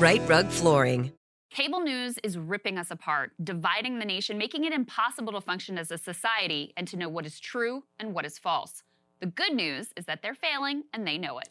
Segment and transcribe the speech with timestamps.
[0.00, 1.12] Right Rug Flooring.
[1.50, 5.90] Cable news is ripping us apart, dividing the nation, making it impossible to function as
[5.90, 8.82] a society and to know what is true and what is false.
[9.20, 11.50] The good news is that they're failing and they know it.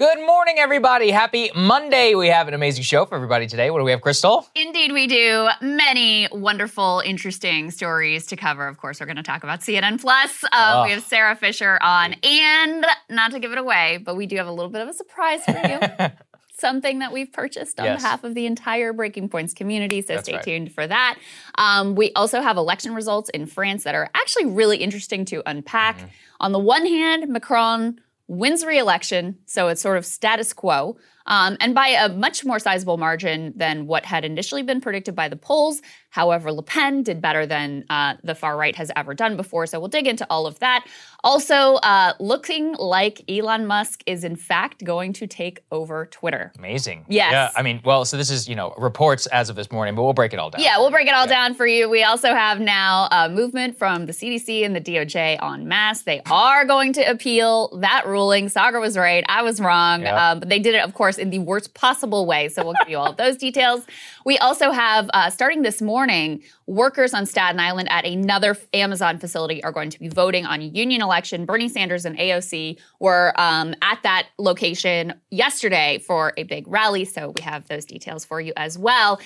[0.00, 1.10] Good morning, everybody.
[1.10, 2.14] Happy Monday.
[2.14, 3.70] We have an amazing show for everybody today.
[3.70, 4.46] What do we have, Krystal?
[4.54, 5.46] Indeed, we do.
[5.60, 8.66] Many wonderful, interesting stories to cover.
[8.66, 10.42] Of course, we're going to talk about CNN Plus.
[10.44, 10.84] Uh, Oh.
[10.84, 14.46] We have Sara Fischer on, and not to give it away, but we do have
[14.46, 16.08] a little bit of a surprise for you.
[16.58, 18.00] Something that we've purchased on Yes.
[18.02, 20.00] behalf of the entire Breaking Points community.
[20.00, 20.42] So That's stay right.
[20.42, 21.18] tuned for that.
[21.58, 25.98] Um, we also have election results in France that are actually really interesting to unpack.
[25.98, 26.06] Mm-hmm.
[26.40, 28.00] On the one hand, Macron
[28.30, 30.96] wins re-election, so it's sort of status quo,
[31.26, 35.28] um, and by a much more sizable margin than what had initially been predicted by
[35.28, 35.82] the polls.
[36.10, 39.78] However, Le Pen did better than uh, the far right has ever done before, so
[39.78, 40.86] we'll dig into all of that.
[41.22, 46.52] Also, uh, looking like Elon Musk is in fact going to take over Twitter.
[46.58, 47.04] Amazing.
[47.08, 47.32] Yes.
[47.32, 47.50] Yeah.
[47.54, 50.12] I mean, well, so this is, you know, reports as of this morning, but we'll
[50.12, 50.62] break it all down.
[50.62, 51.88] Yeah, we'll break it all down for you.
[51.88, 56.02] We also have now a movement from the CDC and the DOJ on mass.
[56.02, 58.46] They are going to appeal that ruling.
[58.46, 59.24] Saagar was right.
[59.28, 60.06] I was wrong.
[60.06, 62.48] Um, but they did it, of course, in the worst possible way.
[62.48, 63.84] So we'll give you all of those details.
[64.24, 69.62] We also have, uh, starting this morning, workers on Staten Island at another Amazon facility
[69.64, 71.46] are going to be voting on union election.
[71.46, 77.04] Bernie Sanders and AOC were um, at that location yesterday for a big rally.
[77.04, 79.20] So we have those details for you as well.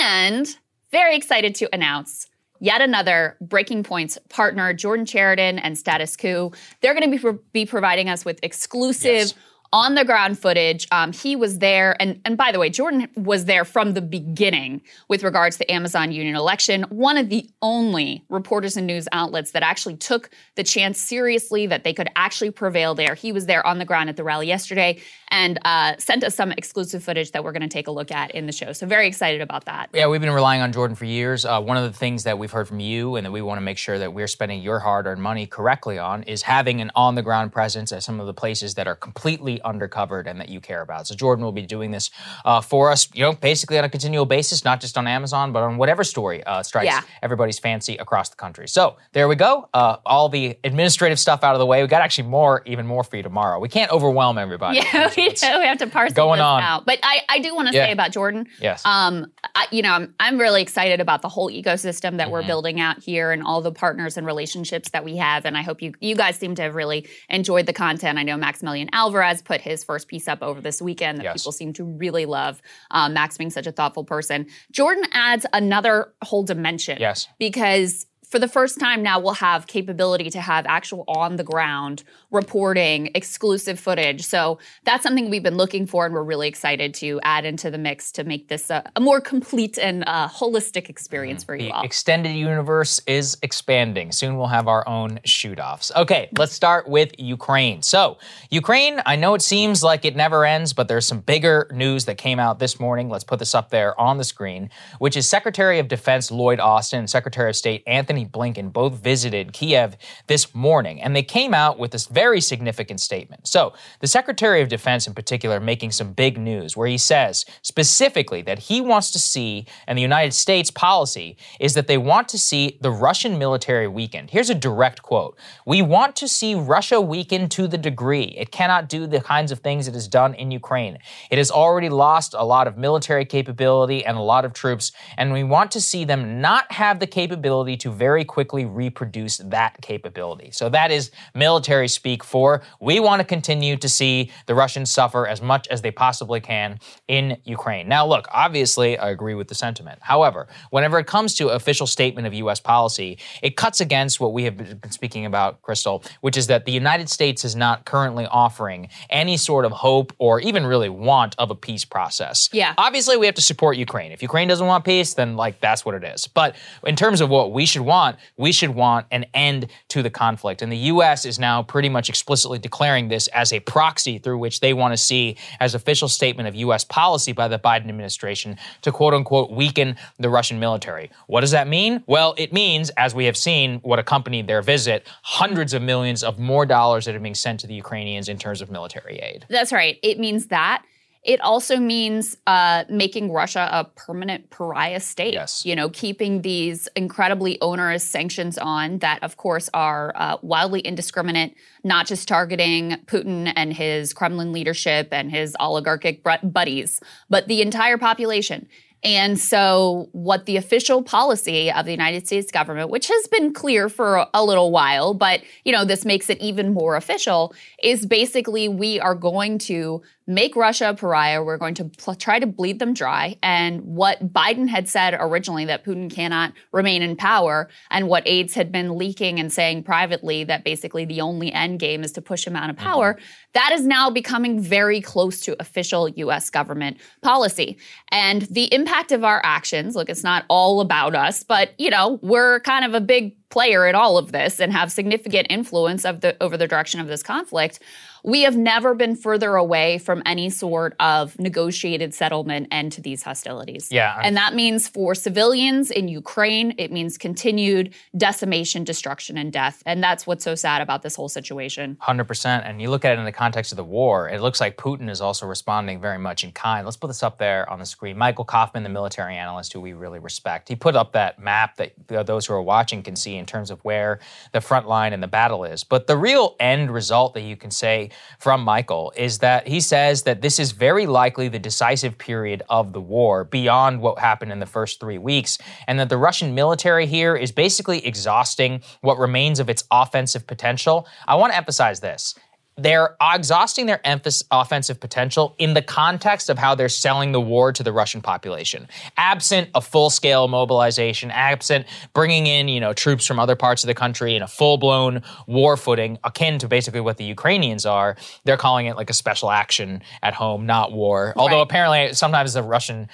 [0.00, 0.46] And
[0.90, 2.26] very excited to announce
[2.60, 6.52] yet another Breaking Points partner, Jordan Chariton and Status Coup.
[6.80, 9.10] They're going to be, pro- be providing us with exclusive.
[9.10, 9.34] Yes.
[9.72, 13.44] On the ground footage, um, he was there, and and by the way, Jordan was
[13.44, 16.82] there from the beginning with regards to the Amazon union election.
[16.88, 21.84] One of the only reporters and news outlets that actually took the chance seriously that
[21.84, 23.14] they could actually prevail there.
[23.14, 24.98] He was there on the ground at the rally yesterday
[25.30, 28.32] and uh, sent us some exclusive footage that we're going to take a look at
[28.32, 28.72] in the show.
[28.72, 29.90] So very excited about that.
[29.94, 31.44] Yeah, we've been relying on Jordan for years.
[31.44, 33.62] Uh, one of the things that we've heard from you and that we want to
[33.62, 37.14] make sure that we're spending your hard earned money correctly on is having an on
[37.14, 40.60] the ground presence at some of the places that are completely undercovered and that you
[40.60, 41.06] care about.
[41.06, 42.10] So, Jordan will be doing this
[42.44, 45.62] uh, for us, you know, basically on a continual basis, not just on Amazon, but
[45.62, 47.00] on whatever story uh, strikes Yeah.
[47.22, 48.68] everybody's fancy across the country.
[48.68, 49.68] So, there we go.
[49.74, 51.82] Uh, all the administrative stuff out of the way.
[51.82, 53.58] We got actually more, even more for you tomorrow.
[53.58, 54.78] We can't overwhelm everybody.
[54.78, 55.58] Yeah, we, do.
[55.58, 56.62] we have to parse going on.
[56.62, 56.86] out.
[56.86, 57.86] But I, I do want to Yeah.
[57.86, 58.46] say about Jordan.
[58.60, 58.84] Yes.
[58.84, 62.32] Um, I, you know, I'm, I'm really excited about the whole ecosystem that Mm-hmm.
[62.32, 65.44] we're building out here and all the partners and relationships that we have.
[65.44, 68.18] And I hope you you guys seem to have really enjoyed the content.
[68.18, 71.38] I know Maximilian Alvarez put his first piece up over this weekend that Yes.
[71.42, 72.62] people seem to really love.
[72.92, 74.46] Um, Max being such a thoughtful person.
[74.70, 76.98] Jordan adds another whole dimension.
[77.00, 77.26] Yes.
[77.38, 82.04] Because for the first time now we'll have capability to have actual on the ground
[82.30, 84.22] reporting, exclusive footage.
[84.24, 87.78] So that's something we've been looking for, and we're really excited to add into the
[87.78, 91.72] mix to make this a, a more complete and uh, holistic experience for you The
[91.72, 91.82] all.
[91.82, 94.12] extended universe is expanding.
[94.12, 95.90] Soon we'll have our own shoot offs.
[95.96, 97.82] Okay, let's start with Ukraine.
[97.82, 98.18] So,
[98.50, 102.16] Ukraine, I know it seems like it never ends, but there's some bigger news that
[102.16, 103.08] came out this morning.
[103.08, 107.08] Let's put this up there on the screen, which is Secretary of Defense Lloyd Austin
[107.08, 109.96] Secretary of State Anthony Blinken both visited Kiev
[110.26, 113.46] this morning, and they came out with this very significant statement.
[113.46, 118.42] So, the Secretary of Defense in particular making some big news where he says specifically
[118.42, 122.38] that he wants to see, and the United States policy is that they want to
[122.38, 124.30] see the Russian military weakened.
[124.30, 128.88] Here's a direct quote We want to see Russia weakened to the degree it cannot
[128.88, 130.98] do the kinds of things it has done in Ukraine.
[131.30, 135.32] It has already lost a lot of military capability and a lot of troops, and
[135.32, 140.50] we want to see them not have the capability to very quickly reproduce that capability.
[140.50, 145.26] So that is military speak for we want to continue to see the Russians suffer
[145.26, 146.78] as much as they possibly can
[147.08, 147.88] in Ukraine.
[147.88, 149.98] Now, look, obviously, I agree with the sentiment.
[150.02, 152.60] However, whenever it comes to official statement of U.S.
[152.60, 156.72] policy, it cuts against what we have been speaking about, Krystal, which is that the
[156.72, 161.50] United States is not currently offering any sort of hope or even really want of
[161.50, 162.48] a peace process.
[162.52, 162.74] Yeah.
[162.78, 164.12] Obviously, we have to support Ukraine.
[164.12, 166.26] If Ukraine doesn't want peace, then like that's what it is.
[166.26, 167.99] But in terms of what we should want,
[168.36, 170.62] we should want an end to the conflict.
[170.62, 171.24] And the U.S.
[171.24, 174.96] is now pretty much explicitly declaring this as a proxy through which they want to
[174.96, 176.84] see as official statement of U.S.
[176.84, 181.10] policy by the Biden administration to quote unquote weaken the Russian military.
[181.26, 182.02] What does that mean?
[182.06, 186.38] Well, it means, as we have seen, what accompanied their visit, hundreds of millions of
[186.38, 189.46] more dollars that are being sent to the Ukrainians in terms of military aid.
[189.48, 189.98] That's right.
[190.02, 190.84] It means that.
[191.22, 195.34] It also means uh, making Russia a permanent pariah state.
[195.34, 195.66] Yes.
[195.66, 201.54] You know, keeping these incredibly onerous sanctions on that, of course, are uh, wildly indiscriminate,
[201.84, 207.98] not just targeting Putin and his Kremlin leadership and his oligarchic buddies, but the entire
[207.98, 208.66] population.
[209.02, 213.88] And so, what the official policy of the United States government, which has been clear
[213.88, 218.68] for a little while, but you know, this makes it even more official, is basically
[218.68, 221.42] we are going to make Russia a pariah.
[221.42, 223.36] We're going to pl- try to bleed them dry.
[223.42, 228.54] And what Biden had said originally that Putin cannot remain in power, and what aides
[228.54, 232.46] had been leaking and saying privately that basically the only end game is to push
[232.46, 233.24] him out of power, mm-hmm.
[233.54, 237.76] that is now becoming very close to official US government policy.
[238.12, 242.20] And the impact of our actions, look, it's not all about us, but you know,
[242.22, 246.20] we're kind of a big player in all of this and have significant influence of
[246.20, 247.80] the over the direction of this conflict.
[248.22, 253.22] We have never been further away from any sort of negotiated settlement end to these
[253.22, 253.90] hostilities.
[253.90, 254.18] Yeah.
[254.22, 259.82] And that means for civilians in Ukraine, it means continued decimation, destruction, and death.
[259.86, 261.96] And that's what's so sad about this whole situation.
[262.02, 262.68] 100%.
[262.68, 265.08] And you look at it in the context of the war, it looks like Putin
[265.08, 266.84] is also responding very much in kind.
[266.84, 268.18] Let's put this up there on the screen.
[268.18, 271.94] Michael Kofman, the military analyst who we really respect, he put up that map that
[272.26, 274.20] those who are watching can see in terms of where
[274.52, 275.84] the front line and the battle is.
[275.84, 280.22] But the real end result that you can say from Michael is that he says
[280.22, 284.60] that this is very likely the decisive period of the war beyond what happened in
[284.60, 289.60] the first three weeks, and that the Russian military here is basically exhausting what remains
[289.60, 291.06] of its offensive potential.
[291.26, 292.34] I want to emphasize this
[292.82, 297.72] they're exhausting their emphasis, offensive potential in the context of how they're selling the war
[297.72, 298.88] to the Russian population.
[299.16, 303.94] Absent a full-scale mobilization, absent bringing in, you know, troops from other parts of the
[303.94, 308.86] country in a full-blown war footing, akin to basically what the Ukrainians are, they're calling
[308.86, 311.32] it like a special action at home, not war.
[311.36, 313.08] Although apparently sometimes the Russian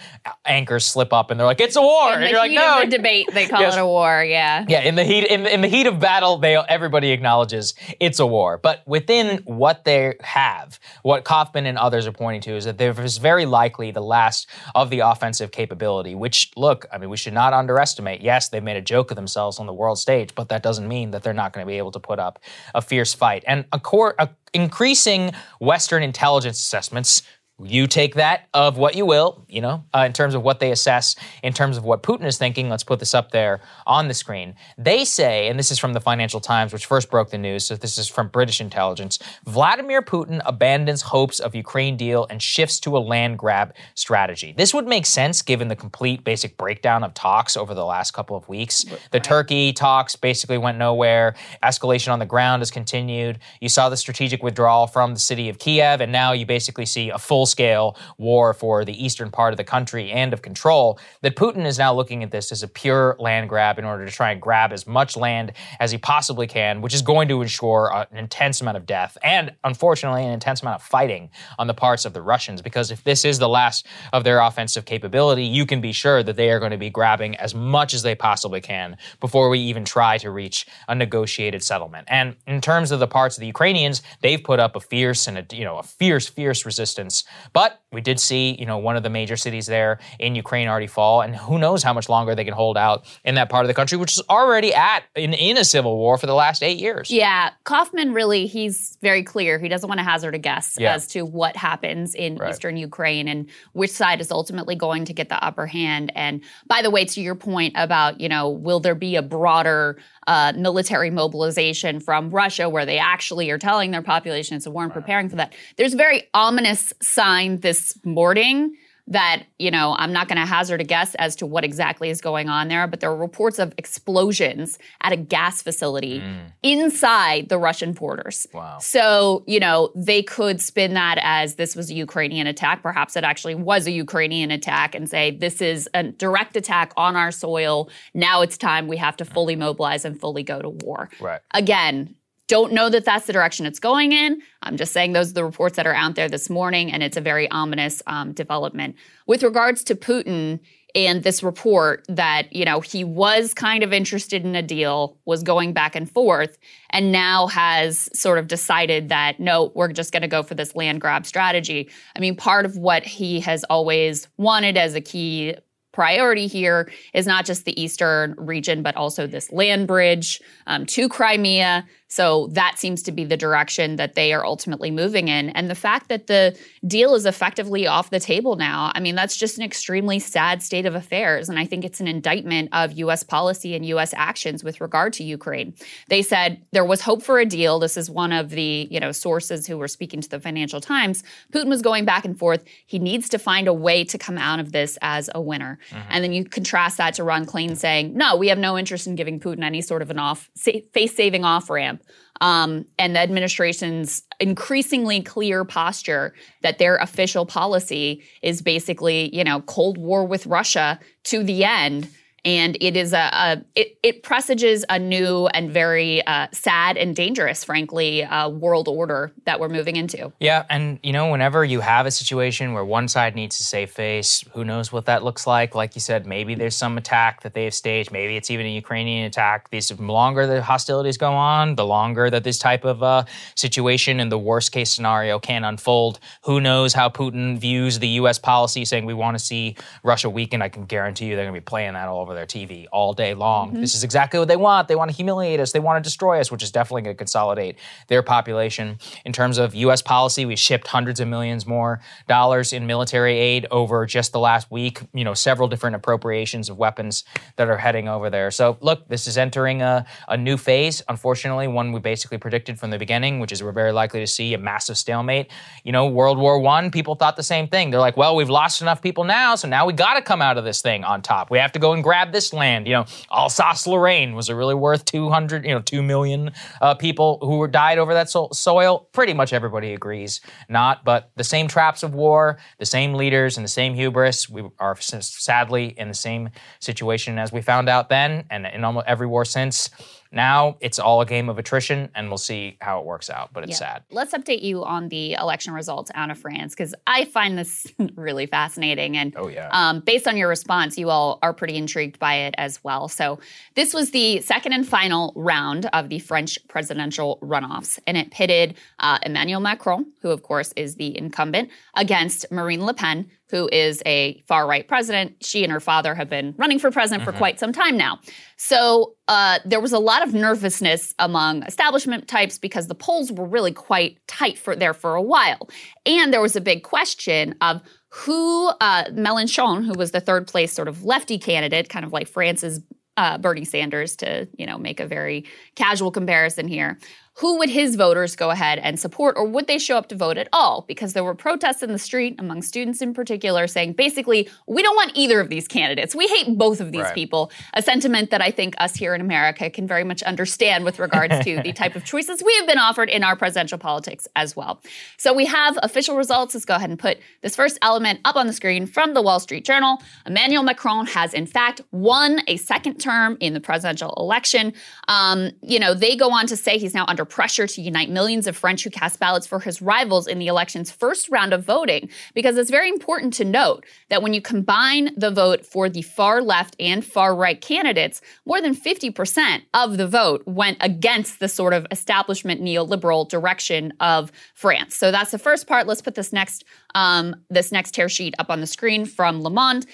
[0.45, 2.87] anchors slip up and they're like, "It's a war," In and you're like, "No, the
[2.97, 3.77] debate, they call Yes.
[3.77, 4.25] it a war.
[4.25, 4.65] Yeah.
[4.69, 8.27] yeah, in the heat in, in the heat of battle, they everybody acknowledges it's a
[8.27, 8.59] war.
[8.59, 12.99] But within what they have, what Kofman and others are pointing to is that there
[13.01, 16.15] is very likely the last of the offensive capability.
[16.15, 18.21] Which, look, I mean, we should not underestimate.
[18.21, 21.11] Yes, they've made a joke of themselves on the world stage, but that doesn't mean
[21.11, 22.39] that they're not going to be able to put up
[22.75, 23.45] a fierce fight.
[23.47, 23.81] And a
[24.19, 27.23] a, increasing Western intelligence assessments
[27.63, 30.71] you take that of what you will, you know, uh, in terms of what they
[30.71, 32.69] assess, in terms of what Putin is thinking.
[32.69, 34.55] Let's put this up there on the screen.
[34.77, 37.77] They say, and this is from the Financial Times, which first broke the news, so
[37.77, 42.97] this is from British intelligence Vladimir Putin abandons hopes of Ukraine deal and shifts to
[42.97, 44.55] a land grab strategy.
[44.57, 48.37] This would make sense given the complete basic breakdown of talks over the last couple
[48.37, 48.85] of weeks.
[49.13, 51.35] The Turkey talks basically went nowhere.
[51.63, 53.39] Escalation on the ground has continued.
[53.61, 57.11] You saw the strategic withdrawal from the city of Kiev, and now you basically see
[57.11, 60.99] a full full scale war for the eastern part of the country and of control,
[61.23, 64.11] that Putin is now looking at this as a pure land grab in order to
[64.11, 67.93] try and grab as much land as he possibly can, which is going to ensure
[67.95, 71.75] uh, an intense amount of death and, unfortunately, an intense amount of fighting on the
[71.75, 72.63] parts of the Russians.
[72.63, 76.37] Because if this is the last of their offensive capability, you can be sure that
[76.37, 79.85] they are going to be grabbing as much as they possibly can before we even
[79.85, 82.09] try to reach a negotiated settlement.
[82.11, 85.39] And in terms of the parts of the Ukrainians, they've put up a fierce and
[85.39, 87.25] a you know a fierce, fierce resistance.
[87.53, 90.87] But we did see you know one of the major cities there in Ukraine already
[90.87, 93.69] fall, and who knows how much longer they can hold out in that part of
[93.69, 96.79] the country, which is already at in, in a civil war for the last eight
[96.79, 97.11] years.
[97.11, 99.59] Yeah, Kofman really he's very clear.
[99.59, 100.95] He doesn't want to hazard a guess yeah.
[100.95, 102.51] as to what happens in right.
[102.51, 106.13] eastern Ukraine and which side is ultimately going to get the upper hand.
[106.15, 109.99] And by the way, to your point about you know will there be a broader
[110.27, 114.85] uh, military mobilization from Russia, where they actually are telling their population it's a war
[114.85, 115.55] and preparing for that.
[115.77, 118.77] There's a very ominous sign this morning
[119.09, 122.21] that, you know, I'm not going to hazard a guess as to what exactly is
[122.21, 126.53] going on there, but there are reports of explosions at a gas facility mm.
[126.63, 128.47] inside the Russian borders.
[128.53, 128.79] Wow.
[128.81, 132.83] So, you know, they could spin that as this was a Ukrainian attack.
[132.83, 137.15] Perhaps it actually was a Ukrainian attack and say this is a direct attack on
[137.15, 137.89] our soil.
[138.13, 141.11] Now it's time we have to fully mobilize and fully go to war.
[141.21, 141.41] Right.
[141.55, 142.17] Again,
[142.49, 144.41] don't know that that's the direction it's going in.
[144.63, 147.17] I'm just saying those are the reports that are out there this morning, and it's
[147.17, 148.97] a very ominous um, development.
[149.27, 150.61] With regards to Putin
[150.95, 155.43] and this report that, you know, he was kind of interested in a deal, was
[155.43, 156.57] going back and forth,
[156.91, 160.75] and now has sort of decided that, no, we're just going to go for this
[160.75, 161.91] land grab strategy.
[162.15, 165.57] I mean, part of what he has always wanted as a key
[165.93, 171.09] priority here is not just the eastern region, but also this land bridge um, to
[171.09, 171.87] Crimea.
[172.09, 175.51] So that seems to be the direction that they are ultimately moving in.
[175.51, 179.37] And the fact that the deal is effectively off the table now, I mean, that's
[179.37, 181.49] just an extremely sad state of affairs.
[181.49, 185.25] And I think it's an indictment of US policy and US actions with regard to
[185.25, 185.75] Ukraine.
[186.09, 187.81] They said there was hope for a deal.
[187.81, 191.25] This is one of the, you know, sources who were speaking to the Financial Times.
[191.53, 192.65] Putin was going back and forth.
[192.87, 195.79] He needs to find a way to come out of this as a winner.
[195.91, 196.09] Mm-hmm.
[196.11, 199.17] And then you contrast that to Ron Klain saying, no, we have no interest in
[199.17, 201.97] giving Putin any sort of an off face saving off ramp
[202.41, 209.61] um, and the administration's increasingly clear posture that their official policy is basically, you know,
[209.63, 212.09] Cold War with Russia to the end
[212.47, 217.15] and it is a, a it, it, presages a new and very uh, sad and
[217.15, 220.33] dangerous, frankly, uh, world order that we're moving into.
[220.39, 223.91] Yeah, and you know, whenever you have a situation where one side needs to save
[223.91, 225.75] face, who knows what that looks like?
[225.75, 228.13] Like you said, maybe there's some attack that they have staged.
[228.13, 229.71] Maybe it's even a Ukrainian attack.
[229.71, 233.25] These the longer the hostilities go on, the longer that this type of uh,
[233.57, 236.21] situation and the worst case scenario can unfold.
[236.45, 238.39] Who knows how Putin views the U.S.
[238.39, 239.75] policy, saying we want to see
[240.05, 240.63] Russia weaken?
[240.63, 243.13] I can guarantee you they're going to be playing that all over their TV all
[243.13, 243.71] day long.
[243.71, 243.81] Mm-hmm.
[243.81, 244.89] This is exactly what they want.
[244.89, 245.73] They want to humiliate us.
[245.73, 247.77] They want to destroy us, which is definitely going to consolidate
[248.09, 248.99] their population.
[249.25, 250.03] In terms of U.S.
[250.03, 254.71] policy, we shipped hundreds of millions more dollars in military aid over just the last
[254.71, 255.01] week.
[255.13, 257.25] You know, several different appropriations of weapons
[257.57, 258.51] that are heading over there.
[258.51, 261.03] So, look, this is entering a, a new phase.
[261.09, 264.55] Unfortunately, one we basically predicted from the beginning, which is we're very likely to see
[264.55, 265.51] a massive stalemate.
[265.85, 267.91] You know, World War One, people thought the same thing.
[267.91, 270.59] They're like, well, we've lost enough people now, so now we got to come out
[270.59, 271.51] of this thing on top.
[271.51, 272.87] We have to go and grab this land.
[272.87, 277.59] You know, Alsace-Lorraine was it really worth 200, you know, 2 million uh, people who
[277.59, 279.09] were died over that so- soil?
[279.13, 283.65] Pretty much everybody agrees not, but the same traps of war, the same leaders and
[283.65, 288.45] the same hubris, we are sadly in the same situation as we found out then
[288.51, 289.91] and in almost every war since.
[290.37, 293.55] Now it's all a game of attrition, and we'll see how it works out.
[293.55, 293.95] But it's yeah.
[293.95, 294.05] sad.
[294.11, 298.45] Let's update you on the election results out of France because I find this really
[298.45, 299.17] fascinating.
[299.17, 302.55] And oh yeah, um, based on your response, you all are pretty intrigued by it
[302.59, 303.09] as well.
[303.09, 303.41] So
[303.77, 308.77] this was the second and final round of the French presidential runoffs, and it pitted
[308.99, 314.03] uh, Emmanuel Macron, who of course is the incumbent, against Marine Le Pen, who is
[314.07, 315.45] a far right president.
[315.45, 317.33] She and her father have been running for president mm-hmm.
[317.33, 318.19] for quite some time now.
[318.57, 323.47] So uh, there was a lot of nervousness among establishment types because the polls were
[323.47, 325.69] really quite tight for there for a while,
[326.05, 330.73] and there was a big question of who uh, Mélenchon, who was the third place
[330.73, 332.81] sort of lefty candidate, kind of like France's
[333.19, 336.99] uh, Bernie Sanders, to you know make a very casual comparison here
[337.39, 340.39] who would his voters go ahead and support, or would they show up to vote
[340.39, 340.87] at all?
[340.89, 344.97] Because there were protests in the street among students in particular saying basically, we don't
[344.97, 346.15] want either of these candidates.
[346.15, 347.15] We hate both of these Right.
[347.15, 347.53] people.
[347.75, 351.39] A sentiment that I think us here in America can very much understand with regards
[351.45, 354.81] to the type of choices we have been offered in our presidential politics as well.
[355.19, 356.55] So we have official results.
[356.55, 359.41] Let's go ahead and put this first element up on the screen from the Wall
[359.41, 360.01] Street Journal.
[360.25, 364.73] Emmanuel Macron has, in fact, won a second term in the presidential election.
[365.09, 368.47] Um, you know, they go on to say he's now under pressure to unite millions
[368.47, 372.09] of French who cast ballots for his rivals in the election's first round of voting,
[372.35, 376.41] because it's very important to note that when you combine the vote for the far
[376.41, 381.73] left and far right candidates, more than 50% of the vote went against the sort
[381.73, 384.95] of establishment neoliberal direction of France.
[384.95, 385.87] So that's the first part.
[385.87, 386.65] Let's put this next
[386.95, 389.87] um, this next tear sheet up on the screen from Le Monde.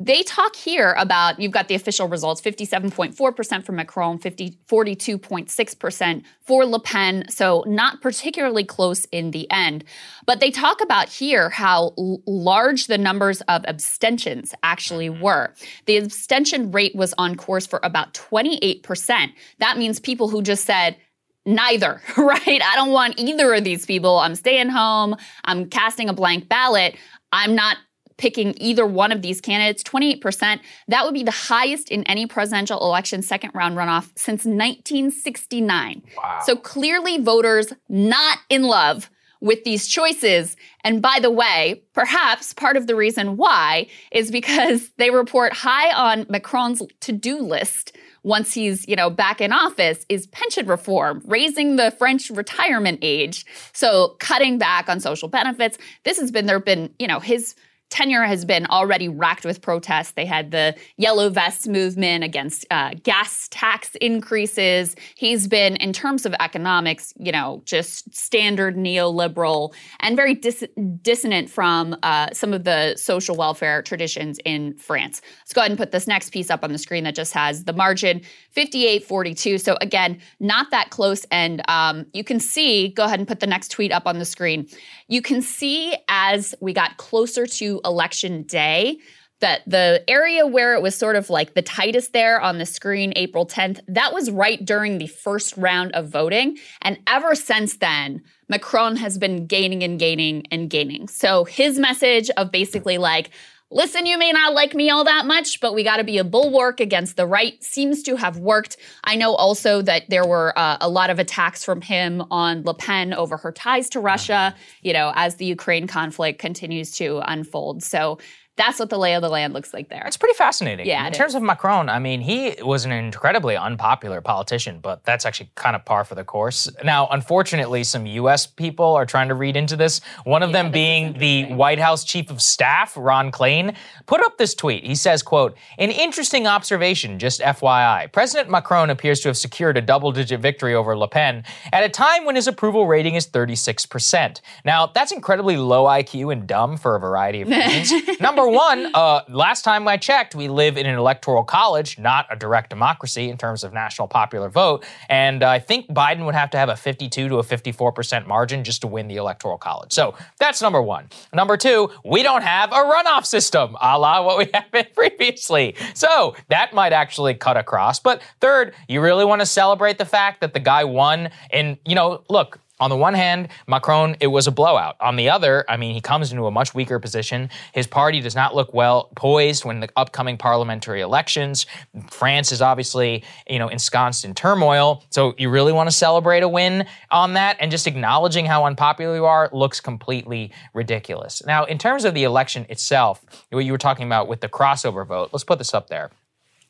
[0.00, 6.64] They talk here about you've got the official results 57.4% for Macron, 50, 42.6% for
[6.64, 7.24] Le Pen.
[7.28, 9.82] So, not particularly close in the end.
[10.24, 15.20] But they talk about here how l- large the numbers of abstentions actually mm-hmm.
[15.20, 15.52] were.
[15.86, 19.32] The abstention rate was on course for about 28%.
[19.58, 20.96] That means people who just said,
[21.44, 22.62] neither, right?
[22.62, 24.18] I don't want either of these people.
[24.18, 25.16] I'm staying home.
[25.44, 26.96] I'm casting a blank ballot.
[27.32, 27.78] I'm not
[28.18, 29.82] picking either one of these candidates.
[29.82, 30.60] 28%.
[30.88, 36.02] That would be the highest in any presidential election second round runoff since 1969.
[36.16, 36.40] Wow.
[36.44, 39.08] So clearly, voters not in love
[39.40, 40.56] with these choices.
[40.82, 45.92] And by the way, perhaps part of the reason why is because they report high
[45.92, 51.76] on Macron's to-do list once he's, you know, back in office is pension reform, raising
[51.76, 53.46] the French retirement age.
[53.72, 55.78] So cutting back on social benefits.
[56.02, 57.54] This has been there have been, you know, his
[57.90, 60.12] tenure has been already racked with protests.
[60.12, 64.94] They had the yellow vest movement against uh, gas tax increases.
[65.16, 70.68] He's been, in terms of economics, you know, just standard neoliberal and very dis-
[71.02, 75.22] dissonant from uh, some of the social welfare traditions in France.
[75.40, 77.64] Let's go ahead and put this next piece up on the screen that just has
[77.64, 79.58] the margin 58 42.
[79.58, 81.24] So, again, not that close.
[81.30, 84.24] And um, you can see, go ahead and put the next tweet up on the
[84.24, 84.68] screen.
[85.08, 88.98] You can see as we got closer to election day
[89.40, 93.12] that the area where it was sort of like the tightest there on the screen,
[93.16, 96.58] April 10th, that was right during the first round of voting.
[96.82, 101.08] And ever since then, Macron has been gaining and gaining and gaining.
[101.08, 103.30] So his message of basically like,
[103.70, 106.24] listen, you may not like me all that much, but we got to be a
[106.24, 108.76] bulwark against the right seems to have worked.
[109.04, 112.74] I know also that there were uh, a lot of attacks from him on Le
[112.74, 117.82] Pen over her ties to Russia, you know, as the Ukraine conflict continues to unfold.
[117.82, 118.18] So
[118.58, 120.02] that's what the lay of the land looks like there.
[120.06, 120.86] It's pretty fascinating.
[120.86, 121.36] Yeah, In terms is.
[121.36, 125.84] of Macron, I mean, he was an incredibly unpopular politician, but that's actually kind of
[125.84, 126.68] par for the course.
[126.84, 128.46] Now, unfortunately, some U.S.
[128.46, 130.00] people are trying to read into this.
[130.24, 134.54] One of them being the White House Chief of Staff, Ron Klain, put up this
[134.54, 134.84] tweet.
[134.84, 138.10] He says, "quote An interesting observation, just FYI.
[138.12, 142.24] President Macron appears to have secured a double-digit victory over Le Pen at a time
[142.24, 144.40] when his approval rating is 36 percent.
[144.64, 147.92] Now, that's incredibly low IQ and dumb for a variety of reasons.
[148.20, 152.36] Number one, uh, last time I checked, we live in an electoral college, not a
[152.36, 154.84] direct democracy in terms of national popular vote.
[155.08, 158.80] And I think Biden would have to have a 52 to a 54% margin just
[158.82, 159.92] to win the electoral college.
[159.92, 161.08] So that's number one.
[161.32, 165.76] Number two, we don't have a runoff system, a la what we have been previously.
[165.94, 168.00] So that might actually cut across.
[168.00, 171.30] But third, you really want to celebrate the fact that the guy won.
[171.50, 174.96] And, you know, look, on the one hand, Macron, it was a blowout.
[175.00, 177.50] On the other, I mean, he comes into a much weaker position.
[177.72, 181.66] His party does not look well poised when the upcoming parliamentary elections.
[182.10, 185.02] France is obviously, you know, ensconced in turmoil.
[185.10, 189.16] So you really want to celebrate a win on that and just acknowledging how unpopular
[189.16, 191.42] you are looks completely ridiculous.
[191.44, 195.06] Now, in terms of the election itself, what you were talking about with the crossover
[195.06, 196.10] vote, let's put this up there.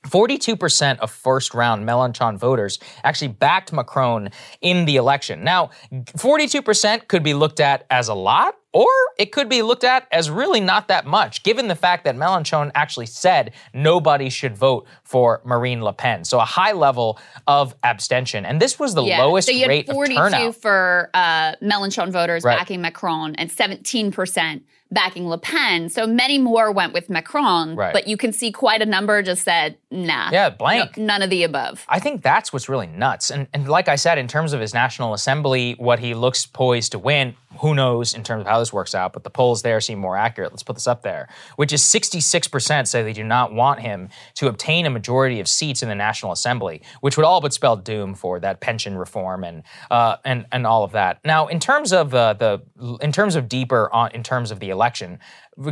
[0.08, 5.44] 42% of first round Mélenchon voters actually backed Macron in the election.
[5.44, 10.06] Now, 42% could be looked at as a lot, or it could be looked at
[10.12, 14.86] as really not that much, given the fact that Mélenchon actually said nobody should vote
[15.04, 16.24] for Marine Le Pen.
[16.24, 18.44] So a high level of abstention.
[18.44, 20.54] And this was the lowest so you had rate 42 of turnout.
[20.56, 22.58] for uh, Mélenchon voters Right.
[22.58, 25.88] backing Macron and 17% backing Le Pen.
[25.88, 27.92] So many more went with Macron, Right.
[27.92, 30.30] but you can see quite a number just said, nah.
[30.30, 30.96] Yeah, blank.
[30.96, 31.84] no- none of the above.
[31.88, 33.30] I think that's what's really nuts.
[33.30, 36.92] And, and like I said, in terms of his National Assembly, what he looks poised
[36.92, 39.80] to win, who knows in terms of how this works out, but the polls there
[39.80, 40.52] seem more accurate.
[40.52, 44.48] Let's put this up there, which is 66% say they do not want him to
[44.48, 48.14] obtain a majority of seats in the National Assembly, which would all but spell doom
[48.14, 51.18] for that pension reform and uh, and and all of that.
[51.24, 52.62] Now, in terms of uh, the
[53.00, 55.18] in terms of deeper on in terms of the election,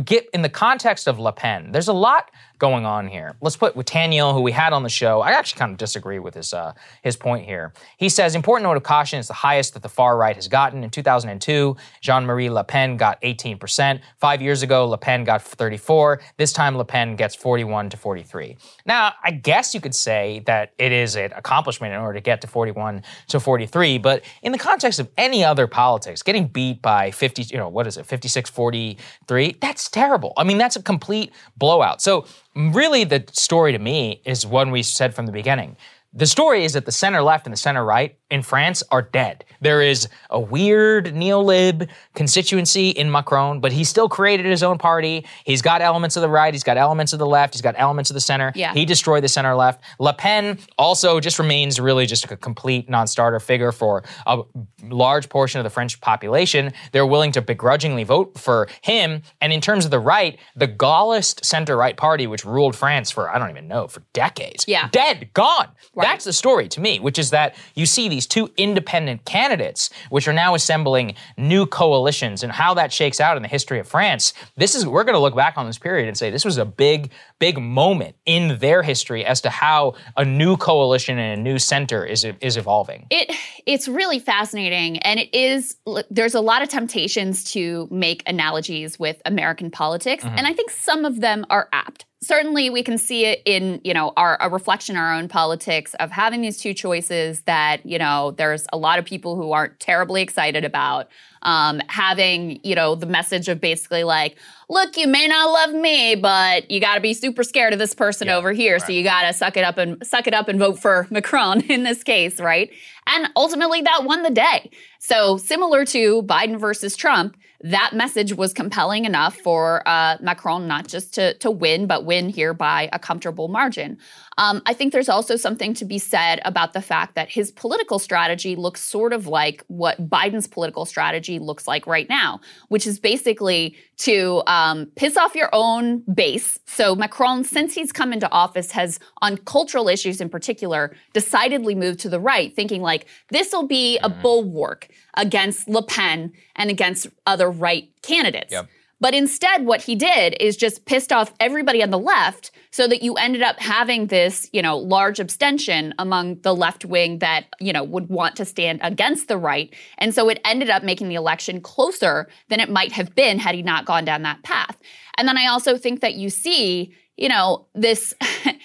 [0.03, 3.35] get in the context of Le Pen, there's a lot going on here.
[3.41, 5.21] Let's put with Taniel, who we had on the show.
[5.21, 6.73] I actually kind of disagree with his uh,
[7.03, 7.73] his point here.
[7.97, 10.83] He says important note of caution is the highest that the far right has gotten.
[10.83, 14.01] In 2002, Jean-Marie Le Pen got 18 percent.
[14.19, 16.21] Five years ago, Le Pen got 34.
[16.37, 18.57] This time, Le Pen gets 41 to 43.
[18.85, 22.41] Now, I guess you could say that it is an accomplishment in order to get
[22.41, 27.11] to 41 to 43, but in the context of any other politics, getting beat by
[27.11, 30.33] 50, you know, what is it, 56 43, that's terrible.
[30.35, 32.01] I mean, that's a complete blowout.
[32.01, 35.77] So, really, the story to me is one we said from the beginning.
[36.17, 39.45] The story is that the center left and the center right in France are dead.
[39.61, 45.27] There is a weird neo-lib constituency in Macron, but he still created his own party.
[45.45, 48.09] He's got elements of the right, he's got elements of the left, he's got elements
[48.09, 48.51] of the center.
[48.55, 48.73] Yeah.
[48.73, 49.83] He destroyed the center left.
[49.99, 54.41] Le Pen also just remains really just a complete non-starter figure for a
[54.83, 56.73] large portion of the French population.
[56.93, 59.21] They're willing to begrudgingly vote for him.
[59.39, 63.37] And in terms of the right, the Gaullist center-right party, which ruled France for I
[63.37, 64.89] don't even know for decades, Yeah.
[64.91, 65.69] dead, gone.
[66.07, 70.25] That's the story to me, which is that you see these two independent candidates, which
[70.27, 74.33] are now assembling new coalitions, and how that shakes out in the history of France.
[74.55, 76.65] This is we're going to look back on this period and say this was a
[76.65, 81.59] big, big moment in their history as to how a new coalition and a new
[81.59, 83.05] center is is evolving.
[83.09, 83.29] It
[83.65, 85.75] it's really fascinating, and it is.
[86.09, 90.37] There's a lot of temptations to make analogies with American politics, Mm-hmm.
[90.37, 92.05] and I think some of them are apt.
[92.19, 95.93] Certainly, we can see it in you know our a reflection in our own politics
[95.99, 99.79] of having these two choices that you know there's a lot of people who aren't
[99.79, 101.09] terribly excited about.
[101.43, 104.35] Um, having you know the message of basically like,
[104.67, 107.93] look, you may not love me, but you got to be super scared of this
[107.93, 110.57] person over here, so you got to suck it up and suck it up and
[110.57, 112.71] vote for Macron in this case, right?
[113.05, 114.71] And ultimately, that won the day.
[114.99, 120.87] So similar to Biden versus Trump, that message was compelling enough for uh, Macron not
[120.87, 123.97] just to to win, but win here by a comfortable margin.
[124.37, 127.97] Um, I think there's also something to be said about the fact that his political
[127.97, 132.99] strategy looks sort of like what Biden's political strategy looks like right now, which is
[132.99, 136.59] basically to um, piss off your own base.
[136.67, 141.99] So Macron, since he's come into office, has on cultural issues in particular decidedly moved
[142.01, 147.07] to the right, thinking like this will be a bulwark against Le Pen and against
[147.25, 148.51] other right candidates.
[148.51, 148.67] Yep.
[148.99, 153.03] But instead, what he did is just pissed off everybody on the left so that
[153.03, 157.71] you ended up having this, you know, large abstention among the left wing that, you
[157.71, 159.73] know, would want to stand against the right.
[159.99, 163.53] And so it ended up making the election closer than it might have been had
[163.53, 164.77] he not gone down that path.
[165.17, 168.15] And then I also think that you see, you know, this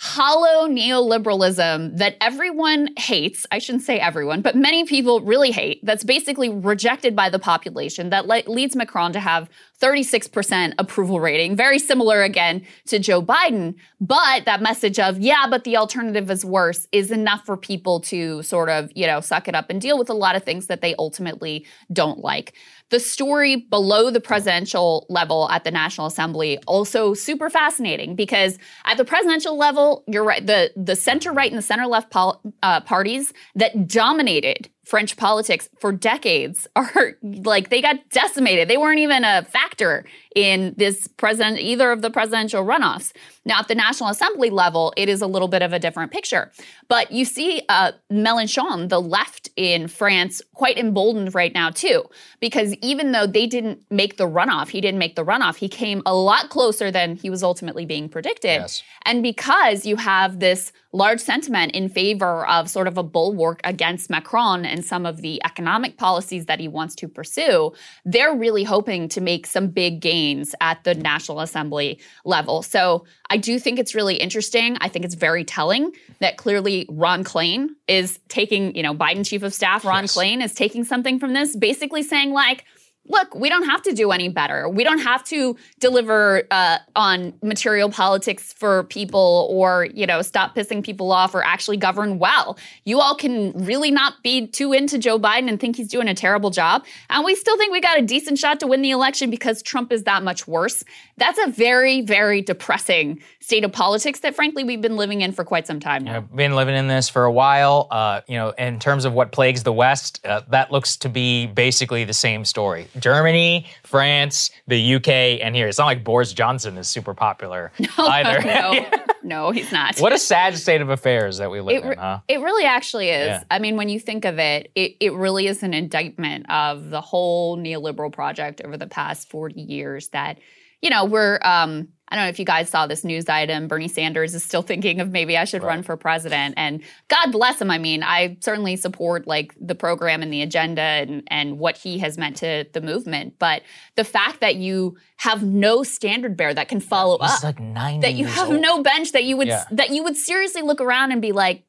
[0.00, 3.46] hollow neoliberalism that everyone hates.
[3.50, 5.84] I shouldn't say everyone, but many people really hate.
[5.84, 9.50] That's basically rejected by the population that le- leads Macron to have
[9.80, 13.74] 36% approval rating, very similar again to Joe Biden.
[14.00, 18.42] But that message of, yeah, but the alternative is worse is enough for people to
[18.42, 20.80] sort of, you know, suck it up and deal with a lot of things that
[20.80, 22.54] they ultimately don't like.
[22.90, 28.96] The story below the presidential level at the National Assembly also super fascinating because at
[28.96, 32.80] the presidential level, you're right, the the center right and the center left pol- uh,
[32.80, 38.68] parties that dominated French politics for decades are like they got decimated.
[38.68, 40.06] They weren't even a factor
[40.38, 43.10] in this president either of the presidential runoffs.
[43.44, 46.52] Now at the National Assembly level, it is a little bit of a different picture.
[46.86, 52.04] But you see uh, Mélenchon, the left in France, quite emboldened right now too,
[52.38, 55.56] because even though they didn't make the runoff, he didn't make the runoff.
[55.56, 58.60] He came a lot closer than he was ultimately being predicted.
[58.60, 58.82] Yes.
[59.02, 64.08] And because you have this large sentiment in favor of sort of a bulwark against
[64.08, 67.72] Macron and some of the economic policies that he wants to pursue,
[68.04, 70.27] they're really hoping to make some big gains
[70.60, 72.62] at the National Assembly level.
[72.62, 74.76] So I do think it's really interesting.
[74.80, 79.42] I think it's very telling that clearly Ron Klain is taking, you know, Biden chief
[79.42, 80.16] of staff Ron Yes.
[80.16, 82.64] Klain is taking something from this, basically saying like,
[83.08, 84.68] look, we don't have to do any better.
[84.68, 90.54] We don't have to deliver uh, on material politics for people or, you know, stop
[90.54, 92.58] pissing people off or actually govern well.
[92.84, 96.14] You all can really not be too into Joe Biden and think he's doing a
[96.14, 96.84] terrible job.
[97.10, 99.92] And we still think we got a decent shot to win the election because Trump
[99.92, 100.84] is that much worse.
[101.16, 105.44] That's a very, very depressing state of politics that, frankly, we've been living in for
[105.44, 106.18] quite some time now.
[106.18, 107.88] I've been living in this for a while.
[107.90, 111.46] Uh, you know, in terms of what plagues the West, uh, that looks to be
[111.46, 112.86] basically the same story.
[113.00, 115.68] Germany, France, the UK, and here.
[115.68, 118.40] It's not like Boris Johnson is super popular either.
[118.46, 118.90] no,
[119.22, 119.98] no, he's not.
[119.98, 122.20] what a sad state of affairs that we live It, in, huh?
[122.28, 123.26] it really actually is.
[123.26, 123.42] Yeah.
[123.50, 127.00] I mean, when you think of it, it, it really is an indictment of the
[127.00, 130.38] whole neoliberal project over the past 40 years that,
[130.82, 133.68] you know, we're, um, I don't know if you guys saw this news item.
[133.68, 136.54] Bernie Sanders is still thinking of maybe I should run for president.
[136.56, 137.70] And God bless him.
[137.70, 141.98] I mean, I certainly support like the program and the agenda and, and what he
[141.98, 143.34] has meant to the movement.
[143.38, 143.62] But
[143.96, 148.00] the fact that you have no standard bearer that can follow He's up, like 90
[148.06, 148.60] that you have old.
[148.60, 149.64] no bench that you would Yeah.
[149.72, 151.64] that you would seriously look around and be like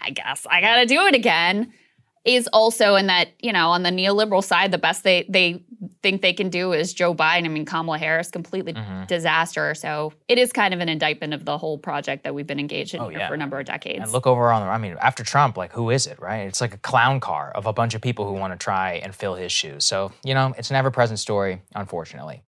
[0.00, 1.72] i guess i gotta do it again
[2.24, 5.62] is also in that you know on the neoliberal side the best they they
[6.02, 9.04] think they can do is joe biden i mean kamala harris completely Mm-hmm.
[9.06, 12.60] disaster so it is kind of an indictment of the whole project that we've been
[12.60, 13.28] engaged in Oh, yeah.
[13.28, 15.72] for a number of decades And look over on the, I mean, after Trump, like,
[15.72, 16.46] who is it, right?
[16.46, 19.14] It's like a clown car of a bunch of people who want to try and
[19.14, 19.84] fill his shoes.
[19.84, 22.42] So, you know, it's an ever present story, unfortunately.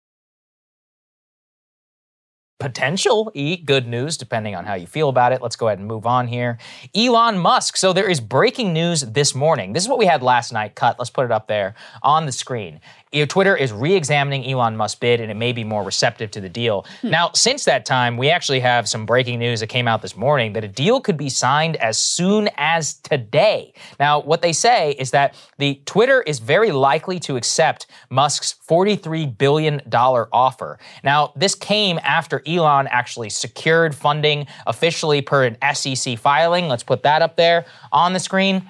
[2.60, 5.42] Potential e good news, depending on how you feel about it.
[5.42, 6.58] Let's go ahead and move on here.
[6.94, 7.78] Elon Musk.
[7.78, 9.72] So, there is breaking news this morning.
[9.72, 10.76] This is what we had last night.
[10.76, 11.00] Cut.
[11.00, 12.82] Let's put it up there on the screen.
[13.28, 16.86] Twitter is re-examining Elon Musk's bid, and it may be more receptive to the deal.
[17.02, 17.10] Hmm.
[17.10, 20.54] Now, since that time, we actually have some breaking news that came out this morning
[20.54, 23.74] that a deal could be signed as soon as today.
[24.00, 29.38] Now, what they say is that the Twitter is very likely to accept Musk's $43
[29.38, 30.78] billion offer.
[31.04, 36.68] Now, this came after Elon actually secured funding officially per an SEC filing.
[36.68, 38.70] Let's put that up there on the screen.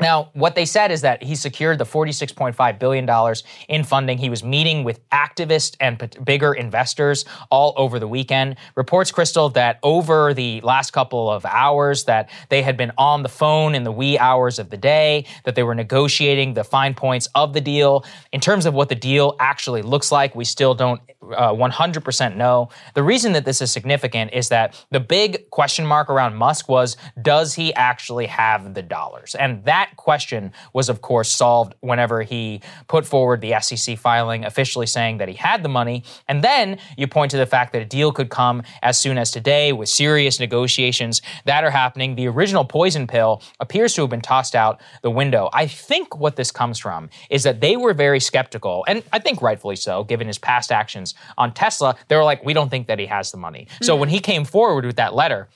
[0.00, 3.34] Now, what they said is that he secured the $46.5 billion
[3.68, 4.18] in funding.
[4.18, 8.56] He was meeting with activists and pot- bigger investors all over the weekend.
[8.74, 13.28] Reports, Krystal, that over the last couple of hours that they had been on the
[13.28, 17.28] phone in the wee hours of the day, that they were negotiating the fine points
[17.36, 18.04] of the deal.
[18.32, 21.00] In terms of what the deal actually looks like, we still don't
[21.32, 22.68] uh, 100% know.
[22.94, 26.96] The reason that this is significant is that the big question mark around Musk was
[27.22, 29.34] does he actually have the dollars?
[29.34, 34.86] And that question was, of course, solved whenever he put forward the SEC filing officially
[34.86, 36.04] saying that he had the money.
[36.28, 39.30] And then you point to the fact that a deal could come as soon as
[39.30, 42.14] today with serious negotiations that are happening.
[42.14, 45.50] The original poison pill appears to have been tossed out the window.
[45.52, 49.42] I think what this comes from is that they were very skeptical, and I think
[49.42, 51.96] rightfully so, given his past actions on Tesla.
[52.08, 53.68] They were like, we don't think that he has the money.
[53.82, 55.48] So when he came forward with that letter,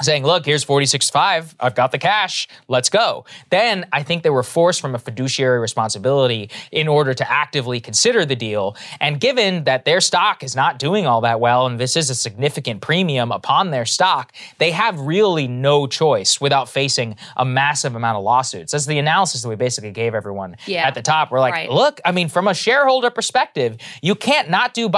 [0.00, 3.24] saying, look, here's 46.5, I've got the cash, let's go.
[3.50, 8.24] Then I think they were forced from a fiduciary responsibility in order to actively consider
[8.24, 8.76] the deal.
[9.00, 12.14] And given that their stock is not doing all that well, and this is a
[12.14, 18.16] significant premium upon their stock, they have really no choice without facing a massive amount
[18.16, 18.72] of lawsuits.
[18.72, 20.86] That's the analysis that we basically gave everyone Yeah.
[20.86, 21.30] at the top.
[21.30, 21.70] We're like, Right.
[21.70, 24.90] look, I mean, from a shareholder perspective, you can't not do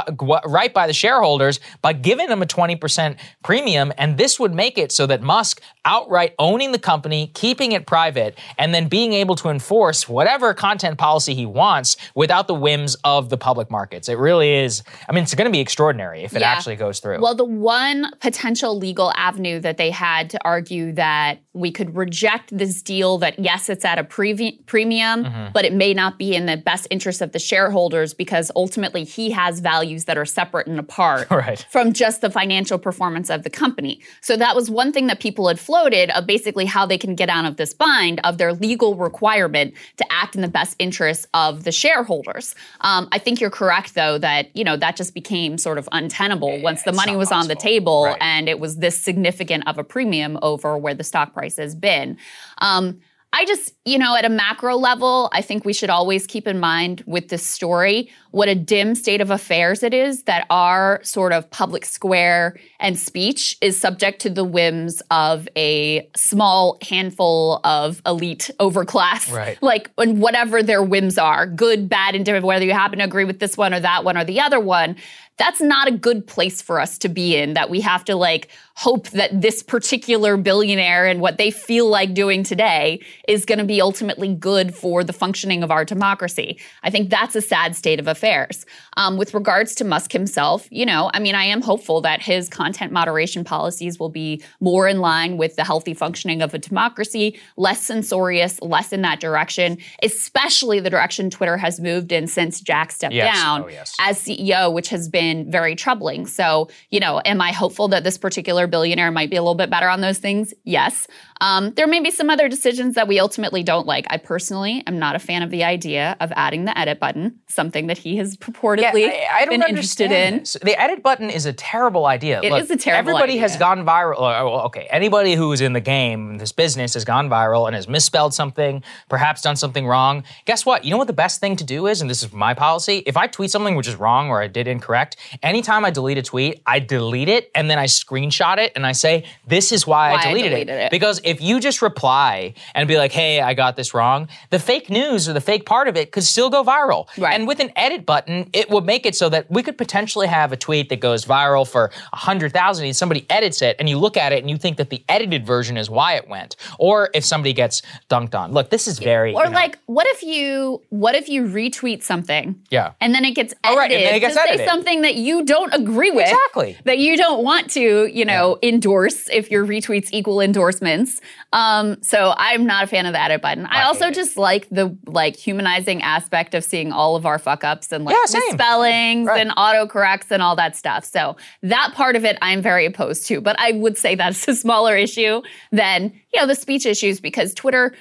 [0.45, 3.93] right by the shareholders by giving them a 20% premium.
[3.99, 8.39] And this would make it so that Musk outright owning the company, keeping it private,
[8.59, 13.29] and then being able to enforce whatever content policy he wants without the whims of
[13.31, 14.09] the public markets.
[14.09, 16.51] It really is, I mean, it's going to be extraordinary if it Yeah.
[16.53, 17.21] actually goes through.
[17.21, 22.57] Well, the one potential legal avenue that they had to argue that we could reject
[22.57, 25.53] this deal, that yes, it's at a previ- premium, Mm-hmm.
[25.53, 29.31] but it may not be in the best interest of the shareholders because ultimately he
[29.31, 31.65] has values that are separate and apart Right.
[31.71, 34.01] from just the financial performance of the company.
[34.21, 37.29] So that was one thing that people had floated of basically how they can get
[37.29, 41.63] out of this bind of their legal requirement to act in the best interests of
[41.63, 42.57] the shareholders.
[42.81, 46.61] Um, I think you're correct, though, that you know that just became sort of untenable
[46.63, 48.17] once the money was on the table Right.
[48.21, 52.19] and it was this significant of a premium over where the stock price has been.
[52.59, 52.99] Um,
[53.33, 56.61] I just, you know, at a macro level, I think we should always keep in
[56.61, 61.33] mind with this story what a dim state of affairs it is that our sort
[61.33, 68.03] of public square and speech is subject to the whims of a small handful of
[68.05, 69.33] elite overclass.
[69.33, 69.59] Right.
[69.73, 73.39] Like, and whatever their whims are, good, bad, indifferent, whether you happen to agree with
[73.39, 74.97] this one or that one or the other one,
[75.37, 78.49] that's not a good place for us to be in, that we have to like
[78.77, 83.65] hope that this particular billionaire and what they feel like doing today is going to
[83.65, 86.59] be ultimately good for the functioning of our democracy.
[86.83, 88.65] I think that's a sad state of affairs.
[88.97, 92.49] Um, with regards to Musk himself, you know, I mean, I am hopeful that his
[92.49, 97.39] content moderation policies will be more in line with the healthy functioning of a democracy,
[97.57, 102.93] less censorious, less in that direction, especially the direction Twitter has moved in since Jack
[102.93, 103.35] stepped Yes.
[103.37, 103.95] down Oh, yes.
[104.01, 106.27] as CEO, which has been very troubling.
[106.27, 109.71] So, you know, am I hopeful that this particular billionaire might be a little bit
[109.71, 110.55] better on those things?
[110.65, 111.07] Yes.
[111.43, 114.07] Um, there may be some other decisions that we ultimately don't like.
[114.09, 117.89] I personally am not a fan of the idea of adding the edit button, something
[117.89, 120.41] that he has purportedly I, I don't been interested understand in.
[120.43, 120.57] this.
[120.63, 122.41] The edit button is a terrible idea.
[122.45, 123.23] It Look, is a terrible idea.
[123.25, 124.67] Everybody has gone viral.
[124.67, 128.33] Okay, anybody who is in the game, this business has gone viral and has misspelled
[128.35, 130.23] something, perhaps done something wrong.
[130.45, 130.85] Guess what?
[130.85, 133.03] You know what the best thing to do is, and this is my policy.
[133.05, 136.23] If I tweet something which is wrong or I did incorrect, anytime I delete a
[136.23, 140.13] tweet, I delete it and then I screenshot it and I say, "This is why,
[140.13, 140.91] Why I I deleted, deleted it.
[140.93, 144.91] Because if you just reply and be like, "Hey, I got this wrong," the fake
[144.91, 147.07] news or the fake part of it could still go viral.
[147.17, 147.35] Right.
[147.35, 150.53] And with an edit button, it would make it so that we could potentially have
[150.53, 154.33] a tweet that goes viral for 100,000 and somebody edits it and you look at
[154.33, 156.57] it and you think that the edited version is why it went.
[156.79, 158.53] Or if somebody gets dunked on.
[158.53, 162.03] Look, this is very Or you know, like, what if you what if you retweet
[162.03, 162.61] something?
[162.71, 162.93] Yeah.
[163.01, 164.67] And then it gets Oh, edited right, and then it gets to say edited.
[164.69, 166.27] something that you don't agree with.
[166.29, 166.77] Exactly.
[166.85, 171.21] That you don't want to, you know, endorse if your retweets equal endorsements.
[171.53, 173.67] Um, so I'm not a fan of the edit button.
[173.67, 174.15] I I also it.
[174.15, 178.15] just like the like humanizing aspect of seeing all of our fuck ups and like
[178.15, 179.41] Yeah, misspellings Right.
[179.41, 181.05] and autocorrects and all that stuff.
[181.05, 183.41] So that part of it I'm very opposed to.
[183.41, 187.53] But I would say that's a smaller issue than, you know, the speech issues because
[187.55, 187.95] Twitter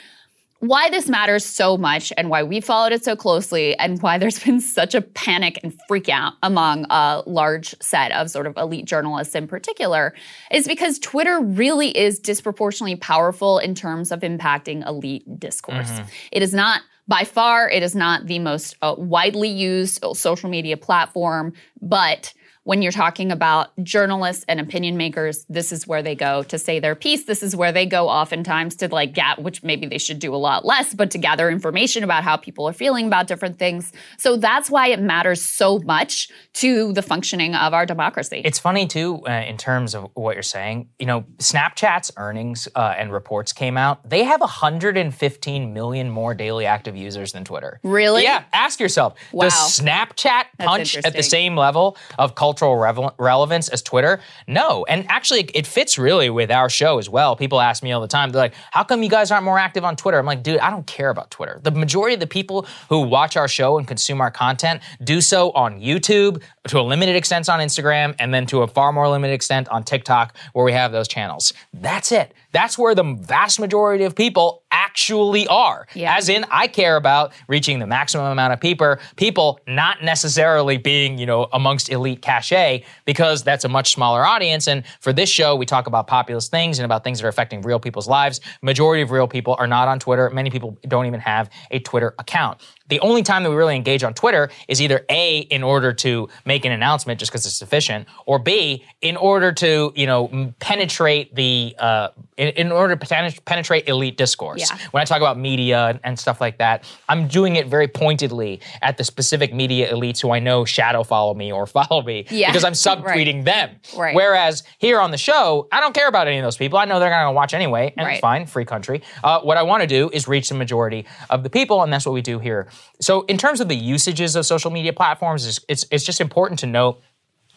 [0.62, 4.40] why this matters so much and why we followed it so closely and why there's
[4.44, 8.86] been such a panic and freak out among a large set of sort of elite
[8.86, 10.14] journalists in particular
[10.52, 15.90] is because Twitter really is disproportionately powerful in terms of impacting elite discourse.
[16.32, 20.78] It is not by far it is not the most uh, widely used social media
[20.78, 26.44] platform, but when you're talking about journalists and opinion makers, this is where they go
[26.44, 27.24] to say their piece.
[27.24, 30.38] This is where they go oftentimes to like get, which maybe they should do a
[30.38, 33.92] lot less, but to gather information about how people are feeling about different things.
[34.18, 38.44] So that's why it matters so much to the functioning of our democracy.
[38.46, 40.90] It's funny too, uh, in terms of what you're saying.
[41.00, 44.08] You know, Snapchat's earnings uh, and reports came out.
[44.08, 47.80] They have 115 million more daily active users than Twitter.
[47.82, 48.22] Really?
[48.22, 48.44] Yeah.
[48.54, 49.46] Ask yourself: Wow.
[49.46, 54.20] Does Snapchat punch at the same level of cultural revel- relevance as Twitter?
[54.48, 54.86] No.
[54.90, 57.36] And actually, it fits really with our show as well.
[57.36, 58.30] People ask me all the time.
[58.32, 60.70] They're like, "How come you guys aren't more active on Twitter?" I'm like, "Dude, I
[60.70, 61.60] don't care about Twitter.
[61.64, 65.52] The majority of the people who watch our show and consume our content do so
[65.52, 69.34] on YouTube, to a limited extent on Instagram, and then to a far more limited
[69.34, 71.54] extent on TikTok, where we have those channels.
[71.74, 72.34] That's it.
[72.52, 75.88] That's where the vast majority of people actually are.
[75.94, 76.16] Yeah.
[76.16, 81.18] As in, I care about reaching the maximum amount of people, people not necessarily being,
[81.18, 84.68] you know, amongst elite cachet, because that's a much smaller audience.
[84.68, 87.62] And for this show, we talk about populist things and about things that are affecting
[87.62, 88.40] real people's lives.
[88.62, 90.30] Majority of real people are not on Twitter.
[90.30, 92.62] Many people don't even have a Twitter account.
[92.92, 96.28] The only time that we really engage on Twitter is either A, in order to
[96.44, 101.34] make an announcement just because it's sufficient, or B, in order to, you know, penetrate
[101.34, 104.60] the, uh, in, in order to penetrate elite discourse.
[104.70, 104.78] Yeah.
[104.92, 108.60] When I talk about media and, and stuff like that, I'm doing it very pointedly
[108.82, 112.50] at the specific media elites who I know shadow follow me or follow me Yeah.
[112.50, 113.70] because I'm subtweeting them.
[113.98, 114.14] Right.
[114.14, 116.78] Whereas here on the show, I don't care about any of those people.
[116.78, 118.14] I know they're going to watch anyway, and Right.
[118.16, 119.02] it's fine, free country.
[119.24, 122.06] Uh, what I want to do is reach the majority of the people, and that's
[122.06, 122.68] what we do here.
[123.00, 126.60] So, in terms of the usages of social media platforms, it's, it's, it's just important
[126.62, 127.02] to note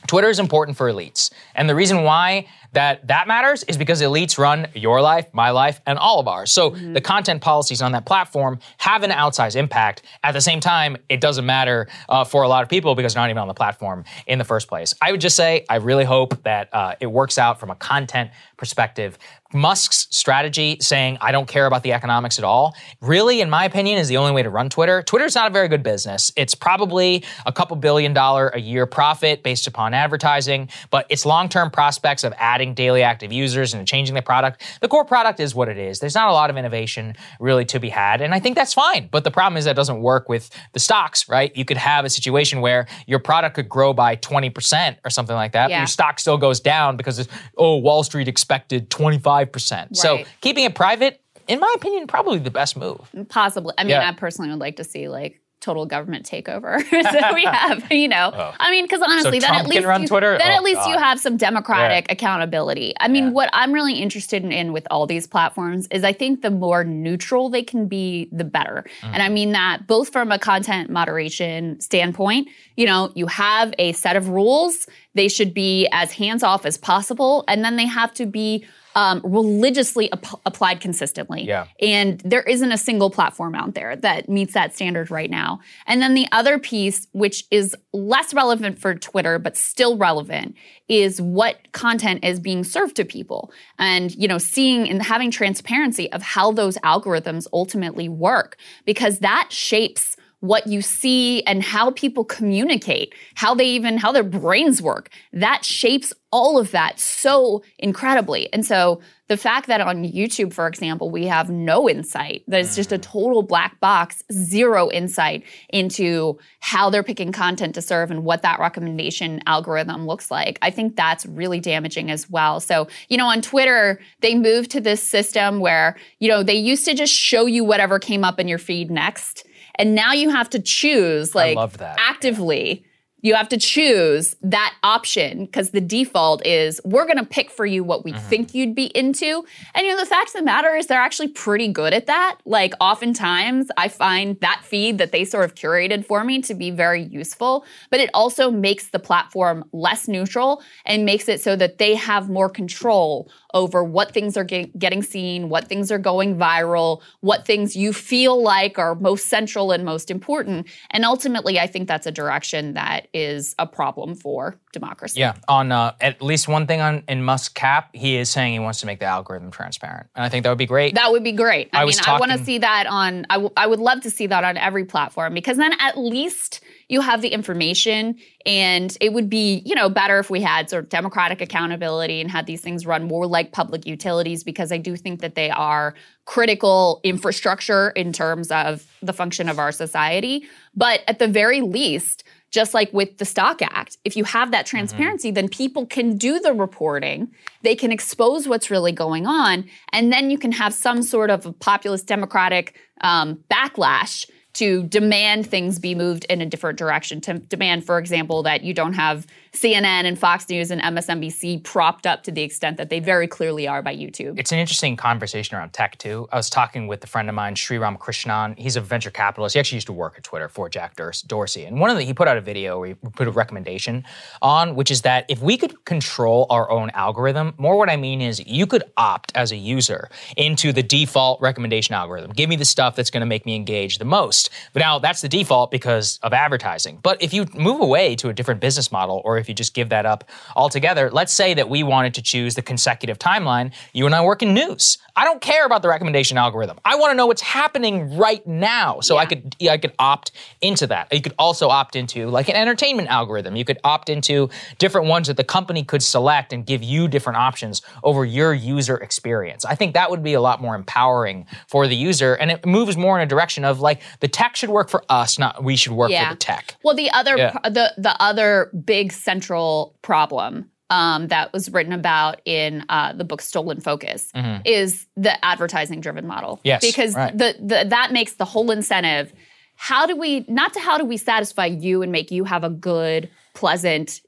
[0.06, 1.30] Twitter is important for elites.
[1.54, 5.80] And the reason why that that matters is because elites run your life, my life,
[5.86, 6.52] and all of ours.
[6.52, 10.02] So the content policies on that platform have an outsized impact.
[10.22, 13.22] At the same time, it doesn't matter uh, for a lot of people because they're
[13.22, 14.94] not even on the platform in the first place.
[15.00, 18.30] I would just say I really hope that uh, it works out from a content
[18.56, 19.18] perspective.
[19.52, 23.98] Musk's strategy saying, I don't care about the economics at all, really, in my opinion,
[23.98, 25.02] is the only way to run Twitter.
[25.02, 26.32] Twitter's not a very good business.
[26.34, 31.48] It's probably a couple billion dollar a year profit based upon advertising, but its long
[31.48, 35.54] term prospects of adding daily active users and changing the product, the core product is
[35.54, 35.98] what it is.
[35.98, 39.08] There's not a lot of innovation really to be had, and I think that's fine.
[39.10, 41.54] But the problem is that doesn't work with the stocks, right?
[41.54, 45.52] You could have a situation where your product could grow by 20% or something like
[45.52, 45.78] that, but Yeah.
[45.80, 49.96] your stock still goes down because, it's, oh, Wall Street expected 25%.
[49.96, 53.00] So keeping it private, in my opinion, probably the best move.
[53.28, 53.74] Possibly.
[53.76, 54.08] I mean, Yeah.
[54.08, 56.80] I personally would like to see like total government takeover.
[57.12, 58.54] so we have, you know, Oh.
[58.58, 60.36] I mean, because honestly, then Trump at least you, Twitter?
[60.38, 62.92] then Oh, at least you have some democratic accountability.
[63.00, 63.30] I mean, Yeah.
[63.30, 66.84] what I'm really interested in, in with all these platforms is I think the more
[66.84, 68.84] neutral they can be, the better.
[69.02, 69.32] And I mm.
[69.32, 72.48] mean that both from a content moderation standpoint.
[72.76, 74.86] You know, you have a set of rules.
[75.14, 79.20] They should be as hands off as possible, and then they have to be um,
[79.24, 81.44] religiously ap- applied consistently.
[81.44, 81.66] Yeah.
[81.80, 85.60] And there isn't a single platform out there that meets that standard right now.
[85.86, 90.54] And then the other piece, which is less relevant for Twitter, but still relevant,
[90.88, 93.52] is what content is being served to people.
[93.78, 99.48] And, you know, seeing and having transparency of how those algorithms ultimately work, because that
[99.50, 105.08] shapes what you see and how people communicate, how they even, how their brains work.
[105.32, 108.52] That shapes all of that so incredibly.
[108.52, 112.76] And so the fact that on YouTube, for example, we have no insight, that it's
[112.76, 113.02] just a mm.
[113.02, 118.60] total black box, zero insight into how they're picking content to serve and what that
[118.60, 120.58] recommendation algorithm looks like.
[120.60, 122.60] I think that's really damaging as well.
[122.60, 126.84] So, you know, on Twitter, they moved to this system where, you know, they used
[126.84, 129.46] to just show you whatever came up in your feed next.
[129.76, 131.56] And now you have to choose, like,
[131.98, 132.84] actively
[133.24, 137.64] you have to choose that option because the default is we're going to pick for
[137.66, 138.28] you what we Mm-hmm.
[138.28, 139.44] think you'd be into.
[139.74, 142.38] And you know, the fact of the matter is they're actually pretty good at that.
[142.44, 146.70] Like, oftentimes I find that feed that they sort of curated for me to be
[146.70, 151.78] very useful, but it also makes the platform less neutral and makes it so that
[151.78, 156.36] they have more control over what things are get- getting seen, what things are going
[156.36, 160.66] viral, what things you feel like are most central and most important.
[160.90, 165.20] And ultimately, I think that's a direction that is a problem for democracy.
[165.20, 168.58] Yeah, on uh, at least one thing on in Musk cap, he is saying he
[168.58, 170.96] wants to make the algorithm transparent, and I think that would be great.
[170.96, 171.70] That would be great.
[171.72, 173.24] I, I mean, was I want to see that on.
[173.30, 176.60] I, w- I would love to see that on every platform because then at least
[176.88, 180.84] you have the information, and it would be you know better if we had sort
[180.84, 184.96] of democratic accountability and had these things run more like public utilities because I do
[184.96, 185.94] think that they are
[186.24, 190.44] critical infrastructure in terms of the function of our society.
[190.74, 192.23] But at the very least.
[192.54, 196.38] Just like with the Stock Act, if you have that transparency, then people can do
[196.38, 197.32] the reporting,
[197.62, 201.46] they can expose what's really going on, and then you can have some sort of
[201.46, 207.20] a populist democratic um, backlash to demand things be moved in a different direction.
[207.22, 212.06] To demand, for example, that you don't have CNN and Fox News and MSNBC propped
[212.06, 214.38] up to the extent that they very clearly are by YouTube.
[214.38, 216.28] It's an interesting conversation around tech too.
[216.32, 218.58] I was talking with a friend of mine, Sriram Krishnan.
[218.58, 219.54] He's a venture capitalist.
[219.54, 221.64] He actually used to work at Twitter for Jack Dors- Dorsey.
[221.64, 224.04] And one of the he put out a video where he put a recommendation
[224.42, 228.20] on, which is that if we could control our own algorithm, more what I mean
[228.20, 232.32] is you could opt as a user into the default recommendation algorithm.
[232.32, 234.50] Give me the stuff that's going to make me engage the most.
[234.72, 236.98] But now that's the default because of advertising.
[237.02, 239.90] But if you move away to a different business model, or if you just give
[239.90, 240.24] that up
[240.56, 243.72] altogether, let's say that we wanted to choose the consecutive timeline.
[243.92, 244.98] You and I work in news.
[245.16, 246.78] I don't care about the recommendation algorithm.
[246.84, 249.00] I want to know what's happening right now.
[249.00, 251.12] So I could I could opt into that.
[251.12, 253.54] You could also opt into like an entertainment algorithm.
[253.54, 257.36] You could opt into different ones that the company could select and give you different
[257.38, 259.64] options over your user experience.
[259.64, 262.96] I think that would be a lot more empowering for the user and it moves
[262.96, 265.92] more in a direction of like the tech should work for us, not we should
[265.92, 266.76] work for the tech.
[266.82, 267.52] Well, the other Yeah.
[267.64, 273.40] the the other big central problem um, that was written about in uh, the book
[273.40, 274.30] Stolen Focus
[274.64, 276.56] is the advertising driven model.
[276.58, 276.68] Mm-hmm.
[276.68, 277.36] Yes, because right.
[277.36, 279.32] the, the that makes the whole incentive.
[279.76, 282.70] How do we not to how do we satisfy you and make you have a
[282.70, 284.20] good, pleasant,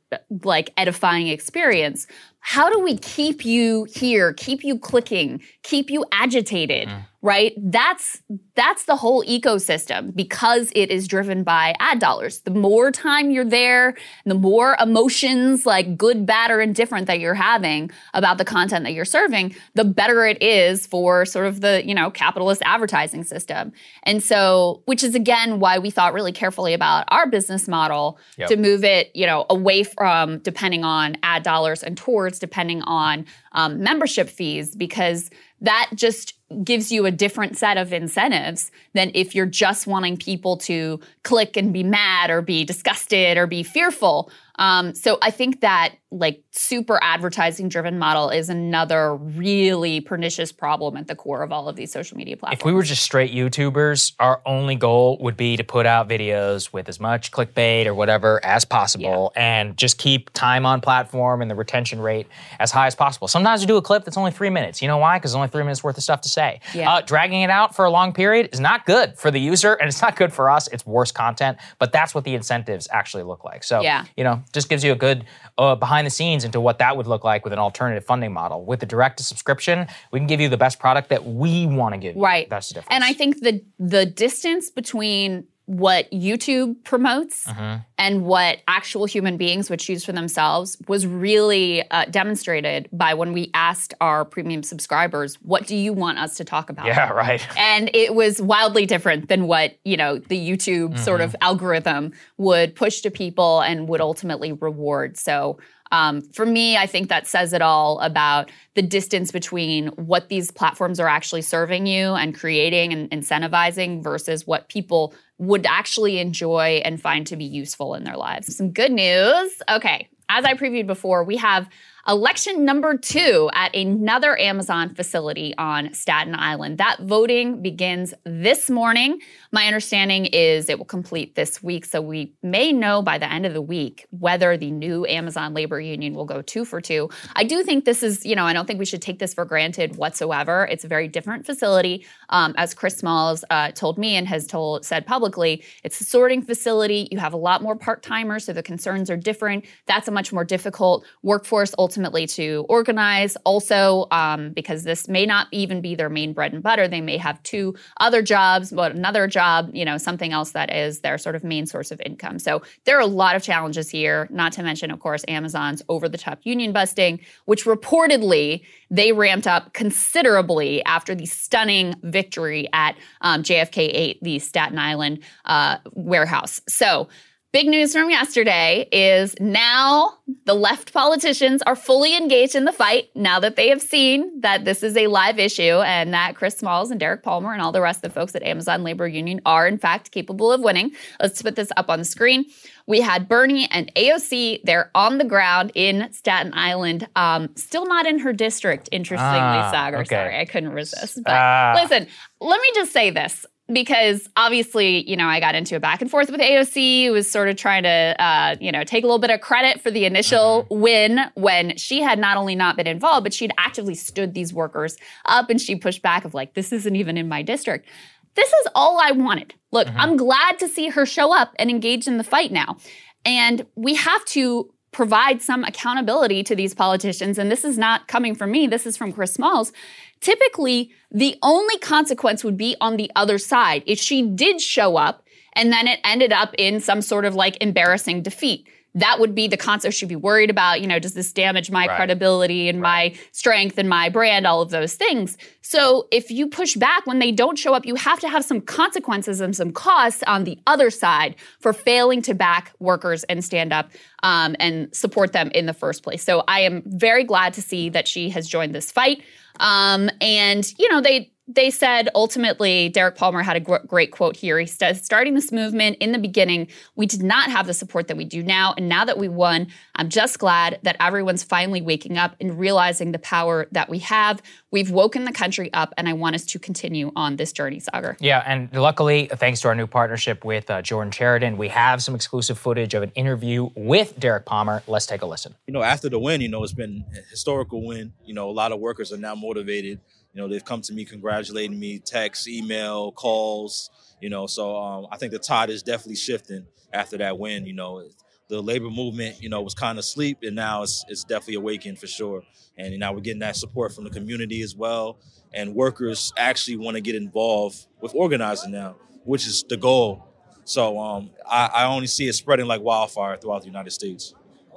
[0.42, 2.08] like edifying experience?
[2.48, 6.86] How do we keep you here, keep you clicking, keep you agitated?
[6.86, 7.02] Mm.
[7.22, 7.54] Right?
[7.56, 8.22] That's
[8.54, 12.40] that's the whole ecosystem because it is driven by ad dollars.
[12.40, 17.34] The more time you're there, the more emotions, like good, bad, or indifferent that you're
[17.34, 21.84] having about the content that you're serving, the better it is for sort of the,
[21.84, 23.72] you know, capitalist advertising system.
[24.04, 28.48] And so, which is again why we thought really carefully about our business model Yep.
[28.50, 33.26] to move it, you know, away from depending on ad dollars and towards depending on
[33.52, 35.30] um, membership fees because
[35.60, 40.56] that just gives you a different set of incentives than if you're just wanting people
[40.56, 44.30] to click and be mad or be disgusted or be fearful.
[44.58, 50.96] Um, so I think that like super advertising driven model is another really pernicious problem
[50.96, 52.60] at the core of all of these social media platforms.
[52.60, 56.72] If we were just straight YouTubers, our only goal would be to put out videos
[56.72, 61.50] with as much clickbait or whatever as possible and just keep time on platform and
[61.50, 62.26] the retention rate
[62.58, 63.26] as high as possible.
[63.26, 64.82] Sometimes we do a clip that's only three minutes.
[64.82, 65.16] You know why?
[65.18, 66.60] Because there's only only three minutes worth of stuff to say.
[66.74, 66.90] Yeah.
[66.92, 69.88] Uh, dragging it out for a long period is not good for the user, and
[69.88, 70.66] it's not good for us.
[70.68, 73.62] It's worse content, but that's what the incentives actually look like.
[73.64, 74.04] So, Yeah.
[74.16, 75.24] you know, just gives you a good
[75.58, 78.64] uh, behind the scenes into what that would look like with an alternative funding model.
[78.64, 81.94] With the direct to subscription, we can give you the best product that we want
[81.94, 82.22] to give you.
[82.22, 82.48] Right.
[82.48, 82.94] That's the difference.
[82.94, 87.82] And I think the the distance between what YouTube promotes Mm-hmm.
[87.98, 93.32] and what actual human beings would choose for themselves was really uh, demonstrated by when
[93.32, 97.44] we asked our premium subscribers, "What do you want us to talk about?" yeah, right.
[97.58, 102.76] and it was wildly different than what you know the youtube sort of algorithm would
[102.76, 105.58] push to people and would ultimately reward so
[105.92, 110.50] um, for me i think that says it all about the distance between what these
[110.50, 116.80] platforms are actually serving you and creating and incentivizing versus what people would actually enjoy
[116.84, 118.56] and find to be useful in their lives.
[118.56, 119.62] Some good news.
[119.68, 121.68] Okay as i previewed before we have
[122.08, 126.78] election number two at another Amazon facility on Staten Island.
[126.78, 129.18] That voting begins this morning.
[129.50, 133.44] My understanding is it will complete this week, so we may know by the end
[133.44, 137.10] of the week whether the new Amazon labor union will go two for two.
[137.34, 139.44] I do think this is, you know, I don't think we should take this for
[139.44, 140.68] granted whatsoever.
[140.70, 144.84] It's a very different facility, um, as Chris Smalls uh, told me and has told
[144.84, 145.64] said publicly.
[145.82, 147.08] It's a sorting facility.
[147.10, 149.64] You have a lot more part timers, so the concerns are different.
[149.86, 153.36] That's a much more difficult workforce ultimately to organize.
[153.44, 157.16] Also, um, because this may not even be their main bread and butter, they may
[157.16, 161.34] have two other jobs, but another job, you know, something else that is their sort
[161.34, 162.38] of main source of income.
[162.38, 166.08] So there are a lot of challenges here, not to mention, of course, Amazon's over
[166.08, 172.96] the top union busting, which reportedly they ramped up considerably after the stunning victory at
[173.20, 176.60] um, JFK 8, the Staten Island uh, warehouse.
[176.68, 177.08] So,
[177.56, 180.12] Big news from yesterday is now
[180.44, 184.66] the left politicians are fully engaged in the fight now that they have seen that
[184.66, 187.80] this is a live issue and that Chris Smalls and Derek Palmer and all the
[187.80, 190.90] rest of the folks at Amazon Labor Union are, in fact, capable of winning.
[191.18, 192.44] Let's put this up on the screen.
[192.86, 194.60] We had Bernie and AOC.
[194.64, 199.72] They're on the ground in Staten Island, um, still not in her district, interestingly, Ah,
[199.74, 200.00] Saagar.
[200.00, 200.14] okay.
[200.14, 201.20] Sorry, I couldn't resist.
[201.24, 201.72] But Ah.
[201.74, 202.06] listen,
[202.38, 206.10] let me just say this because obviously, you know, I got into a back and
[206.10, 209.18] forth with AOC, who was sort of trying to, uh, you know, take a little
[209.18, 213.24] bit of credit for the initial win when she had not only not been involved,
[213.24, 216.94] but she'd actively stood these workers up and she pushed back of like, this isn't
[216.94, 217.88] even in my district.
[218.36, 219.54] This is all I wanted.
[219.72, 222.76] Look, I'm glad to see her show up and engage in the fight now.
[223.24, 227.38] And we have to provide some accountability to these politicians.
[227.38, 229.72] And this is not coming from me, this is from Chris Smalls.
[230.20, 233.82] Typically, the only consequence would be on the other side.
[233.86, 237.56] If she did show up and then it ended up in some sort of like
[237.60, 240.80] embarrassing defeat, that would be the consequence she'd be worried about.
[240.80, 241.96] You know, does this damage my Right.
[241.96, 245.36] credibility and my strength and my brand, all of those things.
[245.60, 248.62] So if you push back when they don't show up, you have to have some
[248.62, 253.70] consequences and some costs on the other side for failing to back workers and stand
[253.70, 253.90] up
[254.22, 256.24] um, and support them in the first place.
[256.24, 259.22] So I am very glad to see that she has joined this fight.
[259.60, 264.36] Um, and you know, they they said ultimately, Derek Palmer had a gr- great quote
[264.36, 264.58] here.
[264.58, 268.16] He says, starting this movement in the beginning, we did not have the support that
[268.16, 268.74] we do now.
[268.76, 273.12] And now that we won, I'm just glad that everyone's finally waking up and realizing
[273.12, 274.42] the power that we have.
[274.72, 278.16] We've woken the country up, and I want us to continue on this journey, Saagar.
[278.20, 282.14] Yeah, and luckily, thanks to our new partnership with uh, Jordan Chariton, we have some
[282.14, 284.82] exclusive footage of an interview with Derek Palmer.
[284.86, 285.54] Let's take a listen.
[285.66, 288.12] you know, after the win, you know, it's been a historical win.
[288.24, 290.00] You know, a lot of workers are now motivated.
[290.36, 293.88] You know, they've come to me congratulating me, text, email, calls.
[294.20, 297.64] You know, so um, I think the tide is definitely shifting after that win.
[297.64, 298.06] You know,
[298.48, 301.98] the labor movement, you know, was kind of asleep, and now it's it's definitely awakened
[301.98, 302.42] for sure.
[302.76, 305.18] And now we're getting that support from the community as well,
[305.54, 310.22] and workers actually want to get involved with organizing now, which is the goal.
[310.64, 314.34] So um, I, I only see it spreading like wildfire throughout the United States.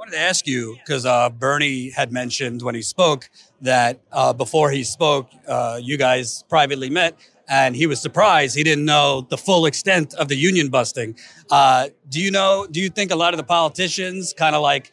[0.10, 3.30] Wanted to ask you because uh, Bernie had mentioned when he spoke
[3.62, 7.16] that uh, before he spoke, uh, you guys privately met,
[7.48, 11.16] and he was surprised he didn't know the full extent of the union busting.
[11.52, 12.66] Uh, do you know?
[12.72, 14.92] Do you think a lot of the politicians kind of like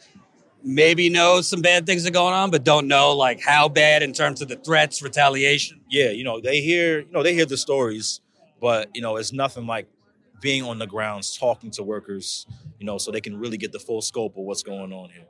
[0.63, 4.13] maybe know some bad things are going on, but don't know like how bad in
[4.13, 5.81] terms of the threats, retaliation?
[5.89, 8.21] yeah, you know, they hear, you know, they hear the stories,
[8.61, 9.89] but you know, it's nothing like
[10.41, 12.47] being on the grounds, talking to workers,
[12.79, 15.25] you know, so they can really get the full scope of what's going on here.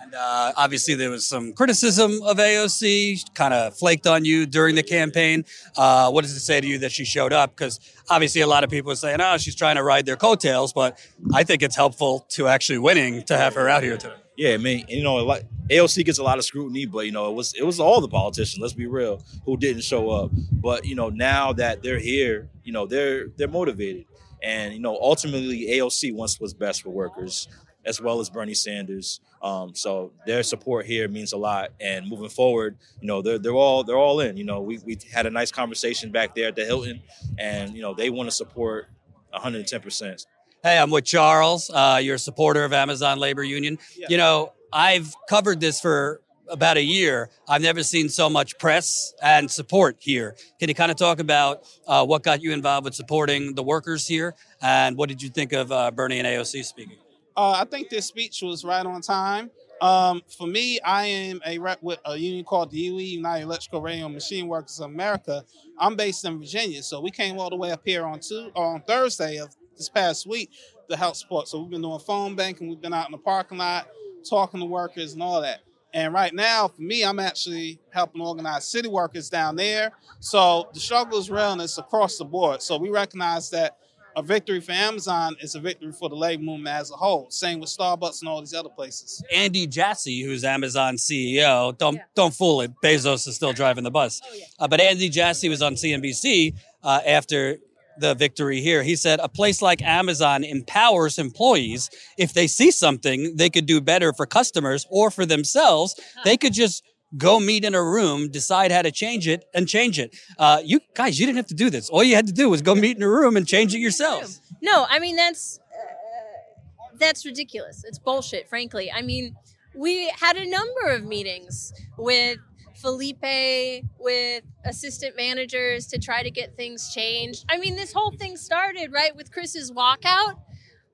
[0.00, 4.74] And uh, obviously, there was some criticism of AOC, kind of flaked on you during
[4.74, 5.44] the campaign.
[5.76, 7.56] Uh, what does it say to you that she showed up?
[7.56, 7.80] Because
[8.10, 10.98] obviously, a lot of people are saying, oh, she's trying to ride their coattails, but
[11.32, 14.14] I think it's helpful to actually winning to have her out here today.
[14.36, 17.30] Yeah, I mean, you know, like AOC gets a lot of scrutiny, but you know,
[17.30, 20.32] it was it was all the politicians, let's be real, who didn't show up.
[20.52, 24.06] But you know, now that they're here, you know, they're they're motivated.
[24.44, 27.48] And you know, ultimately AOC wants what's best for workers,
[27.84, 29.20] as well as Bernie Sanders.
[29.42, 31.70] Um, so their support here means a lot.
[31.80, 34.36] And moving forward, you know, they're they're all they're all in.
[34.36, 37.02] You know, we we had a nice conversation back there at the Hilton,
[37.38, 38.88] and you know, they want to support
[39.30, 40.26] 110 percent.
[40.62, 41.70] Hey, I'm with Charles.
[41.70, 43.78] Uh, you're a supporter of Amazon Labor Union.
[43.96, 44.06] Yeah.
[44.08, 47.30] You know, I've covered this for about a year.
[47.48, 50.36] I've never seen so much press and support here.
[50.58, 54.06] Can you kind of talk about uh, what got you involved with supporting the workers
[54.06, 56.96] here, and what did you think of uh, Bernie and AOC speaking?
[57.36, 59.50] Uh, I think this speech was right on time.
[59.80, 63.82] Um, for me, I am a rep with a union called the UE, United Electrical
[63.82, 65.44] Radio Machine Workers of America.
[65.78, 68.82] I'm based in Virginia, so we came all the way up here on two on
[68.82, 70.50] Thursday of this past week
[70.88, 71.48] to help support.
[71.48, 73.88] So we've been doing phone banking, we've been out in the parking lot
[74.24, 75.60] talking to workers and all that.
[75.94, 79.92] And right now, for me, I'm actually helping organize city workers down there.
[80.18, 82.62] So the struggle is real and it's across the board.
[82.62, 83.78] So we recognize that
[84.16, 87.30] a victory for Amazon is a victory for the labor movement as a whole.
[87.30, 89.22] Same with Starbucks and all these other places.
[89.32, 92.72] Andy Jassy, who's Amazon CEO, don't don't fool it.
[92.82, 94.20] Bezos is still driving the bus.
[94.58, 97.58] Uh, but Andy Jassy was on CNBC uh, after
[97.98, 98.82] the victory here.
[98.82, 101.90] He said a place like Amazon empowers employees.
[102.18, 106.52] If they see something they could do better for customers or for themselves, they could
[106.52, 106.82] just
[107.16, 110.16] go meet in a room, decide how to change it, and change it.
[110.38, 111.88] Uh, you guys, you didn't have to do this.
[111.88, 114.40] All you had to do was go meet in a room and change it yourselves.
[114.62, 117.84] No, I mean that's uh, that's ridiculous.
[117.84, 118.90] It's bullshit, frankly.
[118.90, 119.36] I mean,
[119.76, 122.38] we had a number of meetings with
[122.84, 127.46] Felipe, with assistant managers to try to get things changed.
[127.48, 130.34] I mean, this whole thing started right with Chris's walkout.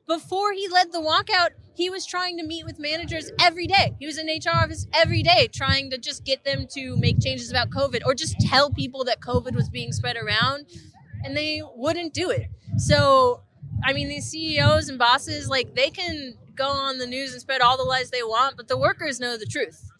[0.07, 3.97] Before he led the walkout, he was trying to meet with managers every day.
[3.99, 7.51] He was in HR office every day trying to just get them to make changes
[7.51, 10.67] about COVID or just tell people that COVID was being spread around
[11.25, 12.51] and they wouldn't do it.
[12.77, 13.43] So,
[13.83, 17.61] I mean, these CEOs and bosses, like, they can go on the news and spread
[17.61, 19.91] all the lies they want, but the workers know the truth.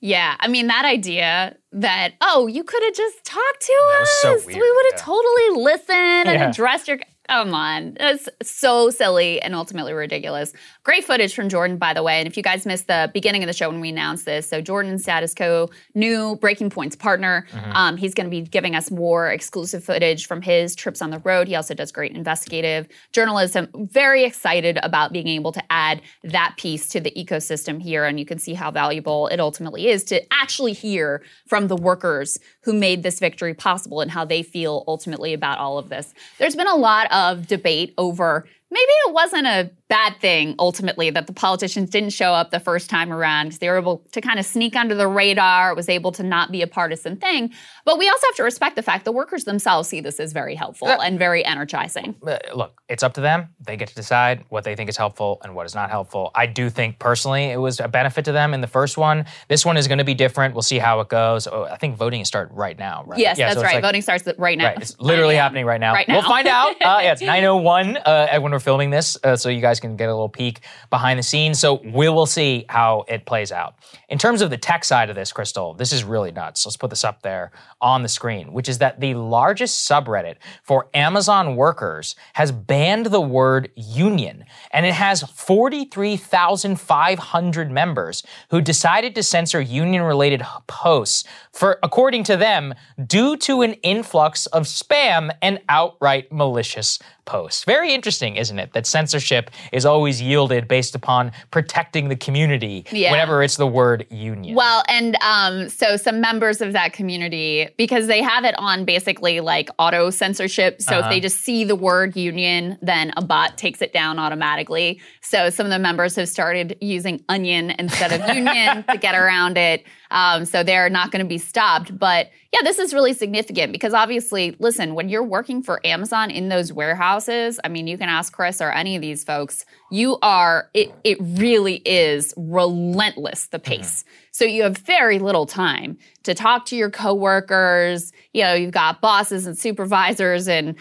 [0.00, 4.08] Yeah, I mean that idea that oh you could have just talked to That was
[4.08, 5.04] us, so we would have yeah.
[5.04, 6.50] totally listened and Yeah.
[6.50, 6.98] addressed your.
[7.28, 10.52] Come on, That's so silly and ultimately ridiculous.
[10.84, 12.18] Great footage from Jordan, by the way.
[12.18, 14.60] And if you guys missed the beginning of the show when we announced this, so
[14.60, 17.46] Jordan Status Coup, new Breaking Points partner.
[17.50, 17.72] Mm-hmm.
[17.72, 21.18] Um, he's going to be giving us more exclusive footage from his trips on the
[21.20, 21.48] road.
[21.48, 23.68] He also does great investigative journalism.
[23.74, 28.26] Very excited about being able to add that piece to the ecosystem here, and you
[28.26, 33.02] can see how valuable it ultimately is to actually hear from the workers who made
[33.02, 36.14] this victory possible and how they feel ultimately about all of this.
[36.38, 41.26] There's been a lot of debate over maybe it wasn't a bad thing ultimately that
[41.28, 44.38] the politicians didn't show up the first time around because they were able to kind
[44.40, 45.70] of sneak under the radar.
[45.70, 47.52] It was able to not be a partisan thing.
[47.84, 50.56] But we also have to respect the fact the workers themselves see this as very
[50.56, 52.16] helpful and very energizing.
[52.26, 53.48] Uh, look, it's up to them.
[53.60, 56.32] They get to decide what they think is helpful and what is not helpful.
[56.34, 59.24] I do think personally it was a benefit to them in the first one.
[59.48, 60.54] This one is going to be different.
[60.54, 61.46] We'll see how it goes.
[61.46, 63.20] Oh, I think voting is start right now, right?
[63.20, 63.74] Yes, Yeah, that's so right.
[63.74, 64.66] like- Voting starts right now.
[64.66, 65.92] Right, it's literally happening right now.
[65.94, 66.14] Right now.
[66.14, 66.70] We'll find out.
[66.82, 67.22] Uh, yeah, it's
[67.56, 70.60] 9:01 uh, when we're filming this, uh, so you guys can get a little peek
[70.90, 71.58] behind the scenes.
[71.58, 73.74] So we will see how it plays out.
[74.08, 76.64] In terms of the tech side of this, Krystal, this is really nuts.
[76.64, 77.50] Let's put this up there
[77.80, 83.20] on the screen, which is that the largest subreddit for Amazon workers has banned the
[83.20, 92.24] word union, and it has 43,500 members who decided to censor union-related posts for, according
[92.24, 92.74] to them,
[93.06, 97.64] due to an influx of spam and outright malicious posts.
[97.64, 98.72] Very interesting, isn't it?
[98.72, 103.10] That censorship is always yielded based upon protecting the community Yeah.
[103.10, 104.54] whenever it's the word union.
[104.54, 109.40] Well, and um, so some members of that community, because they have it on basically
[109.40, 110.80] like auto censorship.
[110.82, 115.00] So if they just see the word union, then a bot takes it down automatically.
[115.20, 119.56] So some of the members have started using onion instead of union to get around
[119.58, 119.84] it.
[120.10, 121.96] Um, so they're not going to be stopped.
[121.98, 126.48] But yeah, this is really significant because obviously, listen, when you're working for Amazon in
[126.48, 130.70] those warehouses, I mean, you can ask Chris or any of these folks, you are,
[130.72, 133.82] it, it really is relentless, the mm-hmm.
[133.82, 134.04] pace.
[134.30, 138.12] So you have very little time to talk to your coworkers.
[138.32, 140.76] You know, you've got bosses and supervisors and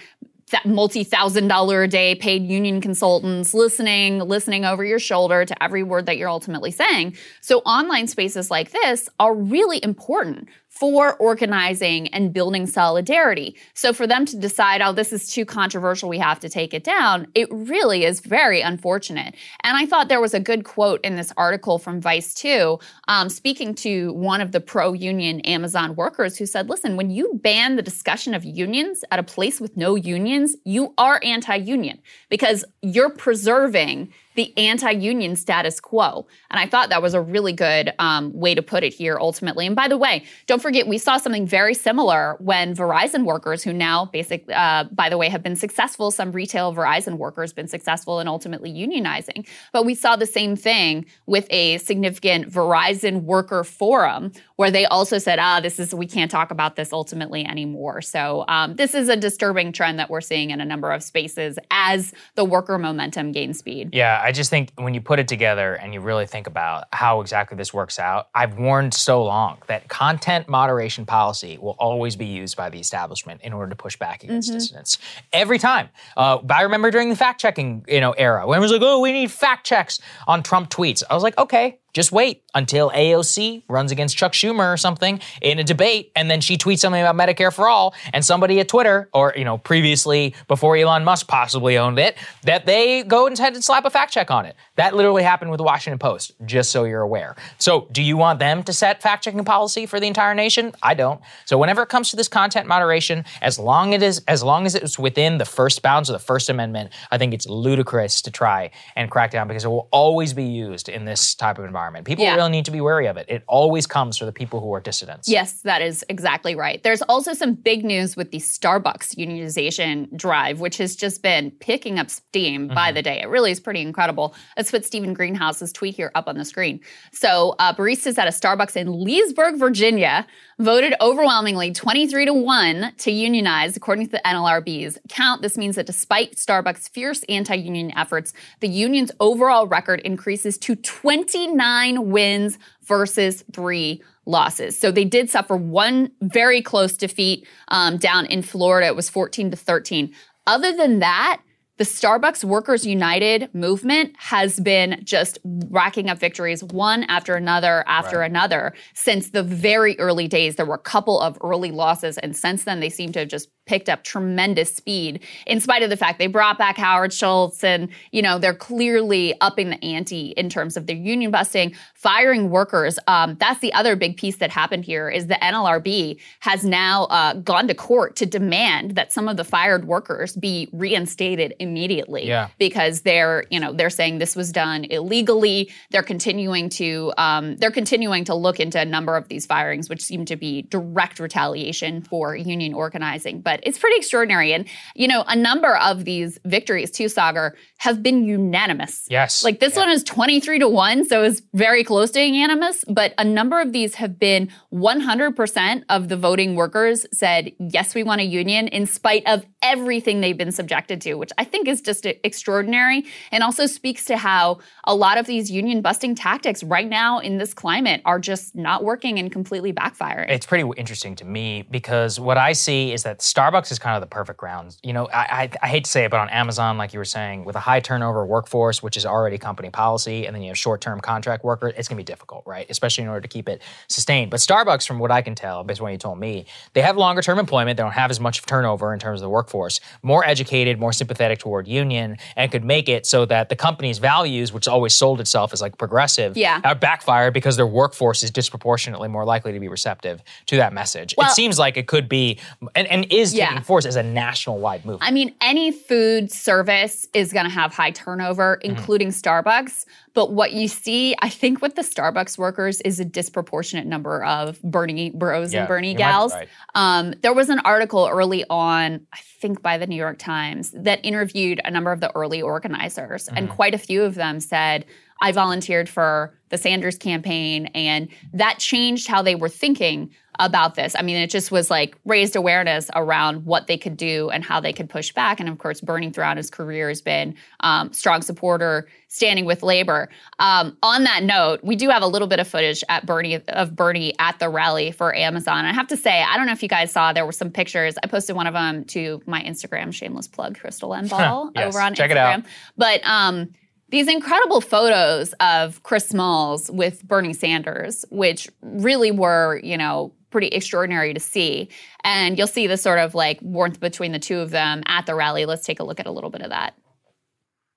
[0.50, 5.84] th- multi-thousand dollar a day paid union consultants listening listening over your shoulder to every
[5.84, 12.10] word that you're ultimately saying so online spaces like this are really important for organizing
[12.10, 13.56] and building solidarity.
[13.74, 16.84] So for them to decide, oh, this is too controversial, we have to take it
[16.84, 19.36] down, it really is very unfortunate.
[19.64, 23.30] And I thought there was a good quote in this article from Vice too, um,
[23.30, 27.78] speaking to one of the pro union Amazon workers who said, listen, when you ban
[27.78, 32.66] the discussion of unions at a place with no unions, you are anti union because
[32.82, 36.28] you're preserving the anti-union status quo.
[36.52, 39.66] And I thought that was a really good um, way to put it here ultimately.
[39.66, 43.74] And by the way, don't forget we saw something very similar when Verizon workers, who
[43.74, 46.12] now basically, uh, by the way, have been successful.
[46.12, 49.48] Some retail Verizon workers been successful in ultimately unionizing.
[49.72, 55.18] But we saw the same thing with a significant Verizon worker forum where they also
[55.18, 58.02] said, ah, this is we can't talk about this ultimately anymore.
[58.02, 61.58] So um, this is a disturbing trend that we're seeing in a number of spaces
[61.72, 63.90] as the worker momentum gains speed.
[63.94, 67.22] Yeah, I just think when you put it together and you really think about how
[67.22, 72.26] exactly this works out, I've warned so long that content moderation policy will always be
[72.26, 74.58] used by the establishment in order to push back against Mm-hmm.
[74.58, 74.98] dissidents.
[75.32, 75.90] Every time.
[76.18, 79.00] Uh, I remember during the fact checking, you know, era when it was like, oh,
[79.00, 81.04] we need fact checks on Trump tweets.
[81.10, 85.60] I was like, okay, just wait until AOC runs against Chuck Schumer or something in
[85.60, 89.10] a debate, and then she tweets something about Medicare for all, and somebody at Twitter,
[89.14, 93.64] or you know, previously before Elon Musk possibly owned it, that they go and and
[93.64, 94.58] slap a fact check on it.
[94.76, 97.38] That literally happened with the Washington Post, just so you're aware.
[97.60, 100.74] So, do you want them to set fact checking policy for the entire nation?
[100.84, 101.22] I don't.
[101.46, 104.76] So, whenever it comes to this content moderation, as long it is, as long as
[104.76, 108.72] it's within the first bounds of the First Amendment, I think it's ludicrous to try
[108.98, 111.85] and crack down because it will always be used in this type of environment.
[112.04, 112.36] People Yeah.
[112.36, 113.26] really need to be wary of it.
[113.30, 115.30] It always comes for the people who are dissidents.
[115.30, 116.82] Yes, that is exactly right.
[116.84, 122.00] There's also some big news with the Starbucks unionization drive, which has just been picking
[122.00, 123.22] up steam by the day.
[123.22, 124.36] It really is pretty incredible.
[124.58, 126.80] Let's put Steven Greenhouse's tweet here up on the screen.
[127.12, 130.26] So, uh, baristas at a Starbucks in Leesburg, Virginia,
[130.60, 135.42] voted overwhelmingly 23 to 1 to unionize, according to the NLRB's count.
[135.42, 140.76] This means that despite Starbucks' fierce anti union efforts, the union's overall record increases to
[140.76, 141.75] 29
[142.10, 144.78] wins versus three losses.
[144.80, 148.88] So they did suffer one very close defeat um, down in Florida.
[148.88, 150.14] It was 14 to 13.
[150.48, 151.42] Other than that,
[151.78, 158.22] the Starbucks Workers United movement has been just racking up victories one after another after
[158.22, 160.56] another since the very early days.
[160.56, 163.50] There were a couple of early losses, and since then they seem to have just
[163.66, 167.90] picked up tremendous speed in spite of the fact they brought back Howard Schultz and,
[168.12, 173.00] you know, they're clearly upping the ante in terms of their union busting, firing workers.
[173.08, 177.34] Um, that's the other big piece that happened here is the NLRB has now uh,
[177.34, 182.48] gone to court to demand that some of the fired workers be reinstated immediately Yeah.
[182.58, 185.72] because they're, you know, they're saying this was done illegally.
[185.92, 190.02] They're continuing to, um, they're continuing to look into a number of these firings, which
[190.02, 193.42] seem to be direct retaliation for union organizing.
[193.42, 194.54] But it's pretty extraordinary.
[194.54, 197.52] And, you know, a number of these victories, too, Saagar,
[197.86, 199.06] have been unanimous.
[199.10, 199.44] Yes.
[199.44, 202.84] Like this one is 23 to 1, so it's very close to unanimous.
[202.88, 208.02] But a number of these have been 100% of the voting workers said, yes, we
[208.02, 211.82] want a union, in spite of everything they've been subjected to, which I think is
[211.82, 216.90] just extraordinary and also speaks to how a lot of these union busting tactics right
[216.90, 220.30] now in this climate are just not working and completely backfiring.
[220.30, 224.02] It's pretty interesting to me because what I see is that Starbucks is kind of
[224.02, 224.78] the perfect ground.
[224.82, 227.06] You know, I, I, I hate to say it, but on Amazon, like you were
[227.06, 230.58] saying, with a high turnover workforce, which is already company policy, and then you have
[230.58, 232.66] short term contract workers, it's going to be difficult, right?
[232.70, 234.32] Especially in order to keep it sustained.
[234.32, 236.98] But Starbucks, from what I can tell, based on what you told me, they have
[236.98, 237.78] longer term employment.
[237.78, 241.40] They don't have as much turnover in terms of the workforce, more educated, more sympathetic
[241.40, 245.54] toward union, and could make it so that the company's values, which always sold itself
[245.54, 246.62] as like progressive, Yeah.
[246.64, 251.16] are backfired because their workforce is disproportionately more likely to be receptive to that message.
[251.18, 252.40] Well- it seems like it could be
[252.76, 253.50] and, and is Yeah.
[253.50, 255.04] taking force as a national wide movement.
[255.04, 258.70] I mean, any food service is going to have high turnover, Mm-hmm.
[258.78, 259.86] including Starbucks.
[260.14, 264.62] But what you see, I think, with the Starbucks workers is a disproportionate number of
[264.62, 266.34] Bernie bros Yeah, and Bernie you might be gals.
[266.34, 266.50] right.
[266.76, 271.00] Um, there was an article early on, I think by the New York Times, that
[271.04, 273.56] interviewed a number of the early organizers, and Mm-hmm.
[273.56, 274.86] quite a few of them said,
[275.22, 280.96] I volunteered for the Sanders campaign, and that changed how they were thinking about this.
[280.98, 284.60] I mean, it just was like raised awareness around what they could do and how
[284.60, 285.40] they could push back.
[285.40, 290.10] And of course, Bernie throughout his career has been um, strong supporter, standing with labor.
[290.40, 293.76] Um, on that note, we do have a little bit of footage at Bernie of
[293.76, 295.60] Bernie at the rally for Amazon.
[295.60, 297.50] And I have to say, I don't know if you guys saw, there were some
[297.50, 297.96] pictures.
[298.04, 301.08] I posted one of them to my Instagram, shameless plug, Krystal M.
[301.08, 302.40] Ball Yes, over on check it Instagram.
[302.40, 302.46] out.
[302.78, 303.54] But um,
[303.90, 310.48] these incredible photos of Chris Smalls with Bernie Sanders, which really were, you know, pretty
[310.48, 311.70] extraordinary to see.
[312.04, 315.16] And you'll see the sort of like warmth between the two of them at the
[315.16, 315.46] rally.
[315.46, 316.76] Let's take a look at a little bit of that.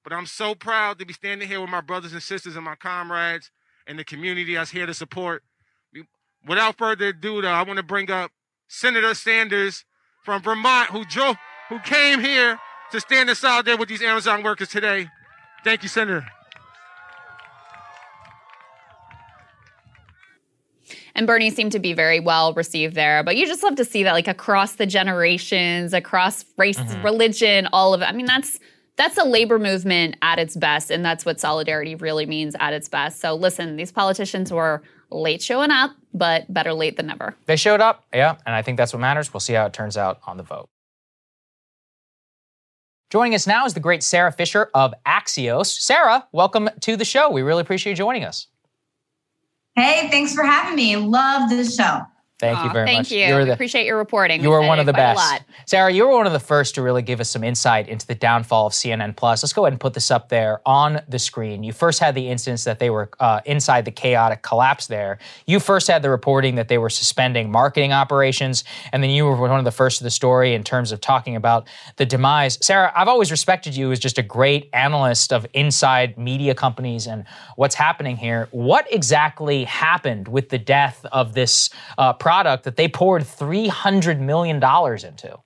[0.03, 2.75] But I'm so proud to be standing here with my brothers and sisters and my
[2.75, 3.51] comrades
[3.87, 5.43] and the community that's here to support.
[6.47, 8.31] Without further ado, though, I want to bring up
[8.69, 9.85] Senator Sanders
[10.25, 11.37] from Vermont, who drove,
[11.69, 12.59] who came here
[12.93, 15.09] to stand aside there with these Amazon workers today.
[15.65, 16.27] Thank you, Senator.
[21.19, 23.25] and Bernie seemed to be very well received there.
[23.25, 27.03] But you just love to see that, like across the generations, across race, mm-hmm.
[27.03, 28.05] religion, all of it.
[28.05, 28.61] I mean, that's
[28.95, 32.89] that's a labor movement at its best, and that's what solidarity really means at its
[32.89, 33.21] best.
[33.21, 37.35] So listen, these politicians were late showing up, but better late than never.
[37.47, 39.35] They showed up, yeah, and I think that's what matters.
[39.35, 40.69] We'll see how it turns out on the vote.
[43.11, 45.67] Joining us now is the great Sara Fischer of Axios.
[45.67, 47.31] Sara, welcome to the show.
[47.31, 48.49] We really appreciate you joining us.
[49.77, 50.95] Hey, thanks for having me.
[50.97, 52.03] Love this show.
[52.39, 53.09] Thank you very thank much.
[53.09, 53.45] Thank you.
[53.47, 54.43] The, Appreciate your reporting.
[54.43, 55.43] You were one of the best.
[55.67, 58.15] Sara, you were one of the first to really give us some insight into the
[58.15, 59.43] downfall of CNN Plus.
[59.43, 61.65] Let's go ahead and put this up there on the screen.
[61.65, 65.19] You first had the instance that they were uh, inside the chaotic collapse there.
[65.47, 68.63] You first had the reporting that they were suspending marketing operations,
[68.93, 71.35] and then you were one of the first to the story in terms of talking
[71.35, 71.67] about
[71.97, 72.57] the demise.
[72.65, 77.25] Sara, I've always respected you as just a great analyst of inside media companies and
[77.57, 78.47] what's happening here.
[78.53, 84.57] What exactly happened with the death of this uh, product that they poured $300 million
[84.57, 85.39] into?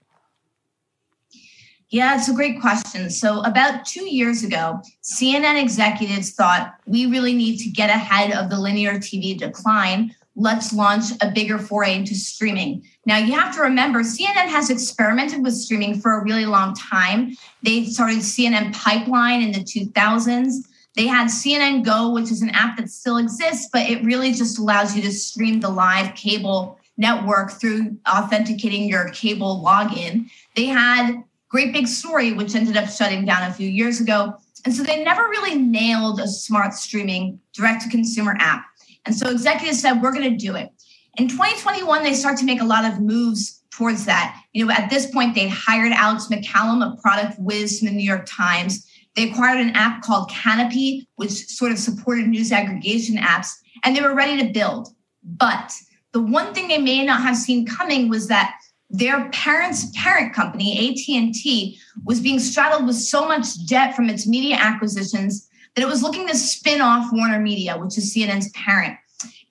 [1.90, 3.08] Yeah, it's a great question.
[3.08, 8.50] So, about two years ago, CNN executives thought we really need to get ahead of
[8.50, 10.12] the linear TV decline.
[10.34, 12.82] Let's launch a bigger foray into streaming.
[13.06, 17.36] Now, you have to remember, CNN has experimented with streaming for a really long time.
[17.62, 20.66] They started CNN Pipeline in the 2000s.
[20.94, 24.58] They had CNN Go, which is an app that still exists, but it really just
[24.58, 30.30] allows you to stream the live cable network through authenticating your cable login.
[30.54, 34.34] They had Great Big Story, which ended up shutting down a few years ago.
[34.64, 38.64] And so they never really nailed a smart streaming direct to consumer app.
[39.04, 40.70] And so executives said, we're going to do it.
[41.18, 44.40] In 2021, they start to make a lot of moves towards that.
[44.52, 48.04] You know, at this point, they hired Alex MacCallum, a product whiz from the New
[48.04, 48.86] York Times.
[49.14, 53.52] They acquired an app called Canopy, which sort of supported news aggregation apps,
[53.84, 54.88] and they were ready to build.
[55.22, 55.72] But
[56.12, 58.54] the one thing they may not have seen coming was that
[58.90, 64.56] their parents' parent company, AT&T, was being straddled with so much debt from its media
[64.56, 68.96] acquisitions that it was looking to spin off Warner Media, which is CNN's parent.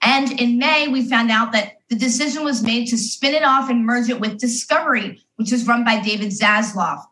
[0.03, 3.69] And in May, we found out that the decision was made to spin it off
[3.69, 7.03] and merge it with Discovery, which is run by David Zaslav.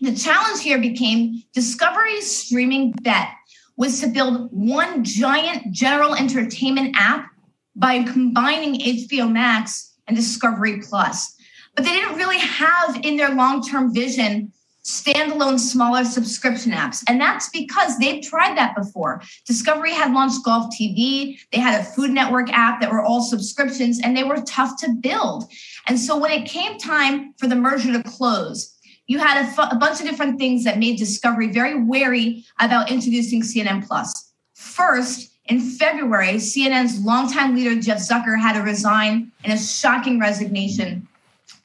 [0.00, 3.28] The challenge here became Discovery's streaming bet
[3.76, 7.30] was to build one giant general entertainment app
[7.74, 11.36] by combining HBO Max and Discovery Plus.
[11.74, 14.52] But they didn't really have in their long term vision
[14.84, 17.04] standalone smaller subscription apps.
[17.08, 19.22] And that's because they've tried that before.
[19.46, 24.00] Discovery had launched Golf TV, they had a Food Network app that were all subscriptions,
[24.00, 25.44] and they were tough to build.
[25.86, 28.71] And so when it came time for the merger to close,
[29.06, 33.86] you had a, bunch of different things that made Discovery very wary about introducing CNN
[33.86, 34.32] Plus.
[34.54, 41.08] First, in February, CNN's longtime leader, Jeff Zucker, had to resign in a shocking resignation.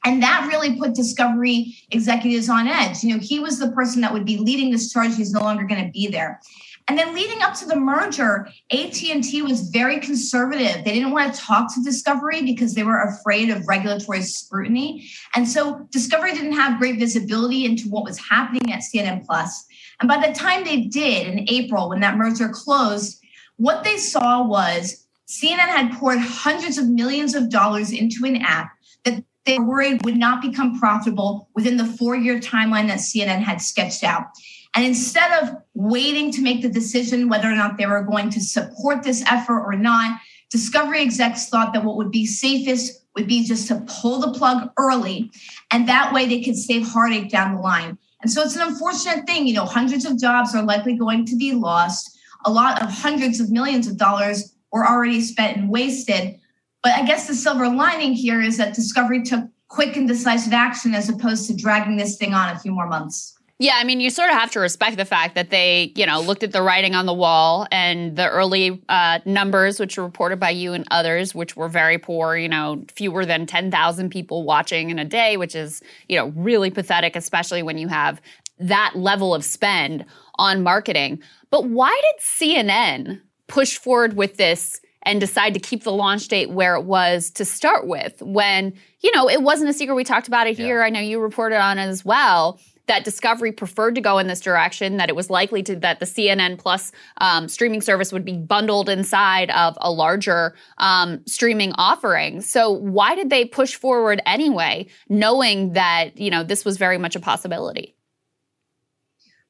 [0.04, 3.02] And that really put Discovery executives on edge.
[3.02, 5.16] You know, he was the person that would be leading this charge.
[5.16, 6.40] He's no longer going to be there.
[6.88, 10.84] And then leading up to the merger, AT&T was very conservative.
[10.84, 15.06] They didn't want to talk to Discovery because they were afraid of regulatory scrutiny.
[15.34, 19.66] And so Discovery didn't have great visibility into what was happening at CNN Plus.
[20.00, 23.22] And by the time they did in April, when that merger closed,
[23.56, 28.70] what they saw was CNN had poured hundreds of millions of dollars into an app
[29.04, 33.40] that they were worried would not become profitable within the four year timeline that CNN
[33.40, 34.26] had sketched out.
[34.78, 38.40] And instead of waiting to make the decision whether or not they were going to
[38.40, 40.20] support this effort or not,
[40.50, 44.70] Discovery execs thought that what would be safest would be just to pull the plug
[44.78, 45.30] early.
[45.72, 47.98] And that way they could save heartache down the line.
[48.22, 49.46] And so it's an unfortunate thing.
[49.46, 53.40] You know, hundreds of jobs are likely going to be lost a lot of hundreds
[53.40, 56.38] of millions of dollars were already spent and wasted.
[56.82, 60.94] But I guess the silver lining here is that Discovery took quick and decisive action
[60.94, 63.37] as opposed to dragging this thing on a few more months.
[63.60, 66.20] Yeah, I mean, you sort of have to respect the fact that they, you know,
[66.20, 70.38] looked at the writing on the wall and the early uh, numbers, which were reported
[70.38, 72.36] by you and others, which were very poor.
[72.36, 76.28] You know, fewer than ten thousand people watching in a day, which is, you know,
[76.36, 78.20] really pathetic, especially when you have
[78.60, 80.04] that level of spend
[80.36, 81.20] on marketing.
[81.50, 86.50] But why did CNN push forward with this and decide to keep the launch date
[86.50, 89.94] where it was to start with when, you know, it wasn't a secret.
[89.94, 90.80] We talked about it here.
[90.80, 90.86] Yeah.
[90.86, 94.40] I know you reported on it as well that Discovery preferred to go in this
[94.40, 98.36] direction, that it was likely to that the CNN Plus um, streaming service would be
[98.36, 102.40] bundled inside of a larger um, streaming offering.
[102.40, 107.14] So why did they push forward anyway, knowing that you know this was very much
[107.14, 107.94] a possibility?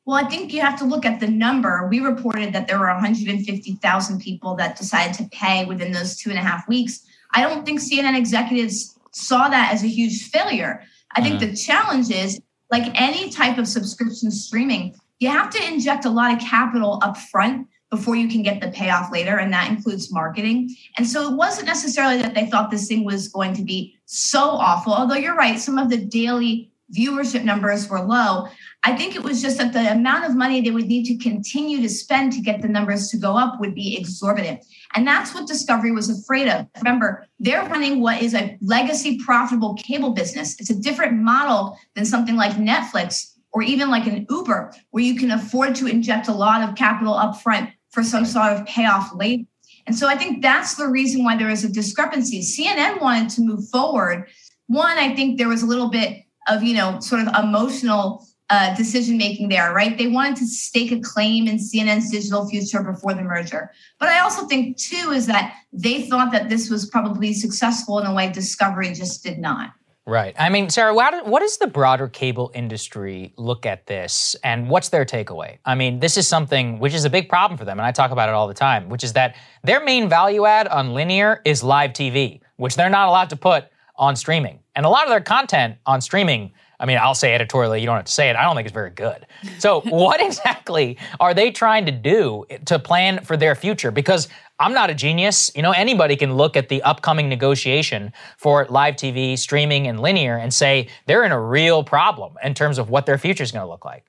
[0.05, 1.87] Well, I think you have to look at the number.
[1.91, 6.39] We reported that there were 150,000 people that decided to pay within those two and
[6.39, 7.05] a half weeks.
[7.35, 10.83] I don't think CNN executives saw that as a huge failure.
[11.15, 11.51] I think mm-hmm.
[11.51, 12.41] the challenge is
[12.71, 17.17] like any type of subscription streaming, you have to inject a lot of capital up
[17.17, 20.75] front before you can get the payoff later, and that includes marketing.
[20.99, 24.41] And so it wasn't necessarily that they thought this thing was going to be so
[24.41, 28.49] awful, although you're right, some of the daily viewership numbers were low.
[28.85, 31.83] I think it was just that the amount of money they would need to continue
[31.83, 34.65] to spend to get the numbers to go up would be exorbitant.
[34.95, 36.67] And that's what Discovery was afraid of.
[36.79, 40.59] Remember, they're running what is a legacy profitable cable business.
[40.61, 45.17] It's a different model than something like Netflix or even like an Uber, where you
[45.17, 49.45] can afford to inject a lot of capital upfront for some sort of payoff later.
[49.87, 52.41] And so I think that's the reason why there is a discrepancy.
[52.41, 54.29] CNN wanted to move forward.
[54.67, 58.75] One, I think there was a little bit of, you know, sort of emotional uh,
[58.77, 59.99] decision making there, right?
[59.99, 63.71] They wanted to stake a claim in CNN's digital future before the merger.
[63.99, 68.07] But I also think, too, is that they thought that this was probably successful in
[68.07, 69.73] a way Discovery just did not.
[70.07, 70.35] Right.
[70.39, 74.89] I mean, Sara, what, what does the broader cable industry look at this and what's
[74.89, 75.59] their takeaway?
[75.67, 78.11] I mean, this is something which is a big problem for them, and I talk
[78.11, 81.63] about it all the time, which is that their main value add on linear is
[81.63, 84.61] live TV, which they're not allowed to put on streaming.
[84.75, 87.97] And a lot of their content on streaming I mean, I'll say editorially, you don't
[87.97, 88.37] have to say it.
[88.37, 89.27] I don't think it's very good.
[89.59, 93.91] So, what exactly are they trying to do to plan for their future?
[93.91, 94.29] Because
[94.61, 95.51] I'm not a genius.
[95.57, 100.37] You know, anybody can look at the upcoming negotiation for live TV, streaming, and linear
[100.37, 103.65] and say they're in a real problem in terms of what their future is going
[103.65, 104.05] to look like.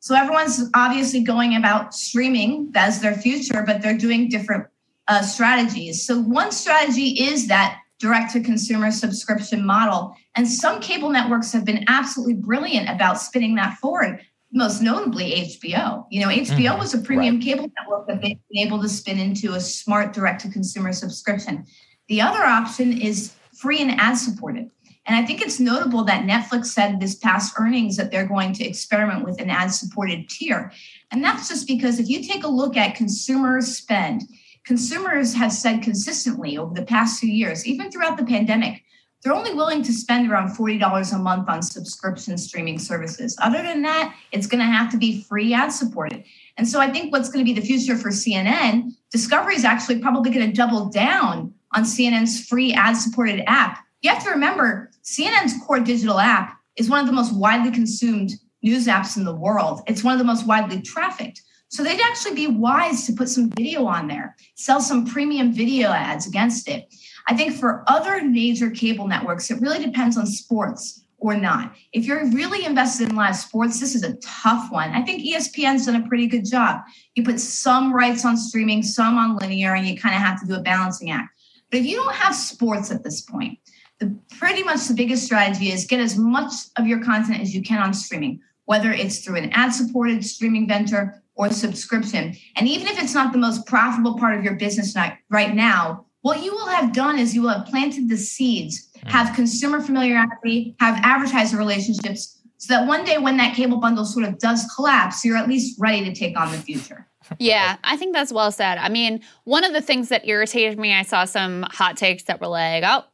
[0.00, 4.66] So, everyone's obviously going about streaming as their future, but they're doing different
[5.06, 6.06] uh, strategies.
[6.06, 10.16] So, one strategy is that direct to consumer subscription model.
[10.36, 14.20] And some cable networks have been absolutely brilliant about spinning that forward,
[14.52, 16.06] most notably HBO.
[16.10, 16.78] You know, HBO mm-hmm.
[16.78, 17.44] was a premium right.
[17.44, 21.66] cable network that they've been able to spin into a smart direct to consumer subscription.
[22.08, 24.70] The other option is free and ad supported.
[25.08, 28.64] And I think it's notable that Netflix said this past earnings that they're going to
[28.64, 30.70] experiment with an ad supported tier.
[31.10, 34.24] And that's just because if you take a look at consumer spend,
[34.68, 38.82] consumers have said consistently over the past few years, even throughout the pandemic,
[39.22, 43.34] they're only willing to spend around $40 a month on subscription streaming services.
[43.40, 46.22] Other than that, it's going to have to be free ad supported.
[46.58, 50.00] And so I think what's going to be the future for CNN, Discovery is actually
[50.00, 53.78] probably going to double down on CNN's free ad supported app.
[54.02, 58.32] You have to remember, CNN's core digital app is one of the most widely consumed
[58.62, 59.80] news apps in the world.
[59.86, 61.40] It's one of the most widely trafficked.
[61.68, 65.90] So they'd actually be wise to put some video on there, sell some premium video
[65.90, 66.92] ads against it.
[67.28, 71.74] I think for other major cable networks, it really depends on sports or not.
[71.92, 74.90] If you're really invested in live sports, this is a tough one.
[74.92, 76.80] I think ESPN's done a pretty good job.
[77.14, 80.46] You put some rights on streaming, some on linear, and you kind of have to
[80.46, 81.34] do a balancing act.
[81.70, 83.58] But if you don't have sports at this point,
[83.98, 87.62] the pretty much the biggest strategy is get as much of your content as you
[87.62, 92.36] can on streaming, whether it's through an ad-supported streaming vendor or subscription.
[92.56, 94.94] And even if it's not the most profitable part of your business
[95.30, 99.08] right now, what you will have done is you will have planted the seeds, mm.
[99.08, 104.26] have consumer familiarity, have advertiser relationships, so that one day when that cable bundle sort
[104.26, 107.06] of does collapse, you're at least ready to take on the future.
[107.38, 108.78] Yeah, I think that's well said.
[108.78, 112.40] I mean, one of the things that irritated me, I saw some hot takes that
[112.40, 113.04] were like, oh,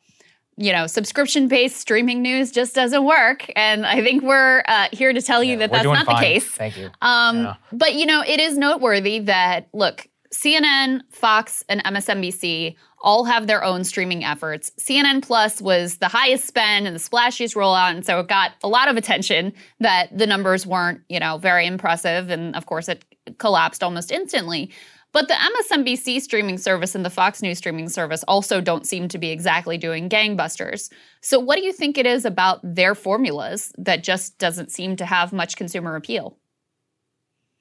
[0.56, 3.50] you know, subscription based streaming news just doesn't work.
[3.56, 6.16] And I think we're uh, here to tell you that that's not fine.
[6.16, 6.48] the case.
[6.48, 6.90] Thank you.
[7.02, 7.54] Um, yeah.
[7.72, 13.62] But, you know, it is noteworthy that, look, CNN, Fox, and MSNBC all have their
[13.62, 14.72] own streaming efforts.
[14.80, 18.68] CNN Plus was the highest spend and the splashiest rollout, and so it got a
[18.68, 22.30] lot of attention that the numbers weren't, you know, very impressive.
[22.30, 23.04] And of course, it
[23.38, 24.70] collapsed almost instantly.
[25.14, 29.16] But the MSNBC streaming service and the Fox News streaming service also don't seem to
[29.16, 30.90] be exactly doing gangbusters.
[31.20, 35.06] So, what do you think it is about their formulas that just doesn't seem to
[35.06, 36.36] have much consumer appeal?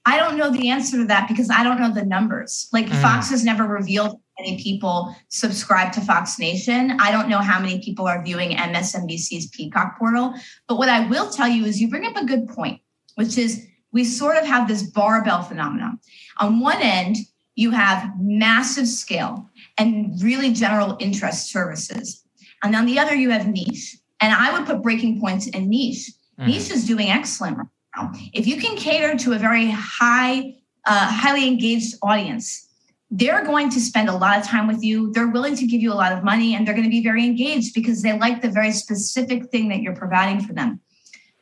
[0.04, 2.70] I don't know the answer to that because I don't know the numbers.
[2.74, 3.00] Like, mm.
[3.04, 6.98] Fox has never revealed how many people subscribe to Fox Nation.
[7.00, 10.34] I don't know how many people are viewing MSNBC's Peacock portal.
[10.68, 12.82] But what I will tell you is you bring up a good point,
[13.14, 16.00] which is we sort of have this barbell phenomenon.
[16.40, 17.18] On one end,
[17.56, 22.24] you have massive scale and really general interest services.
[22.64, 23.98] And on the other, you have niche.
[24.22, 26.12] And I would put breaking points in niche.
[26.40, 26.48] Mm.
[26.48, 28.12] Niche is doing excellent right now.
[28.34, 32.70] If you can cater to a very high, uh, highly engaged audience,
[33.12, 35.12] they're going to spend a lot of time with you.
[35.12, 37.24] They're willing to give you a lot of money and they're going to be very
[37.24, 40.80] engaged because they like the very specific thing that you're providing for them.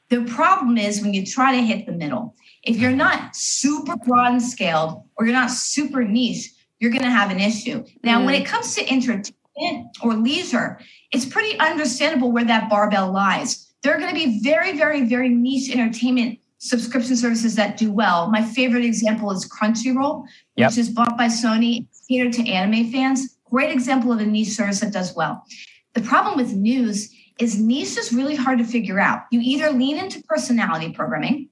[0.10, 2.36] The problem is when you try to hit the middle.
[2.64, 7.10] If you're not super broad and scaled or you're not super niche, you're going to
[7.10, 7.84] have an issue.
[8.04, 8.26] Now, mm.
[8.26, 10.80] when it comes to entertainment or leisure,
[11.12, 13.72] it's pretty understandable where that barbell lies.
[13.84, 18.30] There are going to be very, very, very niche entertainment subscription services that do well.
[18.30, 20.70] My favorite example is Crunchyroll, yep.
[20.70, 23.38] which is bought by Sony, catered to anime fans.
[23.50, 25.44] Great example of a niche service that does well.
[25.94, 29.22] The problem with news is niche is really hard to figure out.
[29.32, 31.50] You either lean into personality programming,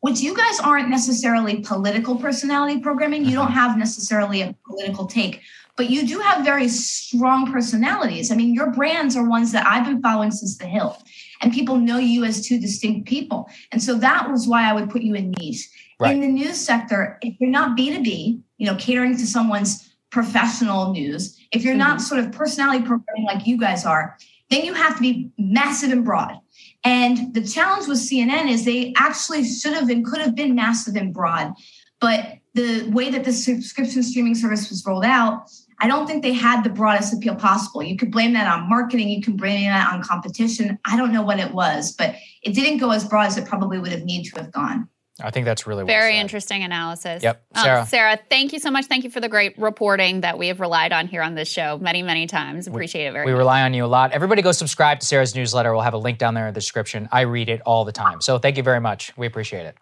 [0.00, 3.24] which you guys aren't necessarily political personality programming.
[3.24, 3.54] You don't mm-hmm.
[3.54, 5.42] have necessarily a political take,
[5.76, 8.30] but you do have very strong personalities.
[8.30, 10.96] I mean, your brands are ones that I've been following since the Hill
[11.40, 13.48] and people know you as two distinct people.
[13.72, 15.68] And so that was why I would put you in niche.
[15.98, 16.14] Right.
[16.14, 21.38] In the news sector, if you're not B2B, you know, catering to someone's professional news,
[21.52, 21.80] if you're mm-hmm.
[21.80, 24.16] not sort of personality programming like you guys are,
[24.50, 26.38] then you have to be massive and broad.
[26.84, 30.96] And the challenge with CNN is they actually should have and could have been massive
[30.96, 31.52] and broad.
[32.00, 35.50] But the way that the subscription streaming service was rolled out,
[35.80, 37.82] I don't think they had the broadest appeal possible.
[37.82, 40.78] You could blame that on marketing, you can blame that on competition.
[40.84, 43.78] I don't know what it was, but it didn't go as broad as it probably
[43.78, 44.88] would have needed to have gone.
[45.22, 47.22] I think that's really very well interesting analysis.
[47.22, 47.86] Yep, um, Sara.
[47.86, 48.86] Sara, thank you so much.
[48.86, 51.78] Thank you for the great reporting that we have relied on here on this show
[51.78, 52.66] many, many times.
[52.66, 53.26] Appreciate we, it very.
[53.26, 53.38] We much.
[53.38, 54.12] rely on you a lot.
[54.12, 55.72] Everybody, go subscribe to Sara's newsletter.
[55.72, 57.08] We'll have a link down there in the description.
[57.12, 59.16] I read it all the time, so thank you very much.
[59.16, 59.76] We appreciate it.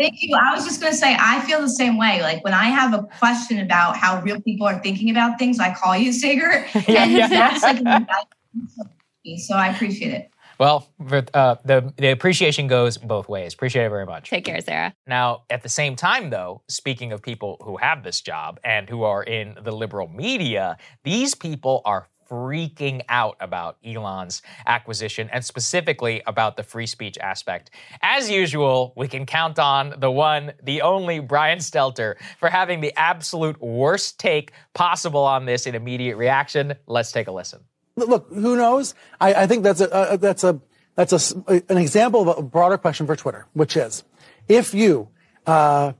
[0.00, 0.34] Thank you.
[0.34, 2.22] I was just going to say, I feel the same way.
[2.22, 5.74] Like when I have a question about how real people are thinking about things, I
[5.74, 6.64] call you, Saagar.
[6.88, 7.28] yeah, and yeah.
[7.28, 7.82] that's like,
[9.40, 10.30] so I appreciate it.
[10.60, 10.86] Well,
[11.32, 13.54] uh, the the appreciation goes both ways.
[13.54, 14.28] Appreciate it very much.
[14.28, 14.92] Take care, Sara.
[15.06, 19.02] Now, at the same time, though, speaking of people who have this job and who
[19.02, 26.22] are in the liberal media, these people are freaking out about Elon's acquisition and specifically
[26.26, 27.70] about the free speech aspect.
[28.02, 32.92] As usual, we can count on the one, the only Brian Stelter for having the
[32.98, 36.74] absolute worst take possible on this in immediate reaction.
[36.86, 37.60] Let's take a listen.
[38.08, 38.94] Look, who knows?
[39.20, 40.60] I, I think that's a, that's a
[40.96, 44.04] that's a, an example of a broader question for Twitter, which is
[44.48, 45.08] if you
[45.46, 45.92] uh,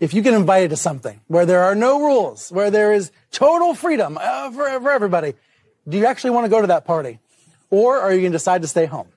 [0.00, 3.74] if you get invited to something where there are no rules, where there is total
[3.74, 5.34] freedom uh, for, for everybody,
[5.88, 7.18] do you actually want to go to that party?
[7.70, 9.08] Or are you going to decide to stay home?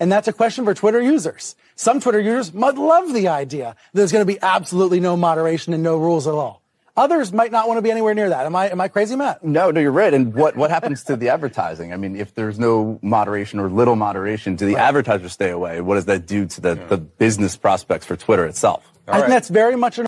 [0.00, 1.56] And that's a question for Twitter users.
[1.74, 5.74] Some Twitter users might love the idea that there's going to be absolutely no moderation
[5.74, 6.62] and no rules at all.
[6.98, 8.44] Others might not want to be anywhere near that.
[8.44, 9.44] Am I am I crazy, Matt?
[9.44, 10.12] No, no, you're right.
[10.12, 11.92] And what what happens to the advertising?
[11.92, 14.82] I mean, if there's no moderation or little moderation, do the right.
[14.82, 15.80] advertisers stay away?
[15.80, 16.86] What does that do to the, yeah.
[16.86, 18.82] the business prospects for Twitter itself?
[19.06, 19.20] All I right.
[19.20, 20.06] think that's very much an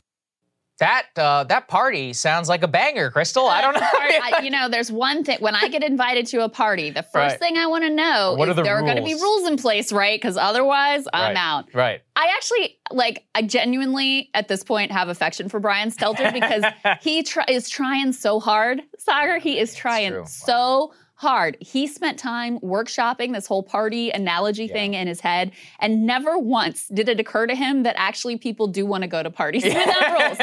[0.81, 3.49] that uh, that party sounds like a banger, Krystal.
[3.49, 3.81] I don't know.
[3.83, 7.15] I, you know, there's one thing when I get invited to a party, the first
[7.15, 7.39] right.
[7.39, 8.91] thing I want to know what is the there rules?
[8.91, 10.21] are going to be rules in place, right?
[10.21, 11.37] Because otherwise, I'm right.
[11.37, 11.75] out.
[11.75, 12.01] Right.
[12.17, 13.27] I actually like.
[13.35, 16.65] I genuinely, at this point, have affection for Brian Stelter because
[17.01, 18.81] he try, is trying so hard.
[19.07, 21.55] Saagar, he is trying so hard.
[21.61, 24.73] He spent time workshopping this whole party analogy yeah.
[24.73, 28.67] thing in his head, and never once did it occur to him that actually people
[28.67, 30.39] do want to go to parties without rules.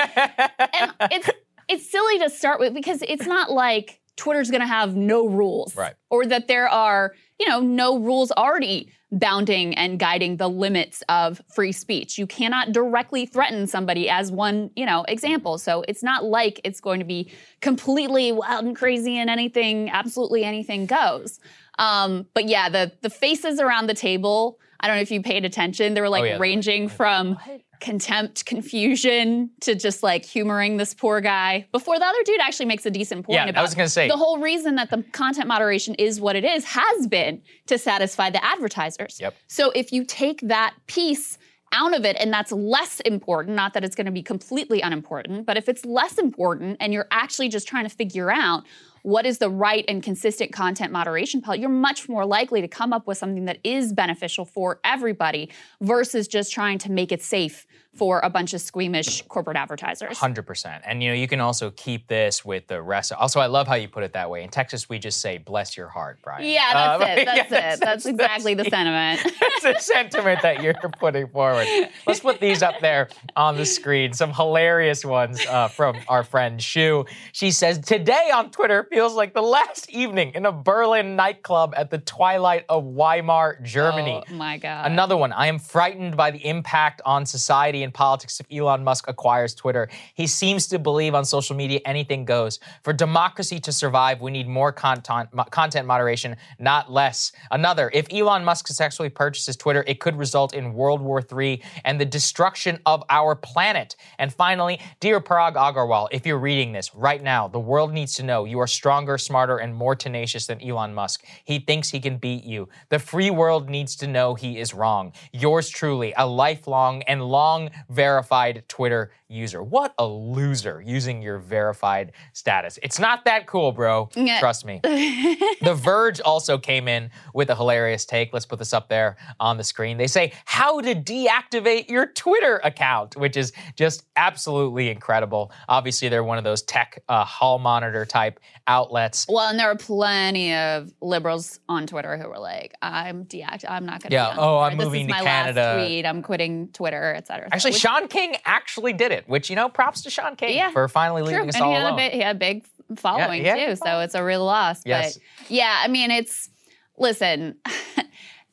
[0.80, 1.30] And it's
[1.68, 5.76] it's silly to start with because it's not like Twitter's going to have no rules,
[5.76, 5.96] right?
[6.12, 11.42] Or that there are you know no rules already bounding and guiding the limits of
[11.54, 12.18] free speech.
[12.18, 15.58] You cannot directly threaten somebody as one, you know, example.
[15.58, 17.32] So it's not like it's going to be
[17.62, 21.40] completely wild and crazy and anything, absolutely anything goes.
[21.80, 25.46] Um, but yeah, the the faces around the table, I don't know if you paid
[25.46, 26.38] attention, they were like oh, yeah.
[26.38, 27.62] ranging from what?
[27.80, 31.68] contempt, confusion to just like humoring this poor guy.
[31.72, 34.08] Before the other dude actually makes a decent point yeah, about I was gonna say
[34.08, 38.30] the whole reason that the content moderation is what it is has been to satisfy
[38.30, 39.20] the advertisers.
[39.20, 39.36] Yep.
[39.48, 41.38] So if you take that piece
[41.74, 45.46] out of it and that's less important, not that it's going to be completely unimportant,
[45.46, 48.64] but if it's less important and you're actually just trying to figure out
[49.08, 52.92] what is the right and consistent content moderation policy, you're much more likely to come
[52.92, 55.50] up with something that is beneficial for everybody
[55.80, 57.66] versus just trying to make it safe
[57.98, 60.18] for a bunch of squeamish corporate advertisers.
[60.18, 63.12] Hundred percent, and you know you can also keep this with the rest.
[63.14, 64.44] Also, I love how you put it that way.
[64.44, 66.46] In Texas, we just say "bless your heart," Brian.
[66.48, 67.26] Yeah, that's Uh, it.
[67.26, 67.80] That's yeah, it.
[67.80, 69.22] That's exactly the sentiment.
[69.40, 71.68] That's the sentiment that you're putting forward.
[72.06, 74.14] Let's put these up there on the screen.
[74.14, 77.06] Some hilarious ones uh, from our friend Shu.
[77.32, 81.90] She says, Today on Twitter feels like the last evening in a Berlin nightclub at
[81.90, 84.24] the twilight of Weimar, Germany.
[84.30, 84.92] Oh my god.
[84.92, 85.32] Another one.
[85.32, 89.88] I am frightened by the impact on society and politics if Elon Musk acquires Twitter.
[90.14, 92.60] He seems to believe on social media anything goes.
[92.84, 97.32] For democracy to survive, we need more content, content moderation, not less.
[97.50, 97.90] Another.
[97.94, 102.06] If Elon Musk successfully purchases Twitter, it could result in World War III and the
[102.06, 103.96] destruction of our planet.
[104.20, 108.24] And finally, dear Parag Agrawal, if you're reading this right now, the world needs to
[108.24, 111.24] know you are stronger, smarter, and more tenacious than Elon Musk.
[111.46, 112.68] He thinks he can beat you.
[112.90, 115.14] The free world needs to know he is wrong.
[115.32, 119.62] Yours truly, a lifelong and long verified Twitter user.
[119.62, 122.80] What a loser using your verified status.
[122.82, 124.10] It's not that cool, bro.
[124.40, 124.82] Trust me.
[125.62, 128.32] The Verge also came in with a hilarious take.
[128.32, 129.98] Let's put this up there on the screen.
[129.98, 135.52] They say how to deactivate your Twitter account, which is just absolutely incredible.
[135.68, 139.26] Obviously, they're one of those tech uh, hall monitor type outlets.
[139.28, 143.66] Well, and there are plenty of liberals on Twitter who were like, "I'm deact.
[143.68, 146.06] I'm not going to." Yeah, oh, I'm this moving is to my Canada." Last tweet.
[146.06, 147.50] I'm quitting Twitter, et cetera.
[147.52, 150.72] Actually, Which- Shaun King actually did it, which, you know, props to Shaun King Yeah,
[150.72, 151.32] for finally True.
[151.34, 151.94] leaving us and all he had, alone.
[151.94, 152.66] a big, he had a big
[152.96, 153.68] following yeah.
[153.68, 154.82] too, so it's a real loss.
[154.86, 155.18] Yes.
[155.18, 156.50] But yeah, I mean, it's
[156.98, 157.56] listen.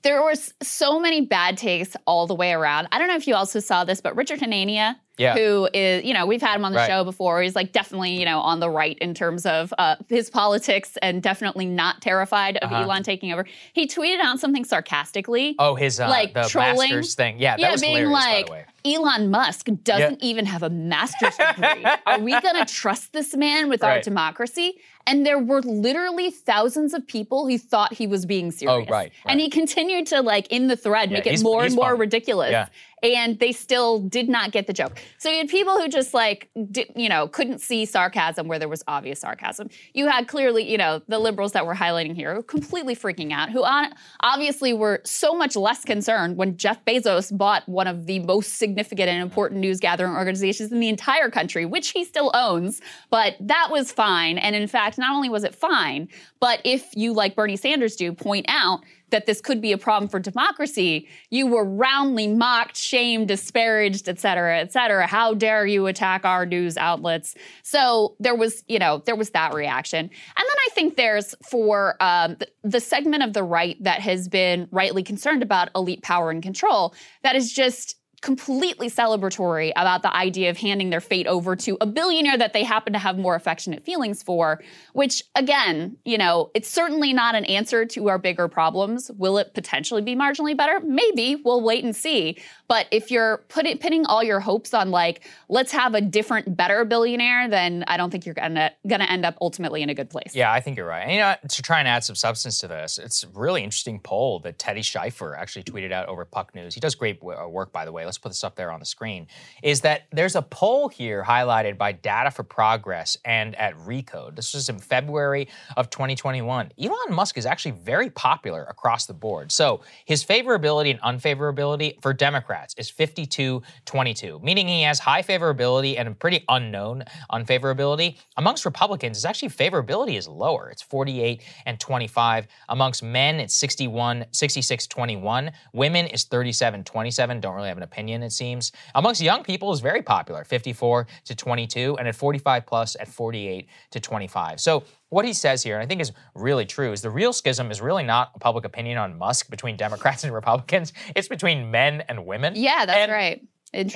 [0.04, 2.86] there was so many bad takes all the way around.
[2.92, 5.34] I don't know if you also saw this, but Richard Hanania, Yeah.
[5.34, 6.88] who is, you know, we've had him on the Right.
[6.88, 7.40] show before.
[7.42, 11.22] He's like definitely, you know, on the right in terms of uh, his politics and
[11.22, 12.82] definitely not terrified of Uh-huh.
[12.84, 13.44] Elon taking over.
[13.72, 15.54] He tweeted out something sarcastically.
[15.58, 16.90] Oh, his uh, like the trolling.
[16.90, 17.38] Masters thing.
[17.38, 18.48] Yeah, that yeah, was being like.
[18.86, 21.86] Elon Musk doesn't even have a master's degree.
[22.04, 24.74] Are we going to trust this man with our democracy?
[25.06, 28.86] And there were literally thousands of people who thought he was being serious.
[28.88, 31.74] Oh, right, And he continued to like in the thread Yeah, make it more and
[31.74, 32.52] more ridiculous.
[32.52, 32.68] Yeah.
[33.04, 34.98] And they still did not get the joke.
[35.18, 38.68] So you had people who just like, di- you know, couldn't see sarcasm where there
[38.68, 39.68] was obvious sarcasm.
[39.92, 43.62] You had clearly, you know, the liberals that we're highlighting here, completely freaking out, who
[43.62, 48.54] on, obviously were so much less concerned when Jeff Bezos bought one of the most
[48.54, 52.80] significant and important news gathering organizations in the entire country, which he still owns.
[53.10, 54.38] But that was fine.
[54.38, 56.08] And in fact, not only was it fine,
[56.40, 58.80] but if you, like Bernie Sanders do, point out
[59.14, 64.18] that this could be a problem for democracy, you were roundly mocked, shamed, disparaged, et
[64.18, 65.06] cetera, et cetera.
[65.06, 67.36] How dare you attack our news outlets?
[67.62, 70.00] So there was, you know, there was that reaction.
[70.00, 74.26] And then I think there's for um, the, the segment of the right that has
[74.26, 76.92] been rightly concerned about elite power and control,
[77.22, 77.94] that is just
[78.24, 82.64] completely celebratory about the idea of handing their fate over to a billionaire that they
[82.64, 84.62] happen to have more affectionate feelings for,
[84.94, 89.10] which again, you know, it's certainly not an answer to our bigger problems.
[89.18, 90.80] Will it potentially be marginally better?
[90.80, 91.36] Maybe.
[91.36, 92.38] We'll wait and see.
[92.66, 96.56] But if you're put it, pinning all your hopes on like, let's have a different,
[96.56, 100.08] better billionaire, then I don't think you're gonna gonna end up ultimately in a good
[100.08, 100.34] place.
[100.34, 101.02] Yeah, I think you're right.
[101.02, 104.00] And, you know, to try and add some substance to this, it's a really interesting
[104.00, 106.72] poll that Teddy Schleifer actually tweeted out over Puck News.
[106.72, 108.06] He does great uh, work, by the way.
[108.18, 109.26] Put this up there on the screen.
[109.62, 114.36] Is that there's a poll here highlighted by Data for Progress and at Recode.
[114.36, 116.72] This was in February of 2021.
[116.78, 119.52] Elon Musk is actually very popular across the board.
[119.52, 125.98] So his favorability and unfavorability for Democrats is 52 22, meaning he has high favorability
[125.98, 128.16] and a pretty unknown unfavorability.
[128.36, 130.70] Amongst Republicans, his actually favorability is lower.
[130.70, 132.46] It's 48 and 25.
[132.68, 135.52] Amongst men, it's 61, 66 21.
[135.72, 137.40] Women is 37 27.
[137.40, 138.72] Don't really have an opinion, it seems.
[138.94, 143.68] Amongst young people is very popular, 54 to 22, and at 45 plus at 48
[143.90, 144.60] to 25.
[144.60, 147.70] So what he says here, and I think is really true, is the real schism
[147.70, 150.92] is really not a public opinion on Musk between Democrats and Republicans.
[151.14, 152.54] It's between men and women.
[152.56, 153.42] Yeah, that's And right.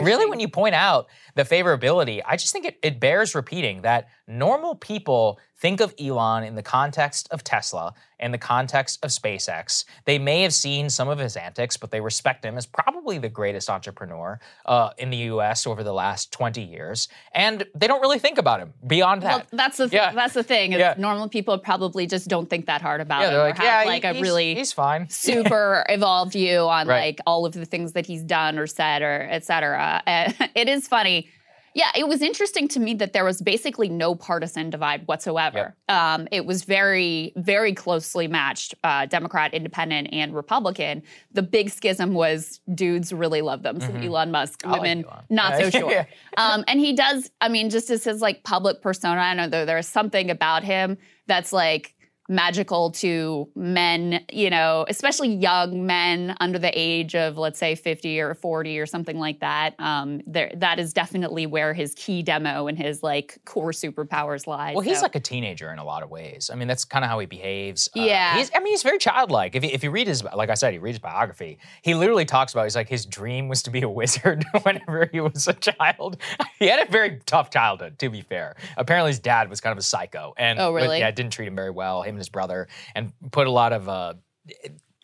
[0.01, 1.07] Really, when you point out
[1.37, 6.45] the favorability, I just think it, it bears repeating that normal people think of Elon
[6.45, 9.85] in the context of Tesla, and the context of SpaceX.
[10.05, 13.29] They may have seen some of his antics, but they respect him as probably the
[13.29, 17.09] greatest entrepreneur uh, in the US over the last 20 years.
[17.33, 19.49] And they don't really think about him beyond Well, that.
[19.53, 20.13] that's the Yeah.
[20.13, 20.73] that's the thing.
[20.73, 20.95] Yeah.
[20.97, 23.39] normal people probably just don't think that hard about Yeah, him.
[23.39, 25.09] like, have yeah, like a really he's fine.
[25.11, 27.07] super evolved view on Right.
[27.07, 30.03] like all of the things that he's done or said or et cetera.
[30.07, 31.29] Uh, it is funny.
[31.75, 35.77] Yeah, it was interesting to me that there was basically no partisan divide whatsoever.
[35.89, 41.03] Um, it was very, very closely matched uh, Democrat, Independent, and Republican.
[41.33, 43.81] The big schism was dudes really love them.
[43.81, 44.05] So Mhm.
[44.07, 45.25] Elon Musk, like women Elon.
[45.31, 45.71] not so Yeah.
[45.71, 46.07] sure.
[46.37, 49.67] um, and he does, I mean, just as his like public persona, I know there,
[49.67, 50.97] there's something about him
[51.27, 51.95] that's like
[52.29, 58.21] magical to men, you know, especially young men under the age of, let's say, 50
[58.21, 59.75] or 40 or something like that.
[59.79, 64.73] Um, there, that is definitely where his key demo and his like core superpowers lie.
[64.73, 66.51] Well, he's So- like a teenager in a lot of ways.
[66.53, 67.89] I mean, that's kind of how he behaves.
[67.97, 68.37] Uh, Yeah.
[68.37, 69.57] he's, I mean, he's very childlike.
[69.57, 72.53] If you, if you read his, like I said, he reads biography, he literally talks
[72.53, 76.19] about, he's like, his dream was to be a wizard whenever he was a child.
[76.59, 78.55] he had a very tough childhood, to be fair.
[78.77, 80.35] Apparently, his dad was kind of a psycho.
[80.37, 80.99] And Oh, really?
[80.99, 83.89] yeah, didn't treat him very well, him and his brother, and put a lot of,
[83.89, 84.15] uh,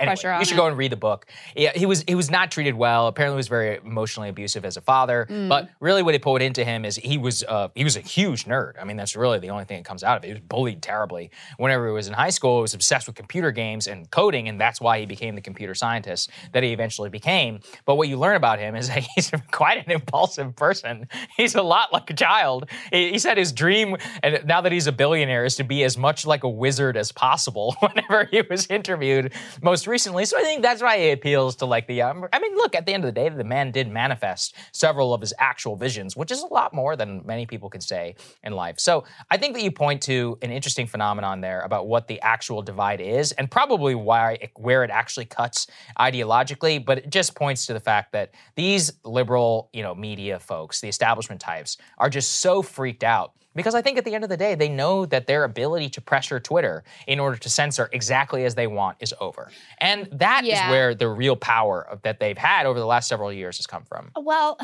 [0.00, 0.58] Anyway, Pressure on you should him.
[0.58, 1.26] go and read the book.
[1.54, 3.06] Yeah, he was he was not treated well.
[3.06, 5.24] Apparently, was very emotionally abusive as a father.
[5.30, 5.48] Mm.
[5.48, 8.44] But really, what he put into him is he was uh, he was a huge
[8.46, 8.72] nerd.
[8.80, 10.26] I mean, that's really the only thing that comes out of it.
[10.26, 11.30] He was bullied terribly.
[11.58, 14.60] Whenever he was in high school, he was obsessed with computer games and coding, and
[14.60, 17.60] that's why he became the computer scientist that he eventually became.
[17.84, 21.08] But what you learn about him is that he's quite an impulsive person.
[21.36, 22.68] He's a lot like a child.
[22.90, 25.96] He, he said his dream, and now that he's a billionaire, is to be as
[25.96, 27.76] much like a wizard as possible.
[27.84, 31.86] Whenever he was interviewed most recently, so I think that's why he appeals to like
[31.86, 32.02] the.
[32.02, 35.14] Um, I mean, look, at the end of the day, the man did manifest several
[35.14, 38.52] of his actual visions, which is a lot more than many people can say in
[38.52, 38.78] life.
[38.80, 42.62] So I think that you point to an interesting phenomenon there about what the actual
[42.62, 45.66] divide is, and probably why it, where it actually cuts
[45.98, 46.84] ideologically.
[46.84, 50.88] But it just points to the fact that these liberal, you know, media folks, the
[50.88, 54.36] establishment types, are just so freaked out because I think at the end of the
[54.36, 58.54] day, they know that their ability to pressure Twitter in order to censor exactly as
[58.54, 59.50] they want is over.
[59.78, 60.70] And that is Yeah.
[60.70, 63.84] where the real power of, that they've had over the last several years has come
[63.84, 64.10] from.
[64.16, 64.58] Well,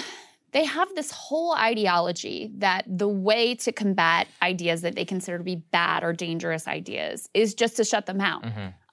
[0.52, 5.44] they have this whole ideology that the way to combat ideas that they consider to
[5.44, 8.44] be bad or dangerous ideas is just to shut them out,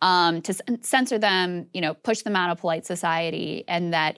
[0.04, 4.18] um, to censor them, you know, push them out of polite society, and that,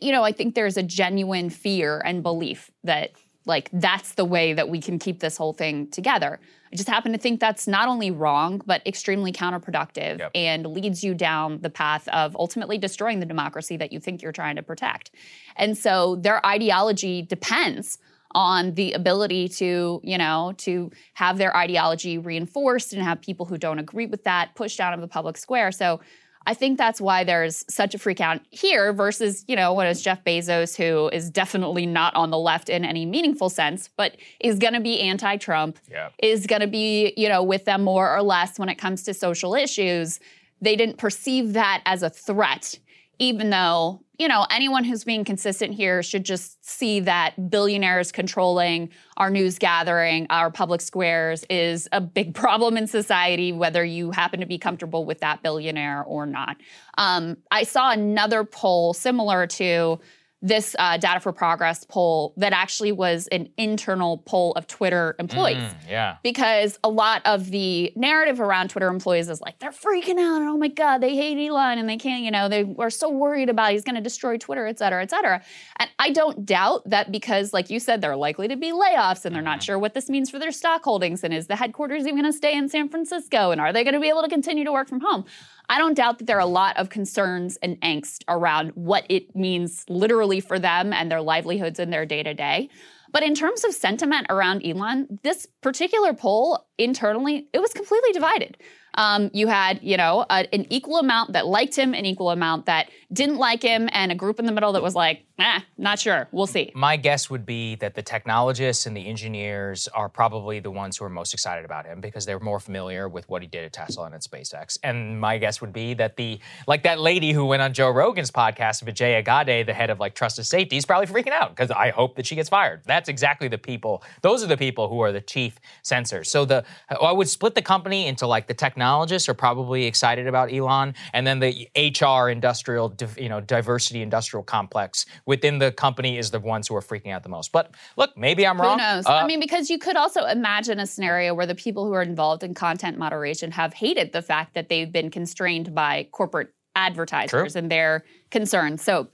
[0.00, 3.12] you know, I think there's a genuine fear and belief that
[3.50, 6.40] like that's the way that we can keep this whole thing together.
[6.72, 11.14] I just happen to think that's not only wrong, but extremely counterproductive and leads you
[11.14, 15.10] down the path of ultimately destroying the democracy that you think you're trying to protect.
[15.56, 17.98] And so their ideology depends
[18.32, 23.58] on the ability to, you know, to have their ideology reinforced and have people who
[23.58, 25.72] don't agree with that pushed out of the public square.
[25.72, 26.00] So
[26.46, 30.00] I think that's why there's such a freak out here versus, you know, what is
[30.00, 34.58] Jeff Bezos, who is definitely not on the left in any meaningful sense, but is
[34.58, 36.08] going to be anti Trump, Yeah.
[36.18, 39.14] is going to be, you know, with them more or less when it comes to
[39.14, 40.18] social issues.
[40.62, 42.78] They didn't perceive that as a threat,
[43.20, 48.88] even though, you know, anyone who's being consistent here should just see that billionaires controlling
[49.18, 54.40] our news gathering, our public squares is a big problem in society, whether you happen
[54.40, 56.56] to be comfortable with that billionaire or not.
[56.96, 60.00] Um, I saw another poll similar to
[60.42, 65.58] this uh, Data for Progress poll that actually was an internal poll of Twitter employees.
[65.58, 66.16] Mm, yeah.
[66.22, 70.40] because a lot of the narrative around Twitter employees is like they're freaking out.
[70.40, 73.10] And oh my god they hate Elon and they can't you know they are so
[73.10, 75.42] worried about he's going to destroy Twitter et cetera et cetera.
[75.78, 79.24] And I don't doubt that because like you said there are likely to be layoffs
[79.24, 82.02] and they're not sure what this means for their stock holdings and is the headquarters
[82.06, 84.28] even going to stay in San Francisco and are they going to be able to
[84.28, 85.24] continue to work from home
[85.70, 89.36] I don't doubt that there are a lot of concerns and angst around what it
[89.36, 92.68] means literally for them and their livelihoods in their day to day.
[93.12, 98.56] But in terms of sentiment around Elon, this particular poll internally, it was completely divided.
[98.94, 102.66] Um, you had, you know, a, an equal amount that liked him, an equal amount
[102.66, 105.98] that didn't like him, and a group in the middle that was like, eh, not
[105.98, 106.28] sure.
[106.32, 106.70] We'll see.
[106.74, 111.04] My guess would be that the technologists and the engineers are probably the ones who
[111.04, 114.04] are most excited about him because they're more familiar with what he did at Tesla
[114.06, 114.78] and at SpaceX.
[114.82, 118.30] And my guess would be that the like that lady who went on Joe Rogan's
[118.30, 121.90] podcast, Vijaya Gade, the head of like trusted safety, is probably freaking out because I
[121.90, 122.82] hope that she gets fired.
[122.84, 124.02] That's exactly the people.
[124.22, 126.30] Those are the people who are the chief censors.
[126.30, 126.64] So the
[127.00, 131.26] I would split the company into like the technologists are probably excited about Elon, and
[131.26, 136.68] then the HR industrial, you know, diversity industrial complex within the company is the ones
[136.68, 137.52] who are freaking out the most.
[137.52, 138.78] But look, maybe I'm wrong.
[138.78, 139.06] Who knows?
[139.06, 142.02] Uh, I mean, because you could also imagine a scenario where the people who are
[142.02, 147.56] involved in content moderation have hated the fact that they've been constrained by corporate advertisers
[147.56, 148.82] and their concerns.
[148.82, 149.08] So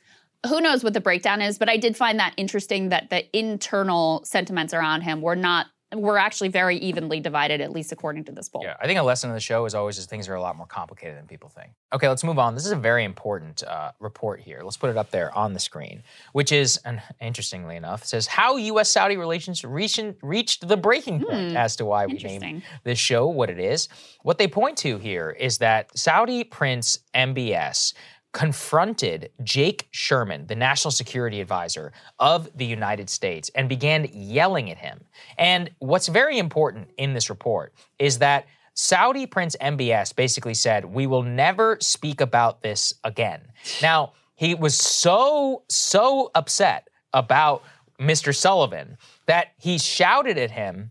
[0.47, 4.23] who knows what the breakdown is, but I did find that interesting that the internal
[4.25, 8.49] sentiments around him were not we're actually very evenly divided, at least according to this
[8.49, 8.63] poll.
[8.65, 10.57] Yeah, I think a lesson of the show is always is things are a lot
[10.57, 11.71] more complicated than people think.
[11.93, 12.55] Okay, let's move on.
[12.55, 14.63] This is a very important uh, report here.
[14.65, 16.03] Let's put it up there on the screen,
[16.33, 21.53] which is, and interestingly enough, it says how U.S.-Saudi relations reached, reached the breaking point
[21.53, 23.89] Hmm, as to why we named this show what it is.
[24.23, 27.95] What they point to here is that Saudi Prince MBS
[28.37, 34.77] confronted Jake Sherman, the national security advisor of the United States, and began yelling at
[34.77, 35.03] him.
[35.39, 38.45] And what's very important in this report is that
[38.75, 43.41] Saudi Prince MBS basically said, We will never speak about this again.
[43.81, 47.63] Now, he was so, so upset about
[47.99, 48.37] Mr.
[48.37, 50.91] Sullivan that he shouted at him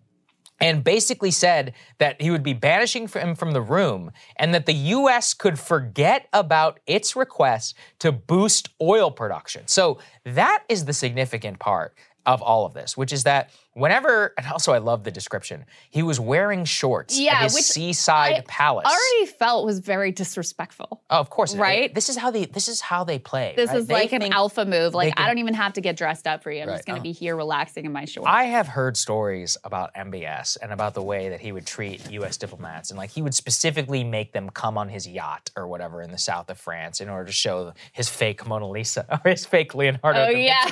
[0.60, 4.74] and basically said that he would be banishing him from the room and that the
[4.74, 9.68] US could forget about its request to boost oil production.
[9.68, 11.96] So that is the significant part
[12.26, 16.02] of all of this, which is that whenever, and also I love the description, he
[16.02, 18.86] was wearing shorts Yeah, at his which seaside palace.
[18.88, 21.04] Already felt was very disrespectful.
[21.10, 21.94] Oh, of course, it- Right?
[21.94, 22.46] This is how they.
[22.46, 23.54] This is how they play.
[23.56, 23.78] This right?
[23.78, 24.94] is They like an alpha move.
[24.96, 26.62] Like can- I don't even have to get dressed up for you.
[26.64, 26.76] I'm Right.
[26.76, 27.04] just going to Oh.
[27.04, 28.28] be here relaxing in my shorts.
[28.32, 32.38] I have heard stories about MBS and about the way that he would treat U.S.
[32.38, 36.12] diplomats, and like he would specifically make them come on his yacht or whatever in
[36.12, 39.76] the south of France in order to show his fake Mona Lisa or his fake
[39.76, 40.26] Leonardo.
[40.28, 40.70] Oh, yeah.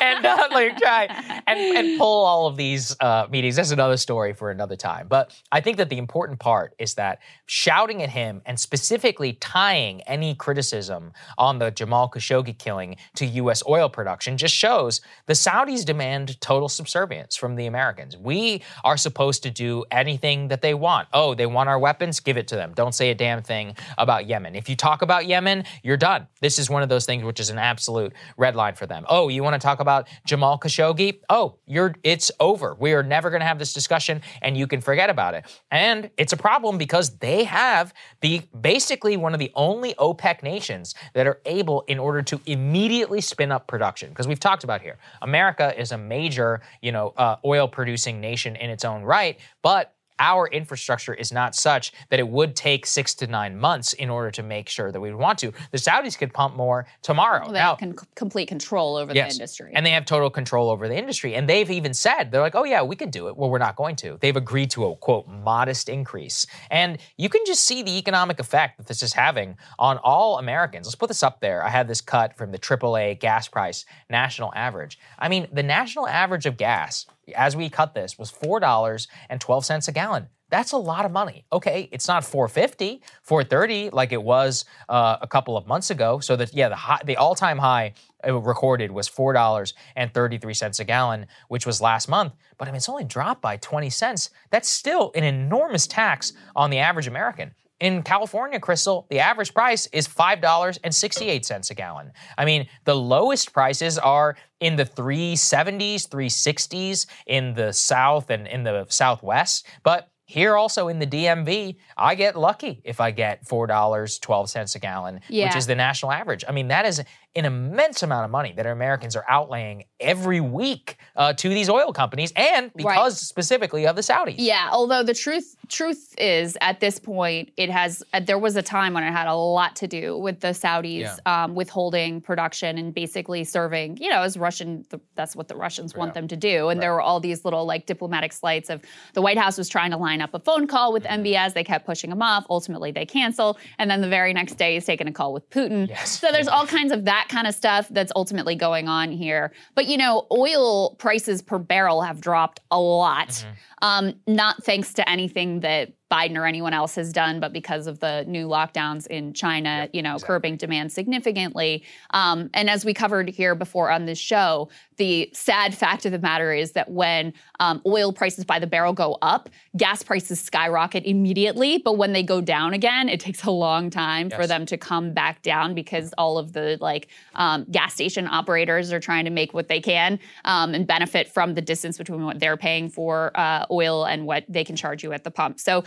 [0.00, 1.04] and uh, like try
[1.46, 3.56] and, and pull all of these uh, meetings.
[3.56, 5.08] That's another story for another time.
[5.08, 10.02] But I think that the important part is that shouting at him and specifically tying
[10.02, 13.62] any criticism on the Jamal Khashoggi killing to U.S.
[13.68, 18.16] oil production just shows the Saudis demand total subservience from the Americans.
[18.16, 21.08] We are supposed to do anything that they want.
[21.12, 22.20] Oh, they want our weapons?
[22.20, 22.72] Give it to them.
[22.74, 24.54] Don't say a damn thing about Yemen.
[24.54, 26.26] If you talk about Yemen, you're done.
[26.40, 29.04] This is one of those things which is an absolute red line for them.
[29.08, 31.20] Oh, you want to talk about Jamal Khashoggi?
[31.28, 32.74] Oh, you're it's over.
[32.78, 35.44] We are never going to have this discussion and you can forget about it.
[35.70, 40.94] And it's a problem because they have the basically one of the only OPEC nations
[41.14, 44.98] that are able in order to immediately spin up production because we've talked about here.
[45.22, 49.94] America is a major, you know, uh, oil producing nation in its own right, but
[50.18, 54.30] our infrastructure is not such that it would take six to nine months in order
[54.32, 55.52] to make sure that we would want to.
[55.70, 57.42] The Saudis could pump more tomorrow.
[57.44, 59.32] Well, they now, have con- complete control over Yes.
[59.32, 59.72] the industry.
[59.74, 61.34] And they have total control over the industry.
[61.34, 63.36] And they've even said, they're like, oh, yeah, we could do it.
[63.36, 64.18] Well, we're not going to.
[64.20, 66.46] They've agreed to a quote, modest increase.
[66.70, 70.86] And you can just see the economic effect that this is having on all Americans.
[70.86, 71.62] Let's put this up there.
[71.64, 74.98] I had this cut from the AAA gas price national average.
[75.18, 80.28] I mean, the national average of gas, as we cut this, was $4.12 a gallon.
[80.50, 81.44] That's a lot of money.
[81.52, 86.20] Okay, it's not 450, 430 like it was uh, a couple of months ago.
[86.20, 87.92] So that yeah, the high, the all-time high
[88.26, 92.32] uh, recorded was four dollars and thirty-three cents a gallon, which was last month.
[92.56, 94.30] But I mean, it's only dropped by 20 cents.
[94.50, 97.54] That's still an enormous tax on the average American.
[97.80, 102.12] In California, Krystal, the average price is $5.68 a gallon.
[102.36, 108.64] I mean, the lowest prices are in the 370s, 360s in the South and in
[108.64, 109.64] the Southwest.
[109.84, 115.20] But here also in the DMV, I get lucky if I get $4.12 a gallon,
[115.46, 116.44] which is the national average.
[116.46, 117.02] I mean, that is
[117.36, 121.92] an immense amount of money that Americans are outlaying every week uh, to these oil
[121.92, 124.36] companies and because specifically of the Saudis.
[124.38, 128.62] Yeah, although the truth truth is at this point it has uh, there was a
[128.62, 132.94] time when it had a lot to do with the Saudis um, withholding production and
[132.94, 136.68] basically serving, you know, as Russian the, that's what the Russians want them to do.
[136.68, 138.82] And there were all these little like diplomatic slights of
[139.14, 141.22] the White House was trying to line up a phone call with Mm-hmm.
[141.22, 142.44] MBS, they kept pushing him off.
[142.50, 145.96] Ultimately they cancel and then the very next day he's taking a call with Putin.
[146.06, 149.52] So there's all kinds of that kind of stuff that's ultimately going on here.
[149.74, 153.28] But you know, oil prices per barrel have dropped a lot.
[153.28, 153.48] Mm-hmm.
[153.80, 158.00] Um, not thanks to anything that Biden or anyone else has done, but because of
[158.00, 161.84] the new lockdowns in China, you know, curbing demand significantly.
[162.10, 166.18] Um, and as we covered here before on this show, the sad fact of the
[166.18, 171.04] matter is that when um, oil prices by the barrel go up, gas prices skyrocket
[171.04, 171.78] immediately.
[171.78, 175.12] But when they go down again, it takes a long time for them to come
[175.12, 179.52] back down because all of the like um, gas station operators are trying to make
[179.52, 183.66] what they can um, and benefit from the distance between what they're paying for uh,
[183.70, 185.60] oil and what they can charge you at the pump.
[185.60, 185.84] So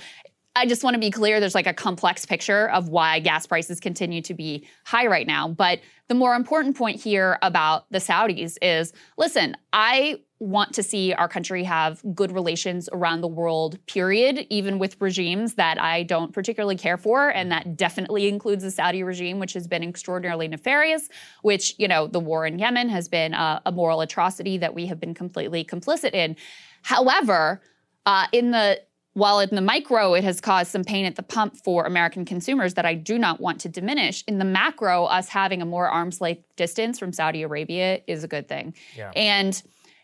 [0.56, 3.80] I just want to be clear there's like a complex picture of why gas prices
[3.80, 5.48] continue to be high right now.
[5.48, 5.80] But
[6.10, 11.30] the more important point here about the Saudis is listen, I want to see our
[11.30, 16.76] country have good relations around the world, period, even with regimes that I don't particularly
[16.76, 17.30] care for.
[17.30, 21.08] And that definitely includes the Saudi regime, which has been extraordinarily nefarious,
[21.44, 24.88] which, you know, the war in Yemen has been a, a moral atrocity that we
[24.88, 26.36] have been completely complicit in.
[26.82, 27.62] However,
[28.08, 28.82] uh, in the
[29.14, 32.76] while in the micro it has caused some pain at the pump for American consumers
[32.76, 36.22] that I do not want to diminish, in the macro, us having a more arm's
[36.22, 38.74] length distance from Saudi Arabia is a good thing.
[38.96, 39.12] Yeah.
[39.16, 39.62] And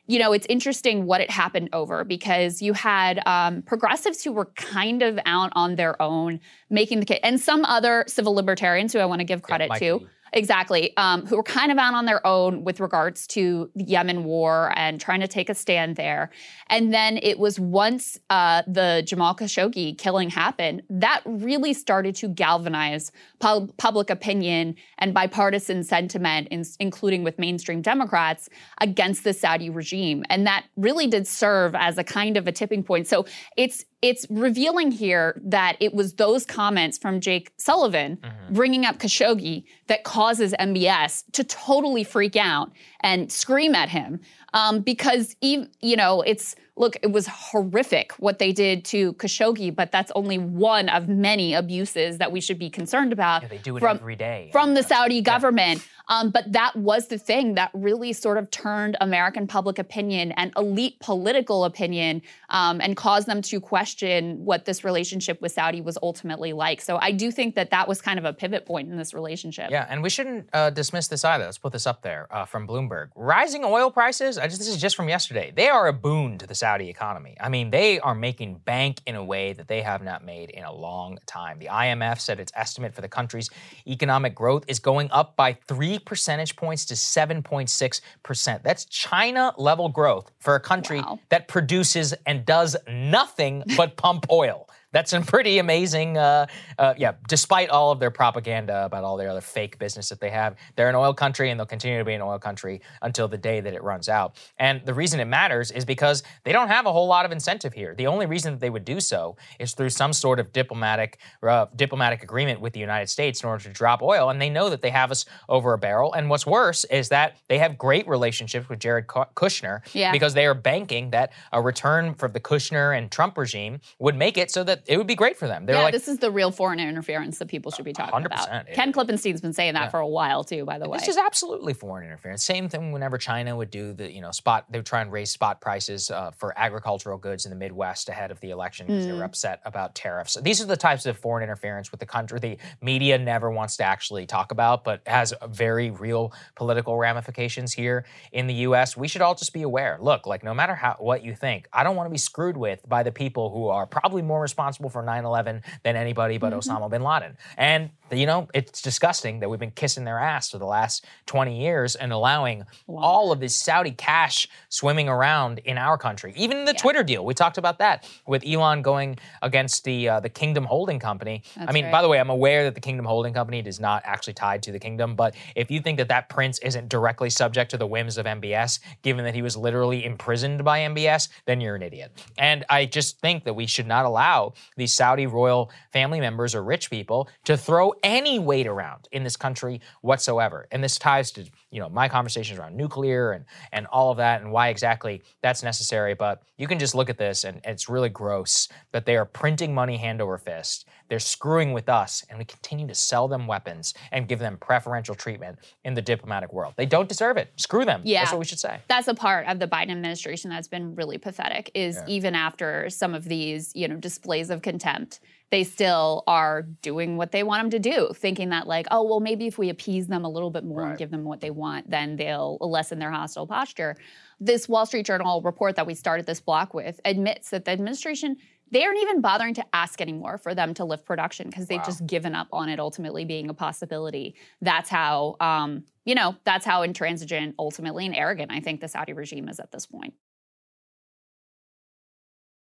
[0.09, 4.45] you know, it's interesting what it happened over because you had um, progressives who were
[4.45, 6.39] kind of out on their own
[6.69, 9.79] making the case, and some other civil libertarians who I want to give credit Mike
[9.79, 10.07] to.
[10.33, 14.23] Exactly, um, who were kind of out on their own with regards to the Yemen
[14.23, 16.29] war and trying to take a stand there.
[16.69, 22.27] And then it was once uh, the Jamal Khashoggi killing happened that really started to
[22.27, 28.49] galvanize pub- public opinion and bipartisan sentiment, in- including with mainstream Democrats,
[28.81, 30.23] against the Saudi regime.
[30.29, 33.07] And that really did serve as a kind of a tipping point.
[33.07, 33.25] So
[33.55, 38.53] it's it's revealing here that it was those comments from Jake Sullivan mm-hmm.
[38.53, 42.71] bringing up Khashoggi that causes MBS to totally freak out
[43.01, 44.19] and scream at him
[44.53, 49.75] um, because even you know it's look it was horrific what they did to Khashoggi,
[49.75, 53.43] but that's only one of many abuses that we should be concerned about.
[53.43, 54.49] Yeah, they do it from, every day.
[54.51, 55.85] from the Saudi government.
[56.09, 60.53] Um, but that was the thing that really sort of turned American public opinion and
[60.55, 65.97] elite political opinion um, and caused them to question what this relationship with Saudi was
[66.01, 66.81] ultimately like.
[66.81, 69.69] So I do think that that was kind of a pivot point in this relationship.
[69.69, 71.45] Yeah, and we shouldn't uh, dismiss this either.
[71.45, 73.09] Let's put this up there uh, from Bloomberg.
[73.15, 75.51] Rising oil prices, I just, this is just from yesterday.
[75.55, 77.35] They are a boon to the Saudi economy.
[77.39, 80.63] I mean, they are making bank in a way that they have not made in
[80.63, 81.59] a long time.
[81.59, 83.49] The IMF said its estimate for the country's
[83.87, 88.63] economic growth is going up by three percentage points to 7.6%.
[88.63, 94.66] That's China level growth for a country that produces and does nothing but pump oil.
[94.93, 96.47] That's a pretty amazing, uh,
[96.79, 100.29] uh, yeah, despite all of their propaganda about all their other fake business that they
[100.29, 100.55] have.
[100.75, 103.59] They're an oil country and they'll continue to be an oil country until the day
[103.59, 104.37] that it runs out.
[104.57, 107.73] And the reason it matters is because they don't have a whole lot of incentive
[107.73, 107.95] here.
[107.95, 111.65] The only reason that they would do so is through some sort of diplomatic, uh,
[111.75, 114.29] diplomatic agreement with the United States in order to drop oil.
[114.29, 116.13] And they know that they have us over a barrel.
[116.13, 120.11] And what's worse is that they have great relationships with Jared Kushner Yeah.
[120.13, 124.37] because they are banking that a return from the Kushner and Trump regime would make
[124.37, 125.65] it so that it would be great for them.
[125.65, 128.25] They're yeah, like, this is the real foreign interference that people should be talking 100%,
[128.25, 128.67] about.
[128.73, 129.89] Ken Klippenstein's been saying that Yeah.
[129.89, 130.97] for a while too, by the way.
[130.97, 132.43] This is absolutely foreign interference.
[132.43, 135.31] Same thing whenever China would do the, you know, spot, they would try and raise
[135.31, 139.11] spot prices uh, for agricultural goods in the Midwest ahead of the election because they
[139.13, 139.25] were Mm.
[139.25, 140.37] upset about tariffs.
[140.41, 143.83] These are the types of foreign interference with the country the media never wants to
[143.83, 148.95] actually talk about, but has very real political ramifications here in the U.S.
[148.97, 149.97] We should all just be aware.
[149.99, 152.87] Look, like no matter how what you think, I don't want to be screwed with
[152.87, 156.59] by the people who are probably more responsible for 9/11 than anybody but Mhm.
[156.59, 157.37] Osama bin Laden.
[157.57, 161.59] And you know, it's disgusting that we've been kissing their ass for the last 20
[161.59, 166.33] years and allowing all of this Saudi cash swimming around in our country.
[166.35, 170.29] Even the Twitter deal, we talked about that with Elon going against the uh, the
[170.29, 171.43] Kingdom Holding Company.
[171.57, 171.91] I mean, right.
[171.91, 174.71] by the way, I'm aware that the Kingdom Holding Company is not actually tied to
[174.71, 178.17] the kingdom, but if you think that that prince isn't directly subject to the whims
[178.17, 182.11] of MBS, given that he was literally imprisoned by MBS, then you're an idiot.
[182.37, 186.63] And I just think that we should not allow these Saudi royal family members or
[186.63, 190.67] rich people to throw any weight around in this country whatsoever.
[190.71, 194.41] And this ties to, you know, my conversations around nuclear and and all of that
[194.41, 196.13] and why exactly that's necessary.
[196.13, 199.73] But you can just look at this and it's really gross that they are printing
[199.73, 200.87] money hand over fist.
[201.09, 205.15] They're screwing with us and we continue to sell them weapons and give them preferential
[205.15, 206.73] treatment in the diplomatic world.
[206.77, 207.51] They don't deserve it.
[207.57, 208.01] Screw them.
[208.03, 208.21] Yeah.
[208.21, 208.79] That's what we should say.
[208.87, 212.05] That's a part of the Biden administration that's been really pathetic is Yeah.
[212.07, 215.19] even after some of these, you know, displays of contempt,
[215.49, 219.21] they still are doing what they want them to do, thinking that like, oh, well,
[219.21, 221.89] maybe if we appease them a little bit more and give them what they want,
[221.89, 223.95] then they'll lessen their hostile posture.
[224.41, 228.35] This Wall Street Journal report that we started this block with admits that the administration
[228.69, 231.85] they aren't even bothering to ask anymore for them to lift production because they've Wow.
[231.85, 234.35] just given up on it ultimately being a possibility.
[234.61, 239.13] That's how, um, you know, that's how intransigent ultimately and arrogant I think the Saudi
[239.13, 240.13] regime is at this point.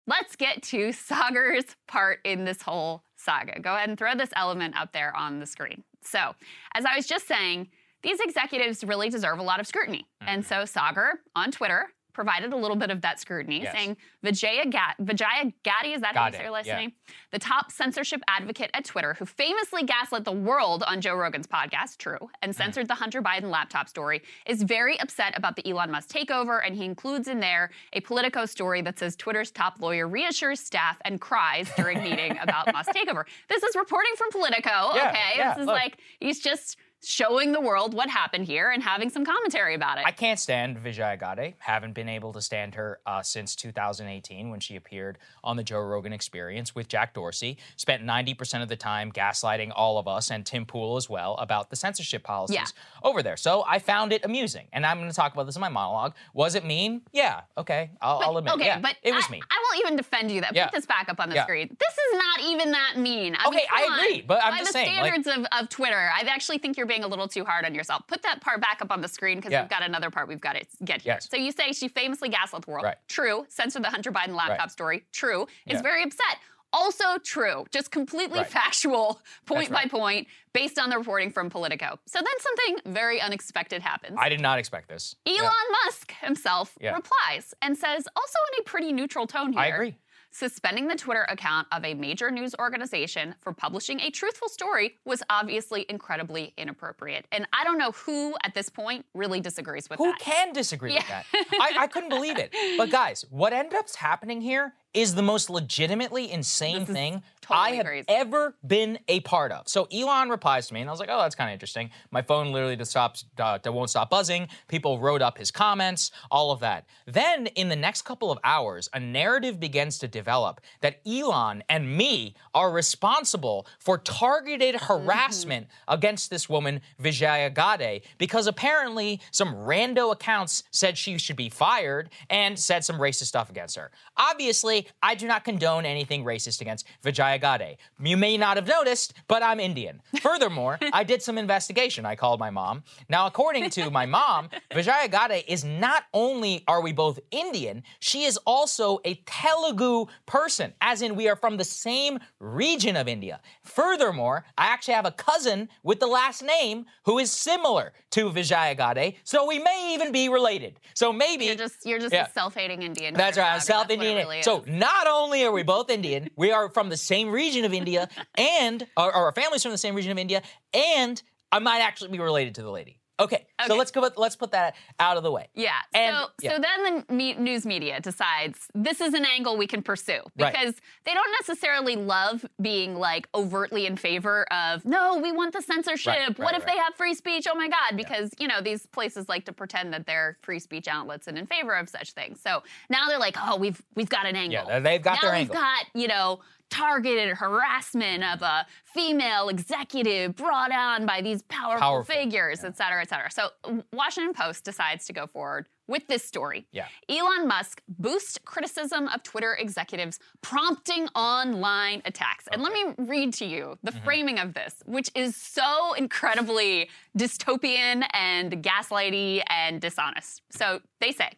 [0.08, 3.60] Let's get to Saagar's part in this whole saga.
[3.60, 5.84] Go ahead and throw this element up there on the screen.
[6.02, 6.34] So,
[6.74, 7.68] as I was just saying,
[8.02, 10.06] these executives really deserve a lot of scrutiny.
[10.22, 10.64] And mm-hmm.
[10.66, 13.72] so Saagar on Twitter provided a little bit of that scrutiny, Yes.
[13.72, 16.88] saying Vijaya, Ga- Vijaya Gatti, is that how you say last yeah.
[17.30, 21.98] The top censorship advocate at Twitter, who famously gaslit the world on Joe Rogan's podcast,
[21.98, 22.60] true, and Mm-hmm.
[22.60, 26.74] censored the Hunter Biden laptop story, is very upset about the Elon Musk takeover, and
[26.74, 31.20] he includes in there a Politico story that says Twitter's top lawyer reassures staff and
[31.20, 33.24] cries during meeting about Musk takeover.
[33.48, 34.94] This is reporting from Politico.
[34.96, 35.76] Yeah, okay, yeah, this is look.
[35.76, 40.04] like he's just showing the world what happened here and having some commentary about it.
[40.06, 41.54] I can't stand Vijaya Gade.
[41.58, 45.80] Haven't been able to stand her uh, since 2018 when she appeared on the Joe
[45.80, 47.58] Rogan Experience with Jack Dorsey.
[47.76, 51.70] Spent 90% of the time gaslighting all of us and Tim Pool as well about
[51.70, 52.64] the censorship policies Yeah.
[53.08, 53.36] over there.
[53.36, 56.14] So I found it amusing, and I'm going to talk about this in my monologue.
[56.34, 57.02] Was it mean?
[57.12, 57.42] Yeah.
[57.56, 57.90] Okay.
[58.02, 58.54] I'll, I'll admit.
[58.54, 59.42] okay, yeah, but it was I, mean.
[59.50, 60.40] I won't even defend you.
[60.40, 60.66] That Yeah.
[60.66, 61.44] put this back up on the Yeah.
[61.44, 61.68] screen.
[61.78, 63.36] This is not even that mean.
[63.38, 63.98] I mean, Okay, I on.
[64.00, 66.76] agree, but I'm by just the saying, like- standards of, of Twitter, I actually think
[66.76, 68.02] you're being a little too hard on yourself.
[68.08, 69.62] Put that part back up on the screen because Yeah.
[69.62, 71.14] we've got another part we've got to get here.
[71.14, 71.28] Yes.
[71.30, 72.84] So you say she famously gaslit the world.
[72.84, 72.96] Right.
[73.08, 73.46] True.
[73.48, 74.70] Censored the Hunter Biden laptop Right.
[74.72, 75.04] story.
[75.12, 75.42] True.
[75.66, 75.82] Is Yeah.
[75.82, 76.38] very upset.
[76.70, 77.64] Also true.
[77.70, 78.46] Just completely Right.
[78.46, 79.84] factual, point right.
[79.84, 81.98] by point, based on the reporting from Politico.
[82.06, 84.18] So then something very unexpected happens.
[84.20, 85.16] I did not expect this.
[85.26, 85.50] Elon Yeah.
[85.86, 86.94] Musk himself Yeah.
[86.94, 89.62] replies and says, also in a pretty neutral tone here.
[89.62, 89.96] I agree.
[90.30, 95.22] Suspending the Twitter account of a major news organization for publishing a truthful story was
[95.30, 97.26] obviously incredibly inappropriate.
[97.32, 100.20] And I don't know who at this point really disagrees with Who that.
[100.20, 101.24] can disagree with that?
[101.34, 102.54] I, I couldn't believe it.
[102.76, 107.76] But guys, what ended up happening here is the most legitimately insane thing totally I
[107.76, 108.06] have crazy.
[108.08, 109.68] ever been a part of.
[109.68, 112.22] So Elon replies to me, and I was like, "Oh, that's kind of interesting." My
[112.22, 114.48] phone literally just stops, uh, that won't stop buzzing.
[114.68, 116.86] People wrote up his comments, all of that.
[117.06, 121.96] Then in the next couple of hours, a narrative begins to develop that Elon and
[121.96, 130.12] me are responsible for targeted harassment against this woman, Vijaya Gade, because apparently some rando
[130.12, 133.90] accounts said she should be fired and said some racist stuff against her.
[134.16, 137.76] Obviously, I do not condone anything racist against Vijaya Gade.
[138.02, 140.00] You may not have noticed, but I'm Indian.
[140.20, 142.04] Furthermore, I did some investigation.
[142.06, 142.82] I called my mom.
[143.08, 148.24] Now, according to my mom, Vijaya Gade is not only are we both Indian, she
[148.24, 153.40] is also a Telugu person, as in we are from the same region of India.
[153.62, 158.74] Furthermore, I actually have a cousin with the last name who is similar to Vijaya
[158.74, 160.80] Gade, so we may even be related.
[160.94, 162.26] So maybe You're just you're just Yeah.
[162.26, 163.14] a self-hating Indian.
[163.14, 163.64] that's right, I'm Roger.
[163.64, 164.26] South That's what it Indian.
[164.28, 164.64] really so.
[164.68, 168.86] Not only are we both Indian, we are from the same region of India, and
[168.96, 170.42] or our family's from the same region of India,
[170.72, 172.97] and I might actually be related to the lady.
[173.20, 174.00] Okay, so let's go.
[174.00, 175.48] With, Let's put that out of the way.
[175.54, 175.72] Yeah.
[175.92, 176.56] And- so yeah.
[176.56, 180.52] so then the me- news media decides this is an angle we can pursue Right.
[180.52, 180.74] because
[181.04, 186.06] they don't necessarily love being like overtly in favor of no, we want the censorship.
[186.14, 187.46] Right, what right, if they have free speech?
[187.50, 190.86] Oh my god, because you know these places like to pretend that they're free speech
[190.88, 192.40] outlets and in favor of such things.
[192.40, 195.38] So now they're like, "Oh, we've we've got an angle." Yeah, they've got now their
[195.38, 195.54] we've angle.
[195.56, 196.40] got, you know,
[196.70, 203.02] targeted harassment of a female executive brought on by these powerful, Powerful, figures, et cetera,
[203.02, 203.30] et cetera.
[203.30, 203.50] So
[203.92, 206.66] Washington Post decides to go forward with this story.
[206.70, 206.86] Yeah.
[207.08, 212.46] Elon Musk boosts criticism of Twitter executives, prompting online attacks.
[212.52, 214.04] And let me read to you the mm-hmm.
[214.04, 220.42] framing of this, which is so incredibly dystopian and gaslighty and dishonest.
[220.50, 221.30] So they say,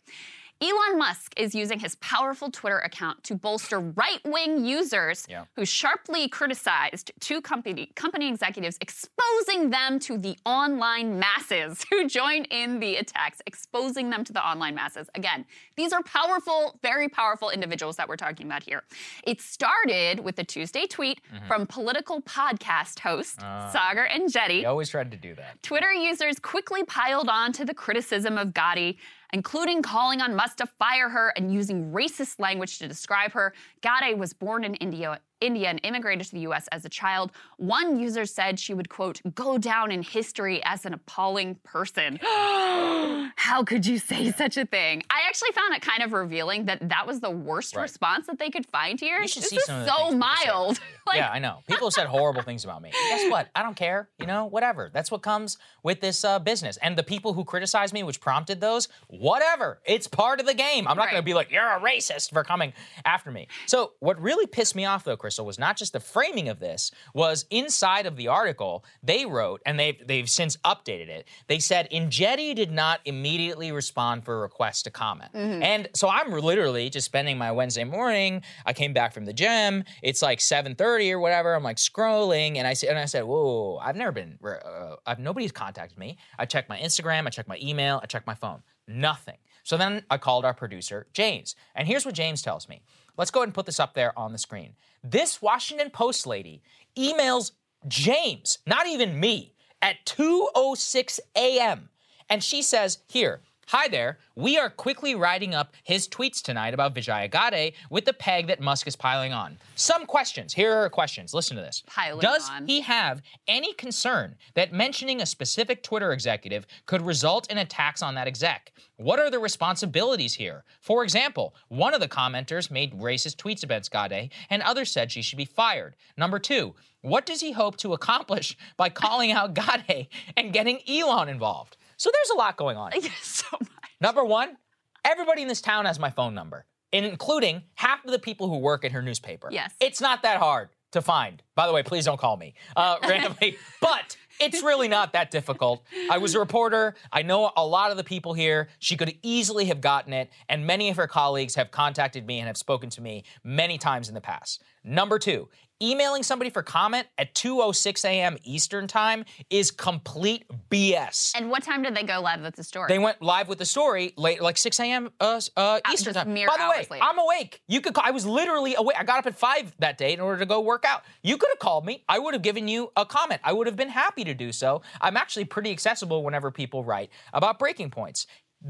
[0.63, 5.45] Elon Musk is using his powerful Twitter account to bolster right-wing users Yeah.
[5.57, 12.47] who sharply criticized two company company executives, exposing them to the online masses who joined
[12.51, 15.09] in the attacks, exposing them to the online masses.
[15.15, 15.47] Again,
[15.77, 18.83] these are powerful, very powerful individuals that we're talking about here.
[19.25, 21.47] It started with a Tuesday tweet mm-hmm.
[21.47, 23.73] from political podcast hosts ah.
[23.75, 24.59] Saagar Enjeti.
[24.61, 25.63] He always tried to do that.
[25.63, 28.99] Twitter users quickly piled on to the criticism of Gade,
[29.33, 33.53] including calling on Musk to fire her and using racist language to describe her.
[33.83, 35.21] Gade was born in India.
[35.41, 37.33] India and immigrated to the US as a child.
[37.57, 42.19] One user said she would, quote, go down in history as an appalling person.
[43.37, 45.03] How could you say such a thing?
[45.11, 47.83] I actually found it kind of revealing that that was the worst Right.
[47.83, 49.21] response that they could find here.
[49.21, 50.81] You should this see is some so things people say about mild.
[51.07, 51.59] like, yeah, I know.
[51.67, 52.91] People have said horrible things about me.
[53.09, 53.49] Guess what?
[53.55, 54.09] I don't care.
[54.19, 54.91] You know, whatever.
[54.93, 56.77] That's what comes with this uh, business.
[56.79, 59.81] And the people who criticize me, which prompted those, whatever.
[59.85, 60.87] It's part of the game.
[60.87, 61.13] I'm not Right.
[61.13, 62.73] going to be like, you're a racist for coming
[63.05, 63.49] after me.
[63.67, 66.91] So, what really pissed me off, though, Krystal, was not just the framing of this,
[67.15, 71.89] was inside of the article, they wrote, and they've, they've since updated it, they said,
[71.91, 75.31] Enjeti did not immediately respond for a request to comment.
[75.35, 78.43] And so I'm literally just spending my Wednesday morning.
[78.67, 79.85] I came back from the gym.
[80.03, 81.55] It's like 7:30 or whatever.
[81.55, 83.79] I'm like scrolling, and I said, and I said, "Whoa!
[83.83, 84.39] I've never been.
[84.45, 86.19] Uh, I've nobody's contacted me.
[86.39, 87.27] I checked my Instagram.
[87.27, 88.01] I checked my email.
[88.03, 88.63] I checked my phone.
[88.87, 89.39] Nothing.
[89.63, 91.55] So then I called our producer, James.
[91.75, 92.83] And here's what James tells me.
[93.17, 94.75] Let's go ahead and put this up there on the screen.
[95.03, 96.63] This Washington Post lady
[96.97, 97.53] emails
[97.89, 101.89] James, not even me, at 2:06 a.m.
[102.29, 103.41] And she says, "Here,
[103.73, 104.19] Hi there.
[104.35, 108.59] We are quickly writing up his tweets tonight about Vijay Gade with the peg that
[108.59, 109.59] Musk is piling on.
[109.77, 110.53] Some questions.
[110.53, 111.33] Here are questions.
[111.33, 111.85] Listen to this.
[111.87, 112.67] Piling Does on.
[112.67, 118.17] he have any concern that mentioning a specific Twitter executive could result in attacks on
[118.17, 118.73] that exec?
[118.97, 120.65] What are the responsibilities here?
[120.81, 125.23] For example, one of the commenters made racist tweets about Gade, and others said she
[125.23, 125.95] should be fired.
[126.17, 131.29] Number two, what does he hope to accomplish by calling out Gade and getting Elon
[131.29, 131.77] involved?
[132.01, 132.93] So there's a lot going on.
[133.23, 133.91] so much.
[134.01, 134.57] Number one,
[135.05, 136.65] everybody in this town has my phone number,
[136.95, 139.49] including half of the people who work at her newspaper.
[139.51, 139.75] Yes.
[139.81, 141.43] It's not that hard to find.
[141.55, 143.59] By the way, please don't call me uh, randomly.
[143.83, 145.85] but it's really not that difficult.
[146.11, 146.95] I was a reporter.
[147.13, 148.69] I know a lot of the people here.
[148.79, 152.47] She could easily have gotten it, and many of her colleagues have contacted me and
[152.47, 154.63] have spoken to me many times in the past.
[154.83, 155.51] Number two,
[155.83, 158.37] emailing somebody for comment at 2:06 a.m.
[158.45, 161.33] Eastern time is complete BS.
[161.37, 162.89] And what time did they go live with the story?
[162.89, 165.11] They went live with the story late, like 6 a.m.
[165.21, 166.29] Uh, uh, Eastern time.
[166.29, 167.05] By the way, later.
[167.05, 167.63] I'm awake.
[167.69, 167.95] You could.
[167.95, 168.97] Call, I was literally awake.
[168.99, 171.05] I got up at five that day in order to go work out.
[171.23, 172.05] You could have called me.
[172.09, 173.41] I would have given you a comment.
[173.45, 174.83] I would have been happy to do so.
[175.01, 178.27] I'm actually pretty accessible whenever people write about breaking points.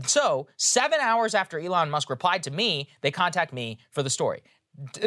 [0.06, 4.42] So seven hours after Elon Musk replied to me, they contact me for the story.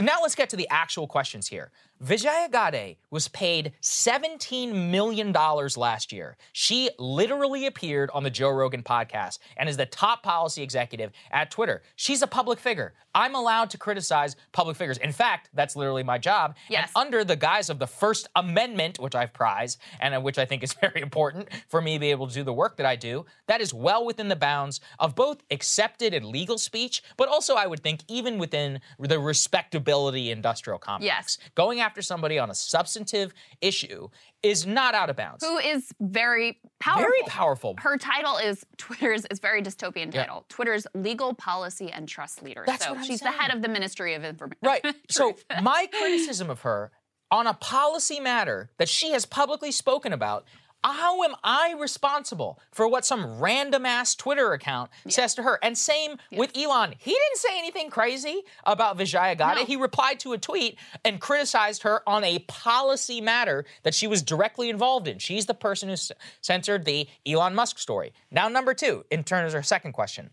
[0.01, 1.71] Now let's get to the actual questions here.
[1.99, 6.35] Vijaya Gade was paid $17 million last year.
[6.51, 11.49] She literally appeared on the Joe Rogan podcast and is the top policy executive at
[11.49, 11.81] Twitter.
[11.95, 12.93] She's a public figure.
[13.15, 14.97] I'm allowed to criticize public figures.
[14.97, 16.55] In fact, that's literally my job.
[16.67, 16.91] Yes.
[16.95, 20.45] And under the guise of the First Amendment, which I prize and uh, which I
[20.45, 22.95] think is very important for me to be able to do the work that I
[22.95, 27.55] do, that is well within the bounds of both accepted and legal speech, but also
[27.55, 31.05] I would think even within the respectability industrial complex.
[31.05, 31.37] Yes.
[31.55, 34.07] Going after somebody on a substantive issue
[34.41, 35.45] is not out of bounds.
[35.45, 37.03] Who is very powerful.
[37.03, 37.75] Very powerful.
[37.77, 40.21] Her title is Twitter's is very dystopian Yeah.
[40.23, 40.45] title.
[40.49, 42.63] Twitter's legal policy and trust leader.
[42.65, 44.57] That's so she's the head of the Ministry of Information.
[44.63, 44.83] Right.
[45.09, 46.91] so my criticism of her
[47.31, 50.45] on a policy matter that she has publicly spoken about.
[50.83, 55.57] How am I responsible for what some random ass Twitter account says to her?
[55.63, 56.93] And same with Elon.
[56.97, 59.65] He didn't say anything crazy about Vijaya Gade.
[59.65, 64.21] He replied to a tweet and criticized her on a policy matter that she was
[64.21, 65.19] directly involved in.
[65.19, 65.95] She's the person who
[66.41, 68.13] censored the Elon Musk story.
[68.29, 70.29] Now, number two, in turn, of her second question,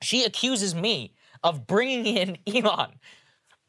[0.00, 2.92] she accuses me of bringing in Elon.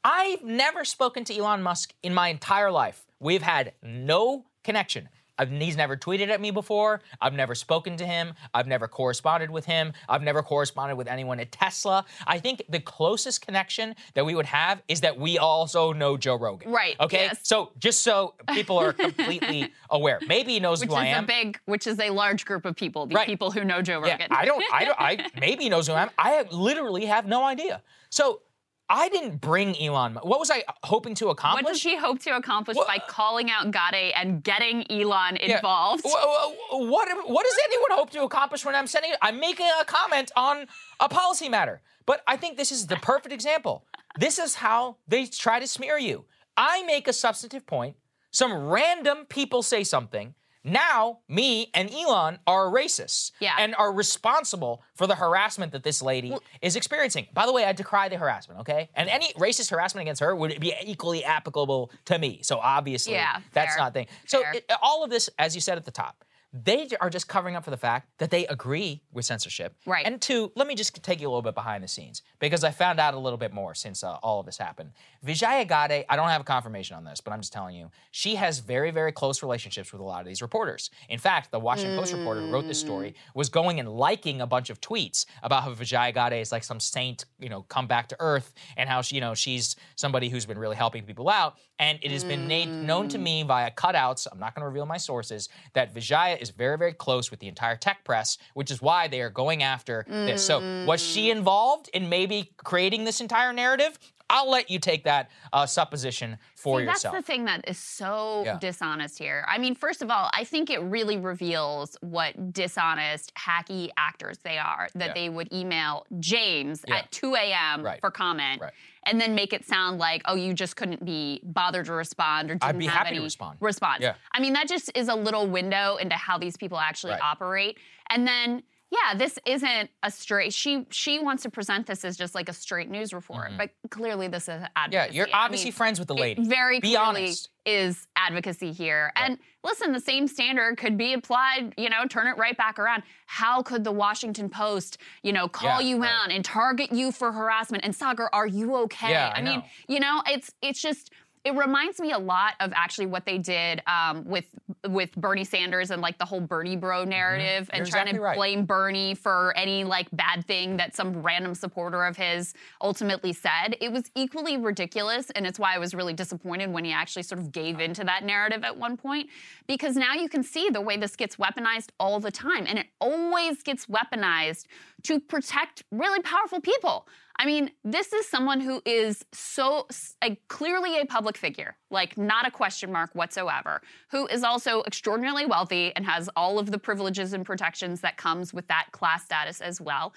[0.03, 3.05] I've never spoken to Elon Musk in my entire life.
[3.19, 5.09] We've had no connection.
[5.37, 7.01] I've, he's never tweeted at me before.
[7.21, 8.33] I've never spoken to him.
[8.53, 9.93] I've never corresponded with him.
[10.07, 12.05] I've never corresponded with anyone at Tesla.
[12.27, 16.35] I think the closest connection that we would have is that we also know Joe
[16.37, 16.71] Rogan.
[16.71, 17.25] Right, Okay.
[17.25, 17.39] yes.
[17.43, 21.23] So just so people are completely aware, maybe he knows Which who I am.
[21.25, 23.27] Which is a big, which is a large group of people, the Right.
[23.27, 24.17] people who know Joe Rogan.
[24.19, 26.09] Yeah, I don't, I don't, I maybe he knows who I am.
[26.17, 27.81] I literally have no idea.
[28.09, 28.41] So
[28.89, 30.15] I didn't bring Elon.
[30.21, 31.63] What was I hoping to accomplish?
[31.63, 35.55] What does she hope to accomplish by calling out Gade and getting Elon Yeah.
[35.55, 36.03] involved?
[36.05, 39.13] Wh- wh- What, what does anyone hope to accomplish when I'm sending?
[39.21, 40.67] I'm making a comment on
[40.99, 41.81] a policy matter.
[42.05, 43.85] But I think this is the perfect example.
[44.19, 46.25] This is how they try to smear you.
[46.57, 47.95] I make a substantive point.
[48.31, 50.35] Some random people say something.
[50.63, 53.55] Now, me and Elon are racists Yeah.
[53.59, 57.27] and are responsible for the harassment that this lady is experiencing.
[57.33, 58.89] By the way, I decry the harassment, okay?
[58.95, 62.39] And any racist harassment against her would be equally applicable to me.
[62.43, 63.83] So obviously, Yeah, that's fair.
[63.83, 64.07] not thing.
[64.25, 66.23] So it- all of this, as you said at the top,
[66.53, 69.75] they are just covering up for the fact that they agree with censorship.
[69.87, 70.05] Right.
[70.05, 72.69] And two, let me just take you a little bit behind the scenes because I
[72.69, 74.91] found out a little bit more since uh, all of this happened.
[75.23, 78.35] Vijaya Gade, I don't have a confirmation on this, but I'm just telling you, she
[78.35, 80.91] has very, very close relationships with a lot of these reporters.
[81.09, 84.47] In fact, the Washington Post reporter who wrote this story was going and liking a
[84.47, 88.09] bunch of tweets about how Vijaya Gade is like some saint, you know, come back
[88.09, 91.57] to earth, and how she, you know, she's somebody who's been really helping people out.
[91.83, 94.25] And it has been made known to me via cutouts.
[94.31, 97.49] I'm not going to reveal my sources that Vijaya is very, very close with the
[97.49, 100.45] entire tech press, which is why they are going after this.
[100.45, 103.99] So, was she involved in maybe creating this entire narrative?
[104.29, 107.13] I'll let you take that uh, supposition for See, yourself.
[107.13, 108.57] That's the thing that is so Yeah.
[108.59, 109.45] dishonest here.
[109.47, 114.57] I mean, first of all, I think it really reveals what dishonest, hacky actors they
[114.57, 115.13] are that Yeah.
[115.13, 116.95] they would email James Yeah.
[116.99, 117.83] at 2 a.m.
[117.83, 117.99] Right.
[117.99, 118.61] for comment.
[118.61, 118.73] Right.
[119.05, 122.53] And then make it sound like, oh, you just couldn't be bothered to respond or
[122.55, 123.57] didn't I'd be have happy to any respond.
[123.59, 124.01] response.
[124.01, 124.13] Yeah.
[124.31, 127.21] I mean, that just is a little window into how these people actually Right.
[127.23, 127.77] operate.
[128.09, 128.63] And then,
[128.93, 130.53] yeah, this isn't a straight.
[130.53, 134.27] She she wants to present this as just like a straight news report, but clearly
[134.27, 134.75] this is advocacy.
[134.75, 134.93] Mm-hmm.
[134.93, 136.45] Yeah, you're I obviously mean, friends with the lady.
[136.47, 137.49] very Be clearly honest.
[137.65, 139.11] is advocacy here.
[139.15, 141.73] And listen, the same standard could be applied.
[141.77, 143.03] You know, turn it right back around.
[143.25, 146.11] How could the Washington Post, you know, call Yeah, you right.
[146.11, 147.83] out and target you for harassment?
[147.83, 149.09] And Saagar, are you okay?
[149.11, 149.65] Yeah, I mean, know.
[149.87, 151.09] you know, it's it's just
[151.45, 154.45] it reminds me a lot of actually what they did um, with
[154.89, 157.85] with Bernie Sanders and like the whole Bernie Bro narrative and Mm-hmm.
[157.85, 158.37] You're trying exactly to right.
[158.37, 163.75] blame Bernie for any like bad thing that some random supporter of his ultimately said.
[163.81, 167.39] It was equally ridiculous, and it's why I was really disappointed when he actually sort
[167.39, 169.29] of gave into that narrative at one point.
[169.67, 172.87] Because now you can see the way this gets weaponized all the time, and it
[172.99, 174.65] always gets weaponized
[175.03, 177.07] to protect really powerful people.
[177.37, 179.87] I mean, this is someone who is so
[180.23, 183.81] a, clearly a public figure, like not a question mark whatsoever,
[184.11, 188.53] who is also extraordinarily wealthy and has all of the privileges and protections that comes
[188.53, 190.13] with that class status as well,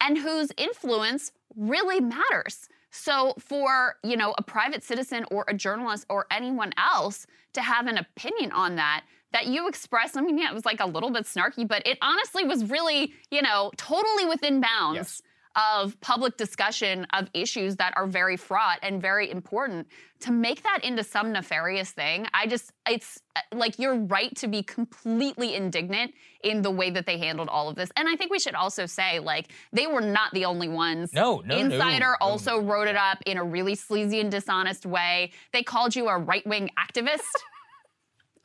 [0.00, 2.68] and whose influence really matters.
[2.90, 7.86] So for, you know, a private citizen or a journalist or anyone else to have
[7.86, 11.10] an opinion on that that you expressed, I mean, yeah, it was like a little
[11.10, 15.22] bit snarky, but it honestly was really, you know, totally within bounds
[15.56, 19.86] of public discussion of issues that are very fraught and very important.
[20.20, 24.46] To make that into some nefarious thing i just it's uh, like you're right to
[24.46, 26.14] be completely indignant
[26.44, 27.90] in the way that they handled all of this.
[27.96, 31.12] And i think we should also say like they were not the only ones.
[31.12, 34.86] No, no, no, insider no, also wrote it up in a really sleazy and dishonest
[34.86, 35.32] way.
[35.52, 37.18] They called you a right-wing activist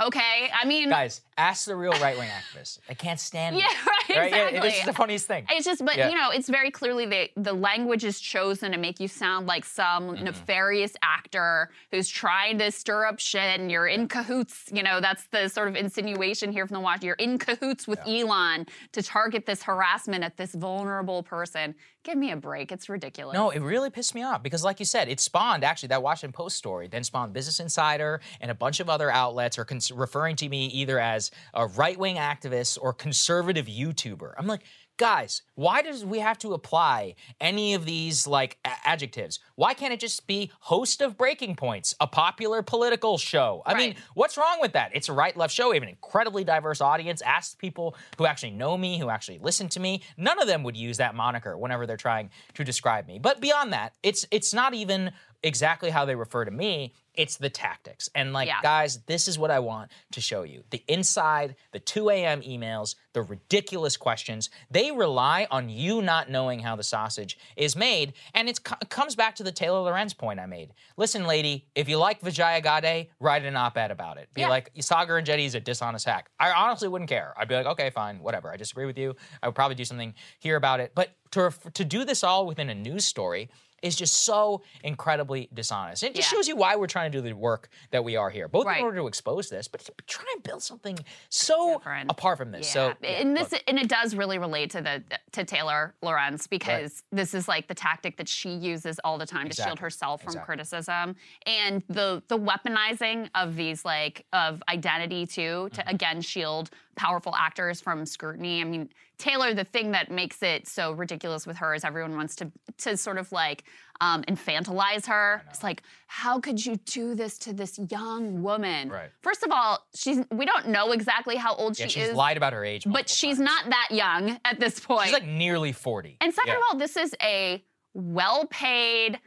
[0.01, 2.79] okay i mean Guys, ask the real right wing activists.
[2.89, 4.59] I can't stand Yeah, right, Yeah, exactly.
[4.69, 5.45] this is the funniest thing.
[5.51, 6.09] It's just, but Yeah.
[6.09, 9.65] you know, it's very clearly the the language is chosen to make you sound like
[9.65, 10.23] some Mm-hmm.
[10.25, 14.65] nefarious actor who's trying to stir up shit, and you're in cahoots.
[14.71, 17.03] You know, that's the sort of insinuation here from the watch.
[17.03, 21.75] You're in cahoots with Elon to target this harassment at this vulnerable person.
[22.03, 22.71] Give me a break.
[22.71, 23.33] It's ridiculous.
[23.35, 26.31] No, it really pissed me off because, like you said, it spawned actually that Washington
[26.33, 30.35] Post story, then spawned Business Insider and a bunch of other outlets are cons- referring
[30.37, 34.33] to me either as a right wing activist or conservative YouTuber.
[34.37, 34.63] I'm like,
[34.97, 39.39] guys, why does we have to apply any of these like a- adjectives?
[39.55, 43.61] Why can't it just be host of Breaking Points, a popular political show?
[43.65, 44.91] I mean, what's wrong with that?
[44.93, 45.69] It's a right left show.
[45.69, 47.21] We have an incredibly diverse audience.
[47.21, 50.01] Ask people who actually know me, who actually listen to me.
[50.17, 53.19] None of them would use that moniker whenever they're trying to describe me.
[53.19, 55.11] But beyond that, it's it's not even
[55.43, 56.93] exactly how they refer to me.
[57.17, 58.09] It's the tactics.
[58.15, 58.61] And like, Yeah.
[58.61, 60.63] guys, this is what I want to show you.
[60.69, 62.41] The inside, the 2 a.m.
[62.43, 68.13] emails, the ridiculous questions, they rely on you not knowing how the sausage is made.
[68.35, 70.73] And it's, it comes back to the Taylor Lorenz point I made.
[70.95, 74.29] Listen, lady, if you like Vijaya Gade, write an op-ed about it.
[74.35, 74.49] Be Yeah.
[74.49, 76.29] like, Saagar Enjeti is a dishonest hack.
[76.39, 77.33] I honestly wouldn't care.
[77.35, 78.51] I'd be like, okay, fine, whatever.
[78.53, 79.15] I disagree with you.
[79.41, 80.91] I would probably do something here about it.
[80.93, 83.49] But to, to do this all within a news story
[83.83, 86.03] is just so incredibly dishonest.
[86.03, 86.37] It just Yeah.
[86.37, 88.79] shows you why we're trying to do the work that we are here, both Right.
[88.79, 90.97] in order to expose this, but to try and build something
[91.29, 92.69] so apart from this.
[92.69, 93.61] So, yeah, and this look.
[93.67, 97.75] and it does really relate to the to Taylor Lorenz because this is like the
[97.75, 100.45] tactic that she uses all the time to shield herself from Exactly.
[100.45, 105.89] criticism and the the weaponizing of these like of identity too to Mm-hmm.
[105.89, 108.59] again shield powerful actors from scrutiny.
[108.59, 112.35] I mean, Taylor, the thing that makes it so ridiculous with her is everyone wants
[112.37, 113.63] to to sort of like
[114.01, 115.41] um, infantilize her.
[115.49, 118.89] It's like, how could you do this to this young woman?
[118.89, 119.09] Right.
[119.21, 122.15] First of all, she's we don't know exactly how old yeah, she she's is.
[122.15, 122.83] lied about her age.
[122.85, 123.45] But she's times.
[123.49, 125.05] not that young at this point.
[125.05, 126.17] She's like nearly 40.
[126.19, 126.57] and second Yeah.
[126.57, 127.63] of all, this is a
[127.93, 129.19] well paid,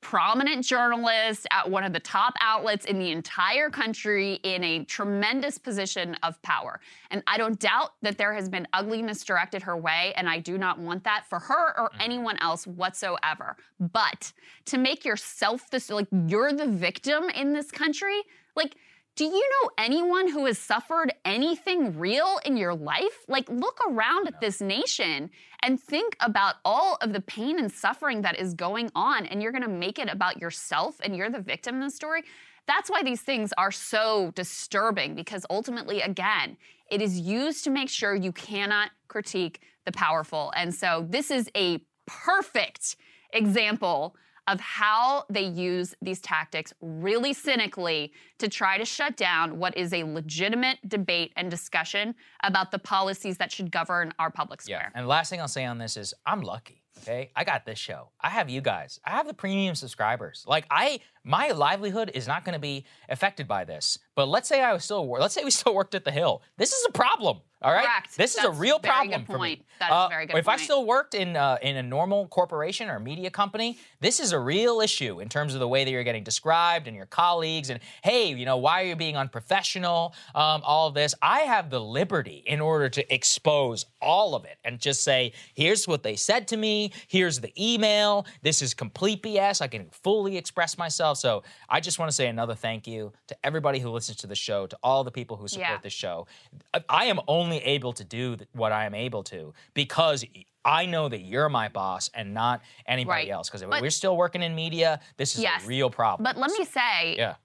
[0.00, 5.58] prominent journalist at one of the top outlets in the entire country in a tremendous
[5.58, 6.80] position of power.
[7.10, 10.56] And I don't doubt that there has been ugliness directed her way, and I do
[10.56, 12.00] not want that for her or Mm-hmm.
[12.02, 13.56] anyone else whatsoever.
[13.80, 14.32] But
[14.66, 18.20] to make yourself this, like, you're the victim in this country,
[18.54, 18.76] like,
[19.18, 23.24] do you know anyone who has suffered anything real in your life?
[23.26, 25.30] Like, look around at this nation
[25.60, 29.50] and think about all of the pain and suffering that is going on, and you're
[29.50, 32.22] gonna make it about yourself and you're the victim in the story.
[32.68, 36.56] That's why these things are so disturbing because ultimately, again,
[36.88, 40.52] it is used to make sure you cannot critique the powerful.
[40.54, 42.94] And so, this is a perfect
[43.32, 44.14] example
[44.48, 49.92] of how they use these tactics really cynically to try to shut down what is
[49.92, 54.90] a legitimate debate and discussion about the policies that should govern our public square.
[54.90, 54.98] Yeah.
[54.98, 56.82] And the last thing I'll say on this is I'm lucky.
[57.02, 57.30] Okay.
[57.36, 58.10] I got this show.
[58.20, 58.98] I have you guys.
[59.04, 60.44] I have the premium subscribers.
[60.48, 63.98] Like I my livelihood is not going to be affected by this.
[64.16, 66.42] But let's say I was still let's say we still worked at the Hill.
[66.56, 67.40] This is a problem.
[67.60, 68.16] All right, Correct.
[68.16, 69.60] this is a real problem for point.
[69.60, 69.64] me.
[69.80, 72.28] That is a Uh, very good If I still worked in uh, in a normal
[72.28, 75.90] corporation or media company, this is a real issue in terms of the way that
[75.90, 77.70] you're getting described and your colleagues.
[77.70, 80.14] And hey, you know, why are you being unprofessional?
[80.36, 81.14] Um, all of this.
[81.20, 85.88] I have the liberty in order to expose all of it and just say, here's
[85.88, 86.92] what they said to me.
[87.08, 88.24] Here's the email.
[88.42, 89.60] This is complete BS.
[89.62, 91.18] I can fully express myself.
[91.18, 94.36] So I just want to say another thank you to everybody who listens to the
[94.36, 95.78] show, to all the people who support Yeah.
[95.82, 96.26] the show.
[96.72, 100.24] I- I am only able to do what I am able to because
[100.64, 103.30] I know that you're my boss and not anybody Right.
[103.30, 103.48] else.
[103.48, 105.64] Because we're still working in media, this is Yes.
[105.64, 106.24] a real problem.
[106.24, 107.36] But let me say, yeah.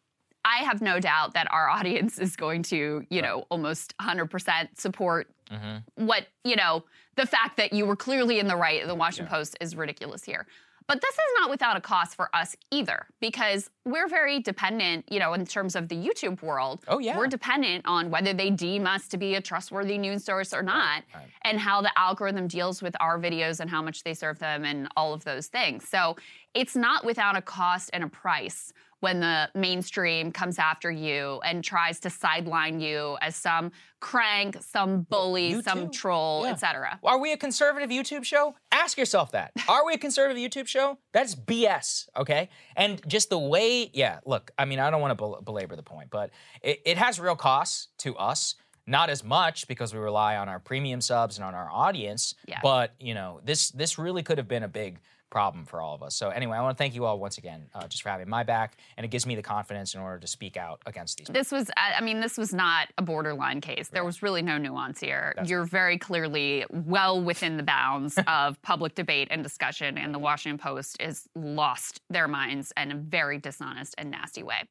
[0.46, 5.30] I have no doubt that our audience is going to, you know, almost 100% support
[5.52, 6.06] Mm-hmm.
[6.08, 6.84] what, you know,
[7.16, 8.88] the fact that you were clearly in the right.
[8.88, 10.48] The Washington Post is ridiculous here.
[10.88, 15.20] But this is not without a cost for us either, because we're very dependent, you
[15.20, 16.84] know, in terms of the YouTube world.
[16.88, 17.18] Oh, yeah.
[17.18, 21.04] We're dependent on whether they deem us to be a trustworthy news source or not,
[21.44, 24.88] and how the algorithm deals with our videos and how much they serve them and
[24.96, 25.88] all of those things.
[25.88, 26.18] So
[26.54, 28.74] it's not without a cost and a price
[29.04, 33.70] when the mainstream comes after you and tries to sideline you as some
[34.00, 36.52] crank, some bully, some troll, Yeah.
[36.54, 37.00] etc.
[37.04, 38.56] Are we a conservative YouTube show?
[38.72, 39.52] Ask yourself that.
[39.68, 40.98] Are we a conservative YouTube show?
[41.12, 42.48] That's BS, okay?
[42.78, 45.84] And just the way, yeah, look, I mean, I don't want to bel- belabor the
[45.84, 46.30] point, but
[46.62, 48.56] it, it has real costs to us.
[48.88, 52.60] Not as much because we rely on our premium subs and on our audience, Yeah.
[52.64, 55.00] but you know, this this really could have been a big
[55.34, 56.14] problem for all of us.
[56.14, 58.44] So anyway, I want to thank you all once again uh, just for having my
[58.44, 61.28] back, and it gives me the confidence in order to speak out against these.
[61.28, 63.88] This was, I I mean, this was not a borderline case.
[63.88, 65.34] There was really no nuance here.
[65.44, 70.60] You're very clearly well within the bounds of public debate and discussion, and the Washington
[70.60, 74.62] Post has lost their minds in a very dishonest and nasty way.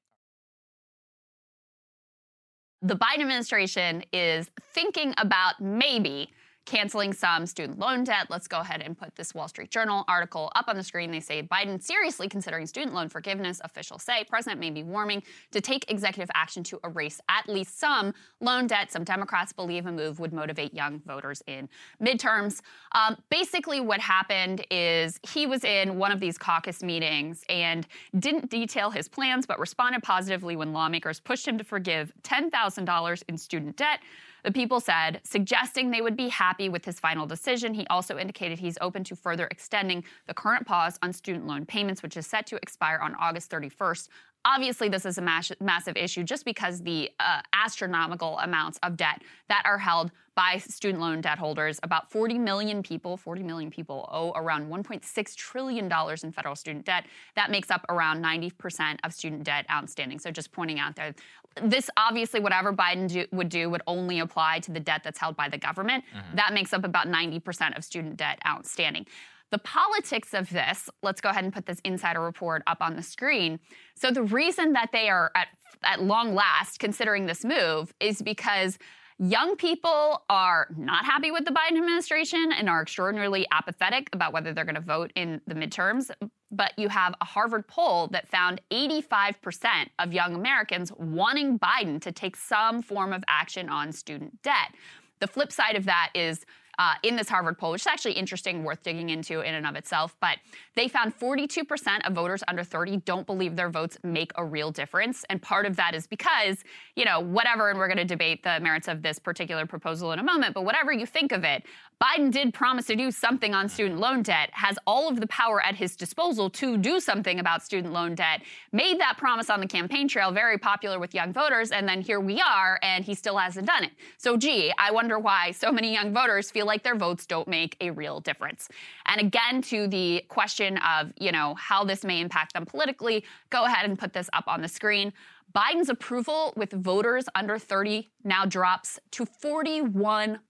[2.82, 6.30] The Biden administration is thinking about maybe
[6.64, 8.26] canceling some student loan debt.
[8.30, 11.10] Let's go ahead and put this Wall Street Journal article up on the screen.
[11.10, 13.60] They say Biden seriously considering student loan forgiveness.
[13.64, 18.14] Officials say president may be warming to take executive action to erase at least some
[18.40, 18.92] loan debt.
[18.92, 21.68] Some Democrats believe a move would motivate young voters in
[22.00, 22.60] midterms.
[22.92, 27.86] Um, basically, what happened is he was in one of these caucus meetings and
[28.18, 33.38] didn't detail his plans, but responded positively when lawmakers pushed him to forgive $10,000 in
[33.38, 34.00] student debt.
[34.44, 37.74] The people said, suggesting they would be happy with his final decision.
[37.74, 42.02] He also indicated he's open to further extending the current pause on student loan payments,
[42.02, 44.08] which is set to expire on August 31st.
[44.44, 49.22] Obviously, this is a mass- massive issue just because the uh, astronomical amounts of debt
[49.48, 51.78] that are held by student loan debt holders.
[51.82, 55.90] About 40 million people, 40 million people owe around $1.6 trillion
[56.22, 57.04] in federal student debt.
[57.36, 60.18] That makes up around 90% of student debt outstanding.
[60.18, 61.14] So just pointing out there,
[61.62, 65.36] this obviously, whatever Biden do, would do would only apply to the debt that's held
[65.36, 66.04] by the government.
[66.16, 66.36] Mm-hmm.
[66.36, 69.06] That makes up about 90% of student debt outstanding.
[69.50, 73.02] The politics of this, let's go ahead and put this insider report up on the
[73.02, 73.60] screen.
[73.94, 75.48] So, the reason that they are at,
[75.82, 78.78] at long last considering this move is because
[79.22, 84.52] young people are not happy with the Biden administration and are extraordinarily apathetic about whether
[84.52, 86.10] they're going to vote in the midterms.
[86.50, 92.10] But you have a Harvard poll that found 85% of young Americans wanting Biden to
[92.10, 94.74] take some form of action on student debt.
[95.20, 96.44] The flip side of that is
[96.78, 99.76] uh, in this Harvard poll, which is actually interesting, worth digging into in and of
[99.76, 100.16] itself.
[100.20, 100.38] But
[100.74, 105.24] they found 42% of voters under 30 don't believe their votes make a real difference.
[105.28, 106.64] And part of that is because,
[106.96, 110.18] you know, whatever, and we're going to debate the merits of this particular proposal in
[110.18, 111.64] a moment, but whatever you think of it,
[112.02, 115.62] Biden did promise to do something on student loan debt, has all of the power
[115.64, 118.42] at his disposal to do something about student loan debt,
[118.72, 122.18] made that promise on the campaign trail very popular with young voters, and then here
[122.18, 123.92] we are, and he still hasn't done it.
[124.18, 127.76] So, gee, I wonder why so many young voters feel like their votes don't make
[127.80, 128.68] a real difference.
[129.06, 133.64] And again, to the question of, you know, how this may impact them politically, go
[133.64, 135.12] ahead and put this up on the screen.
[135.54, 140.40] Biden's approval with voters under 30 now drops to 41%.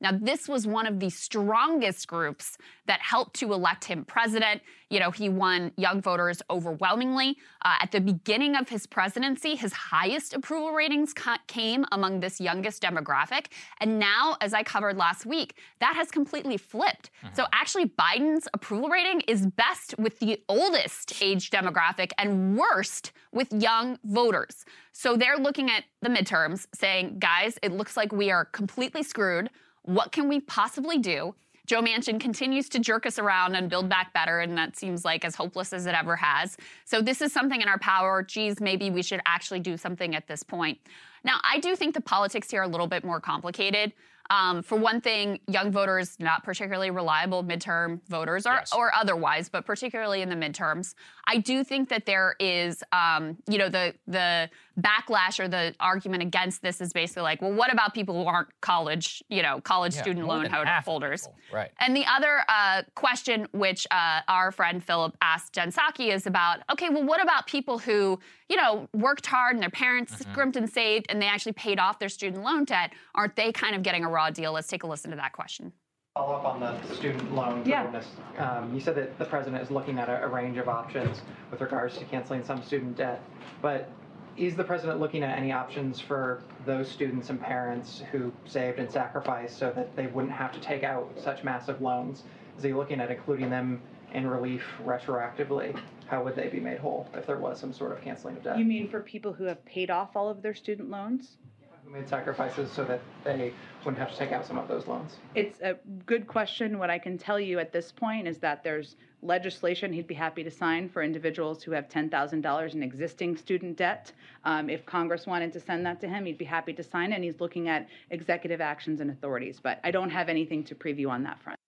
[0.00, 4.62] Now, this was one of the strongest groups that helped to elect him president.
[4.90, 7.36] You know, he won young voters overwhelmingly.
[7.64, 12.40] Uh, at the beginning of his presidency, his highest approval ratings ca- came among this
[12.40, 13.46] youngest demographic.
[13.80, 17.10] And now, as I covered last week, that has completely flipped.
[17.32, 23.52] So, actually, Biden's approval rating is best with the oldest age demographic and worst with
[23.52, 24.64] young voters.
[24.92, 29.50] So, they're looking at the midterms saying, guys, it looks like we are completely screwed.
[29.84, 31.34] What can we possibly do?
[31.66, 35.24] Joe Manchin continues to jerk us around and build back better, and that seems like
[35.24, 36.58] as hopeless as it ever has.
[36.84, 38.22] So this is something in our power.
[38.22, 40.78] Geez, maybe we should actually do something at this point.
[41.22, 43.94] Now, I do think the politics here are a little bit more complicated.
[44.30, 48.72] Um, for one thing, young voters, not particularly reliable midterm voters or, Yes.
[48.74, 50.94] or otherwise, but particularly in the midterms.
[51.26, 54.48] I do think that there is, um, you know, the the
[54.80, 58.48] backlash or the argument against this is basically like, well, what about people who aren't
[58.60, 61.22] college, you know, college Yeah, student loan than ho- half of holders?
[61.22, 61.70] people, Right.
[61.78, 66.60] And the other uh, question, which uh, our friend Philip asked Jen Psaki, is about
[66.72, 68.18] okay, well, what about people who,
[68.48, 70.32] you know, worked hard and their parents Mm-hmm.
[70.32, 72.92] scrimped and saved and they actually paid off their student loan debt?
[73.14, 74.52] Aren't they kind of getting a raw deal?
[74.52, 75.72] Let's take a listen to that question.
[76.14, 77.82] Follow up on the student loan Yeah.
[77.84, 78.06] forgiveness.
[78.38, 81.60] Um, you said that the president is looking at a, a range of options with
[81.60, 83.20] regards to canceling some student debt,
[83.60, 83.90] but
[84.36, 88.90] is the president looking at any options for those students and parents who saved and
[88.90, 92.22] sacrificed so that they wouldn't have to take out such massive loans?
[92.56, 93.82] Is he looking at including them
[94.12, 95.76] in relief retroactively?
[96.06, 98.58] How would they be made whole if there was some sort of canceling of debt?
[98.58, 101.36] You mean for people who have paid off all of their student loans?
[101.84, 103.52] Who made sacrifices so that they
[103.84, 105.16] wouldn't have to take out some of those loans?
[105.34, 106.78] It's a good question.
[106.78, 110.42] What I can tell you at this point is that there's legislation he'd be happy
[110.44, 114.12] to sign for individuals who have $10,000 in existing student debt.
[114.44, 117.16] Um, if Congress wanted to send that to him, he'd be happy to sign it.
[117.16, 119.60] And he's looking at executive actions and authorities.
[119.62, 121.58] But I don't have anything to preview on that front.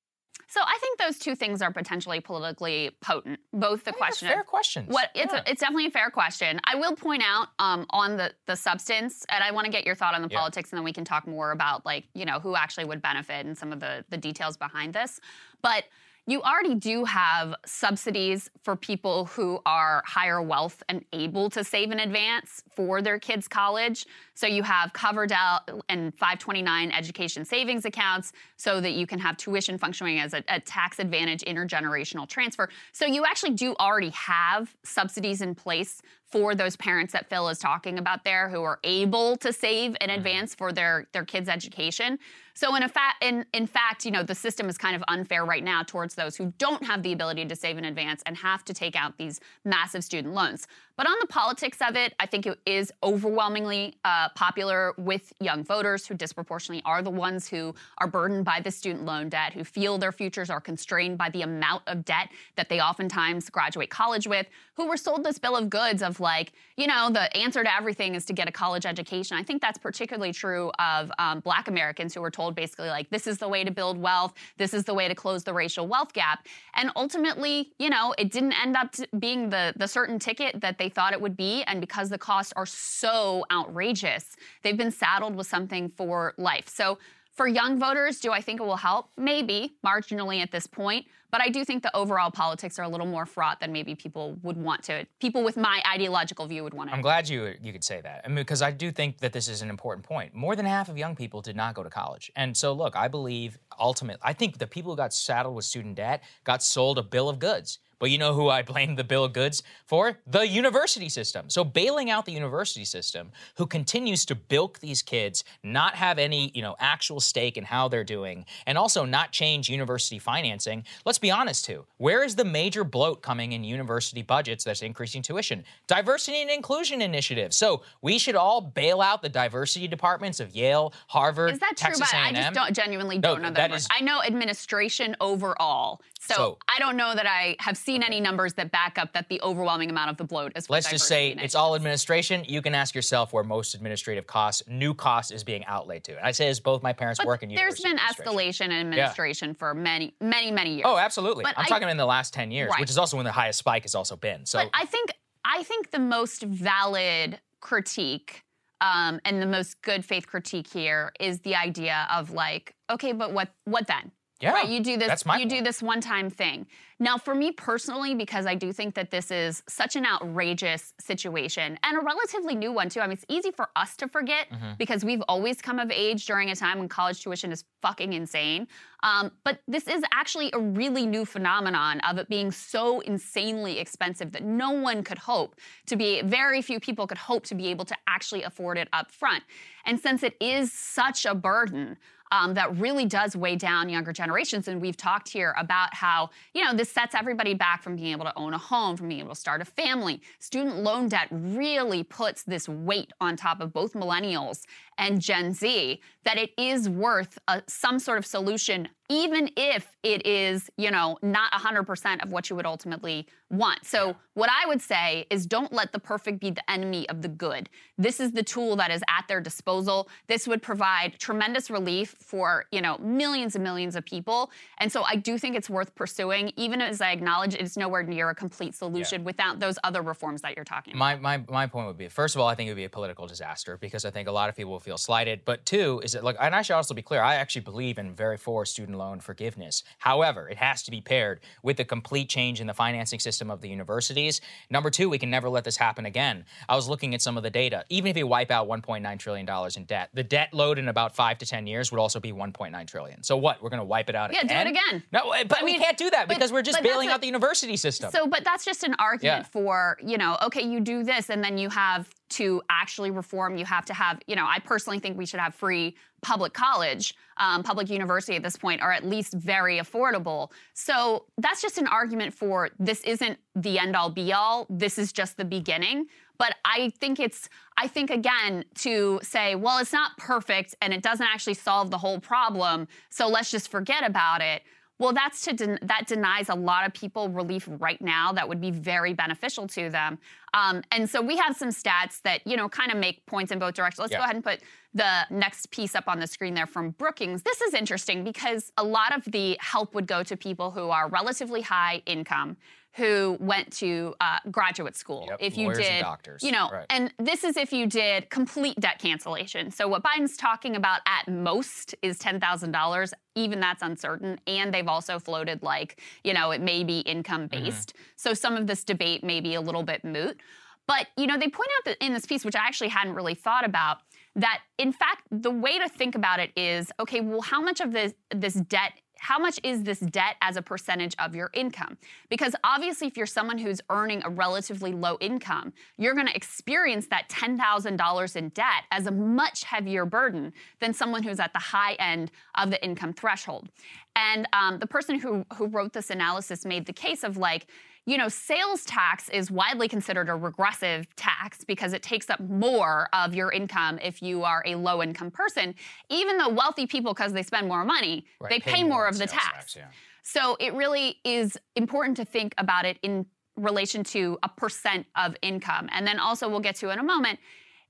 [0.49, 3.41] So I think those two things are potentially politically potent.
[3.53, 4.89] Both the question, fair questions.
[4.89, 6.61] What it's a, it's definitely a fair question.
[6.65, 9.97] I will point out um, on the the substance, and I want to get your
[9.97, 10.39] thought on the Yeah.
[10.39, 13.45] politics, and then we can talk more about like you know who actually would benefit
[13.45, 15.21] and some of the the details behind this.
[15.63, 15.85] But
[16.29, 21.93] you already do have subsidies for people who are higher wealth and able to save
[21.93, 24.07] in advance for their kids' college.
[24.35, 29.79] So you have Coverdell and 529 education savings accounts so that you can have tuition
[29.79, 32.69] functioning as a, a tax advantage intergenerational transfer.
[32.91, 37.59] So you actually do already have subsidies in place for those parents that Phil is
[37.59, 40.19] talking about there who are able to save in mm-hmm.
[40.19, 42.19] advance for their their kids' education.
[42.57, 45.63] So in fa- in in fact, you know, the system is kind of unfair right
[45.63, 48.73] now towards those who don't have the ability to save in advance and have to
[48.73, 50.67] take out these massive student loans.
[50.97, 55.63] But on the politics of it, I think it is overwhelmingly uh, popular with young
[55.63, 59.63] voters who disproportionately are the ones who are burdened by the student loan debt, who
[59.63, 64.27] feel their futures are constrained by the amount of debt that they oftentimes graduate college
[64.27, 67.75] with, who were sold this bill of goods of like, you know, the answer to
[67.75, 69.37] everything is to get a college education.
[69.37, 73.27] I think that's particularly true of um, Black Americans who were told basically like, this
[73.27, 76.13] is the way to build wealth, this is the way to close the racial wealth
[76.13, 80.79] gap, and ultimately, you know, it didn't end up being the the certain ticket that
[80.79, 85.35] they thought it would be, and because the costs are so outrageous, they've been saddled
[85.35, 86.69] with something for life.
[86.69, 86.99] So.
[87.37, 89.11] For young voters, do I think it will help?
[89.19, 91.07] Maybe, marginally at this point.
[91.31, 94.39] But I do think the overall politics are a little more fraught than maybe people
[94.43, 96.97] would want to, people with my ideological view would want to.
[96.97, 98.23] I'm glad you you could say that.
[98.25, 100.35] I mean, because I do think that this is an important point.
[100.35, 103.09] More than half of young people did not go to college, and so look, I
[103.09, 107.03] believe ultimately, I think the people who got saddled with student debt got sold a
[107.03, 107.81] bill of goods.
[107.99, 110.19] But you know who I blame the bill of goods for?
[110.27, 111.49] The university system.
[111.49, 116.51] So bailing out the university system, who continues to bilk these kids, not have any,
[116.55, 120.85] you know, actual stake in how they're doing, and also not change university financing.
[121.07, 121.87] Let's be honest too.
[121.97, 125.65] Where is the major bloat coming in university budgets that's increasing tuition?
[125.87, 127.57] Diversity and inclusion initiatives.
[127.57, 131.95] So we should all bail out the diversity departments of Yale, Harvard, Is that true?
[131.99, 132.35] But I A&M.
[132.35, 133.55] just don't genuinely No, don't know that.
[133.55, 133.85] that number.
[133.91, 136.03] I know administration overall.
[136.21, 139.29] So, So- I don't know that I have seen any numbers that back up that
[139.29, 140.69] the overwhelming amount of the bloat is.
[140.69, 142.45] Let's just say it's all administration.
[142.47, 146.17] You can ask yourself where most administrative costs, new costs, is being outlaid to.
[146.17, 149.55] And I say as both my parents But work in there's been escalation in administration
[149.55, 150.85] for many, many, many years.
[150.85, 151.45] Oh, absolutely.
[151.45, 152.81] But I'm I- talking in the last 10 years, Right.
[152.81, 154.45] which is also when the highest spike has also been.
[154.45, 155.11] So But I think
[155.45, 158.43] I think the most valid critique
[158.81, 163.33] um, and the most good faith critique here is the idea of like, okay, but
[163.33, 164.11] what what then?
[164.41, 164.69] Yeah, right.
[164.69, 165.09] You do this.
[165.09, 166.67] that's my you do this one time thing.
[166.99, 171.79] Now, for me personally, because I do think that this is such an outrageous situation
[171.83, 173.01] and a relatively new one too.
[173.01, 174.79] I mean, it's easy for us to forget Mhm.
[174.79, 178.67] because we've always come of age during a time when college tuition is fucking insane.
[179.03, 184.33] Um, but this is actually a really new phenomenon of it being so insanely expensive
[184.33, 185.57] that no one could hope
[185.87, 189.13] to be, very few people could hope to be able to actually afford it up
[189.13, 189.45] front.
[189.85, 191.99] And since it is such a burden,
[192.33, 194.69] um, that really does weigh down younger generations.
[194.69, 198.25] And we've talked here about how, you know, this sets everybody back from being able
[198.25, 200.21] to own a home, from being able to start a family.
[200.39, 204.67] Student loan debt really puts this weight on top of both millennials
[204.99, 210.27] and Gen Z that it is worth a, some sort of solution even if it
[210.27, 213.85] is, you know, not 100% of what you would ultimately want.
[213.85, 217.29] So, what I would say is don't let the perfect be the enemy of the
[217.29, 217.71] good.
[217.97, 220.09] This is the tool that is at their disposal.
[220.27, 224.51] This would provide tremendous relief for, you know, millions and millions of people.
[224.79, 228.29] And so I do think it's worth pursuing even as I acknowledge it's nowhere near
[228.29, 231.23] a complete solution without those other reforms that you're talking about.
[231.23, 232.91] My, my, my point would be first of all, I think it would be a
[232.91, 235.41] political disaster because I think a lot of people feel slighted.
[235.45, 238.15] But two, is that, like, and I should also be clear, I actually believe in
[238.15, 239.83] very for student loan forgiveness.
[239.99, 243.61] However, it has to be paired with a complete change in the financing system of
[243.61, 244.41] the universities.
[244.71, 246.45] Number two, we can never let this happen again.
[246.69, 247.85] I was looking at some of the data.
[247.89, 251.39] Even if you wipe out $1.9 trillion in debt, the debt load in about five
[251.39, 253.25] to 10 years would also be 1.9 trillion.
[253.25, 253.61] So what?
[253.61, 254.67] We're going to wipe it out Yeah, do again?
[254.69, 255.03] it again.
[255.11, 257.13] No, eh, but I we mean, can't do that but- because we're just bailing a-
[257.15, 258.13] out the university system.
[258.13, 259.51] So, but that's just an argument Yeah.
[259.51, 263.57] for, you know, okay, you do this and then you have to actually reform.
[263.57, 267.15] You have to have, you know, I personally think we should have free public college,
[267.37, 270.51] um, public university at this point, or at least very affordable.
[270.75, 274.67] So that's just an argument for this isn't the end all be all.
[274.69, 276.07] This is just the beginning.
[276.39, 281.03] But I think it's, I think again, to say, well, it's not perfect and it
[281.03, 282.89] doesn't actually solve the whole problem.
[283.11, 284.63] So let's just forget about it.
[284.99, 288.61] Well, that's to den- that denies a lot of people relief right now that would
[288.61, 290.19] be very beneficial to them.
[290.55, 293.59] Um, and so we have some stats that you know kind of make points in
[293.59, 293.99] both directions.
[294.01, 294.19] Let's Yeah.
[294.19, 294.61] go ahead and put
[294.95, 297.43] the next piece up on the screen there from Brookings.
[297.43, 301.09] This is interesting because a lot of the help would go to people who are
[301.09, 302.57] relatively high income.
[302.97, 305.31] Who went to uh, graduate school?
[305.39, 306.87] if you lawyers and did, doctors, you know, right.
[306.89, 309.71] and this is if you did complete debt cancellation.
[309.71, 313.13] So what Biden's talking about at most is ten thousand dollars.
[313.35, 314.41] Even that's uncertain.
[314.47, 317.93] And they've also floated like, you know, it may be income based.
[318.17, 320.41] So some of this debate may be a little bit moot.
[320.87, 323.35] But you know, they point out that in this piece, which I actually hadn't really
[323.35, 323.99] thought about,
[324.37, 327.93] that in fact the way to think about it is, okay, well, how much of
[327.93, 331.97] this this debt how much is this debt as a percentage of your income?
[332.29, 337.07] Because obviously, if you're someone who's earning a relatively low income, you're going to experience
[337.09, 341.95] that $10,000 in debt as a much heavier burden than someone who's at the high
[341.95, 343.69] end of the income threshold.
[344.15, 347.67] And um, the person who, who wrote this analysis made the case of like,
[348.07, 353.09] you know, sales tax is widely considered a regressive tax because it takes up more
[353.13, 355.75] of your income if you are a low income person,
[356.09, 359.09] even though wealthy people, because they spend more money, Right, they pay pay, more more
[359.09, 359.53] of the tax.
[359.53, 359.87] tax, yeah.
[360.23, 363.27] So it really is important to think about it in
[363.57, 365.89] relation to a percent of income.
[365.93, 367.41] And then also, we'll get to in a moment.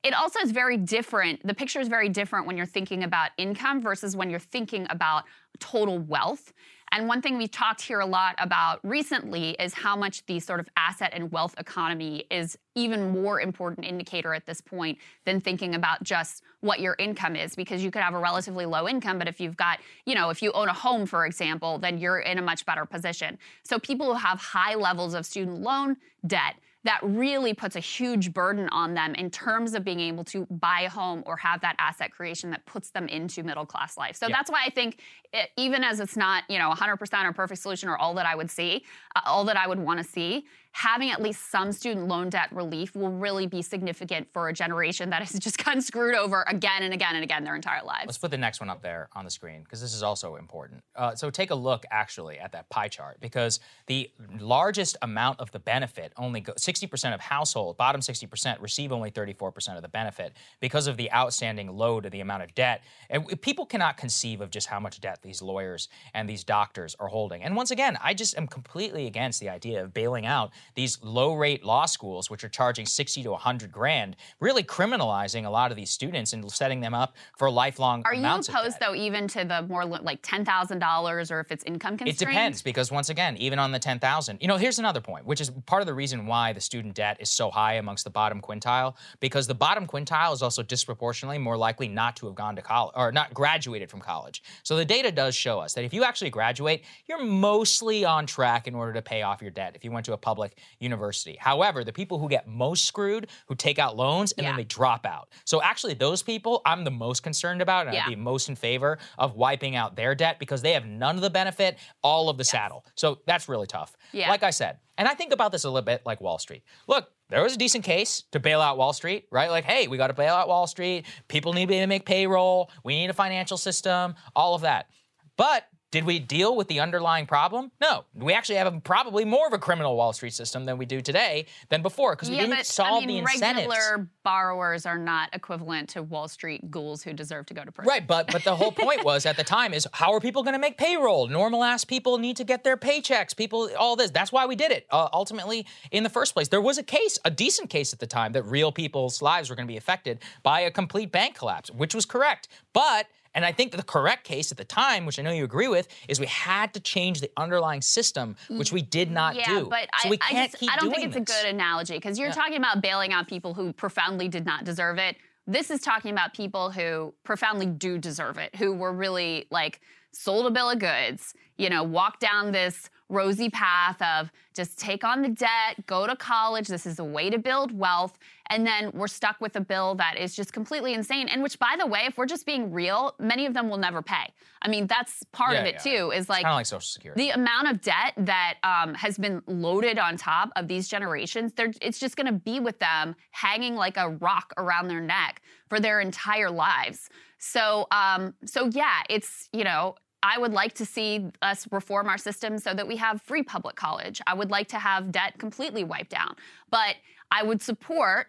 [0.02, 1.44] It also is very different.
[1.46, 5.24] The picture is very different when you're thinking about income versus when you're thinking about
[5.58, 6.52] total wealth.
[6.96, 10.60] And one thing we've talked here a lot about recently is how much the sort
[10.60, 14.96] of asset and wealth economy is even more important indicator at this point
[15.26, 18.88] than thinking about just what your income is because you could have a relatively low
[18.88, 21.98] income but if you've got you know if you own a home for example then
[21.98, 23.36] you're in a much better position.
[23.62, 26.54] So people who have high levels of student loan debt
[26.86, 30.82] that really puts a huge burden on them in terms of being able to buy
[30.82, 34.16] a home or have that asset creation that puts them into middle class life.
[34.16, 34.36] So Yeah.
[34.36, 35.00] that's why I think
[35.32, 38.34] it, even as it's not, you know, 100% or perfect solution or all that I
[38.34, 38.84] would see,
[39.14, 40.46] uh, all that I would want to see,
[40.76, 45.08] having at least some student loan debt relief will really be significant for a generation
[45.08, 48.04] that has just gotten screwed over again and again and again their entire lives.
[48.04, 50.82] Let's put the next one up there on the screen because this is also important.
[50.94, 55.50] Uh, so take a look actually at that pie chart because the largest amount of
[55.50, 60.34] the benefit only go, 60% of households, bottom 60% receive only 34% of the benefit
[60.60, 62.82] because of the outstanding load of the amount of debt.
[63.08, 67.08] And people cannot conceive of just how much debt these lawyers and these doctors are
[67.08, 67.42] holding.
[67.42, 71.34] And once again, I just am completely against the idea of bailing out these low
[71.34, 75.76] rate law schools, which are charging 60 to 100 grand, really criminalizing a lot of
[75.76, 79.62] these students and setting them up for lifelong Are you opposed though even to the
[79.62, 82.20] more like $10,000 or if it's income constrained?
[82.20, 85.40] It depends because once again, even on the 10,000, you know, here's another point, which
[85.40, 88.40] is part of the reason why the student debt is so high amongst the bottom
[88.40, 92.62] quintile because the bottom quintile is also disproportionately more likely not to have gone to
[92.62, 94.42] college or not graduated from college.
[94.62, 98.66] So the data does show us that if you actually graduate, you're mostly on track
[98.66, 101.36] in order to pay off your debt if you went to a public university.
[101.40, 105.06] However, the people who get most screwed, who take out loans and then they drop
[105.06, 105.28] out.
[105.44, 108.04] So actually those people I'm the most concerned about and Yeah.
[108.06, 111.22] I'd be most in favor of wiping out their debt because they have none of
[111.22, 112.84] the benefit, all of the saddle.
[112.94, 113.96] So that's really tough.
[114.12, 114.28] Yeah.
[114.30, 116.62] Like I said, and I think about this a little bit like Wall Street.
[116.88, 119.50] Look, there was a decent case to bail out Wall Street, right?
[119.50, 121.04] Like, hey, we got to bail out Wall Street.
[121.28, 122.70] People need to make payroll.
[122.84, 124.88] We need a financial system, all of that.
[125.36, 127.70] But did we deal with the underlying problem?
[127.80, 128.04] No.
[128.14, 131.00] We actually have a, probably more of a criminal Wall Street system than we do
[131.00, 133.68] today than before because we yeah, didn't but solve I mean, the incentives.
[133.68, 137.88] regular borrowers are not equivalent to Wall Street ghouls who deserve to go to prison.
[137.88, 140.54] Right, but but the whole point was at the time is how are people going
[140.54, 141.28] to make payroll?
[141.28, 143.36] Normal ass people need to get their paychecks.
[143.36, 144.10] People, all this.
[144.10, 144.86] That's why we did it.
[144.90, 148.06] Uh, ultimately, in the first place, there was a case, a decent case at the
[148.06, 151.70] time, that real people's lives were going to be affected by a complete bank collapse,
[151.70, 152.48] which was correct.
[152.72, 153.06] But
[153.36, 155.86] and I think the correct case at the time, which I know you agree with,
[156.08, 159.66] is we had to change the underlying system, which we did not yeah, do.
[159.68, 161.38] but so I, we can't just, keep I don't think it's this.
[161.38, 162.34] a good analogy because you're Yeah.
[162.34, 165.16] talking about bailing out people who profoundly did not deserve it.
[165.46, 169.80] This is talking about people who profoundly do deserve it, who were really like
[170.12, 175.04] sold a bill of goods, you know, walked down this rosy path of just take
[175.04, 176.66] on the debt, go to college.
[176.66, 178.18] This is a way to build wealth.
[178.48, 181.28] And then we're stuck with a bill that is just completely insane.
[181.28, 184.02] And which, by the way, if we're just being real, many of them will never
[184.02, 184.32] pay.
[184.62, 185.98] I mean, that's part of it yeah.
[185.98, 187.26] too, is like kind of like Social Security.
[187.26, 191.72] the amount of debt that um, has been loaded on top of these generations, they're,
[191.80, 195.78] it's just going to be with them hanging like a rock around their neck for
[195.78, 197.08] their entire lives.
[197.38, 199.96] So, um, so yeah, it's you know.
[200.26, 203.76] I would like to see us reform our system so that we have free public
[203.76, 204.20] college.
[204.26, 206.36] I would like to have debt completely wiped out.
[206.68, 206.96] But
[207.30, 208.26] I would support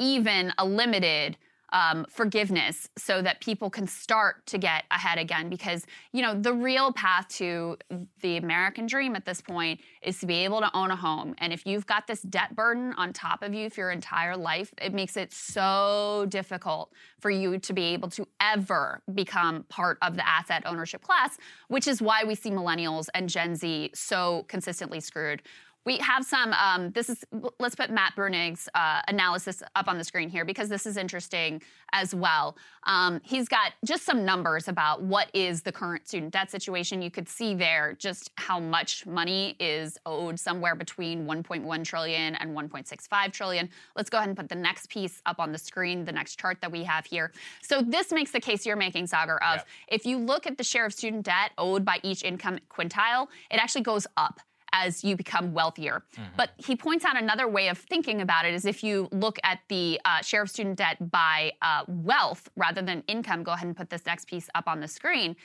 [0.00, 1.38] even a limited
[1.72, 5.48] um, forgiveness so that people can start to get ahead again.
[5.48, 7.76] Because, you know, the real path to
[8.20, 11.34] the American dream at this point is to be able to own a home.
[11.38, 14.72] And if you've got this debt burden on top of you for your entire life,
[14.80, 20.16] it makes it so difficult for you to be able to ever become part of
[20.16, 21.38] the asset ownership class,
[21.68, 25.42] which is why we see millennials and Gen Z so consistently screwed.
[25.86, 27.24] We have some, um, this is,
[27.60, 31.62] let's put Matt Bruenig's uh, analysis up on the screen here because this is interesting
[31.92, 32.56] as well.
[32.82, 37.02] Um, he's got just some numbers about what is the current student debt situation.
[37.02, 42.56] You could see there just how much money is owed somewhere between 1.1 trillion and
[42.56, 43.68] 1.65 trillion.
[43.94, 46.58] Let's go ahead and put the next piece up on the screen, the next chart
[46.62, 47.30] that we have here.
[47.62, 50.84] So this makes the case you're making, Saagar, of if you look at the share
[50.84, 54.40] of student debt owed by each income quintile, it actually goes up
[54.82, 56.02] as you become wealthier.
[56.36, 59.60] But he points out another way of thinking about it is if you look at
[59.68, 63.76] the uh, share of student debt by uh, wealth rather than income, go ahead and
[63.76, 65.36] put this next piece up on the screen,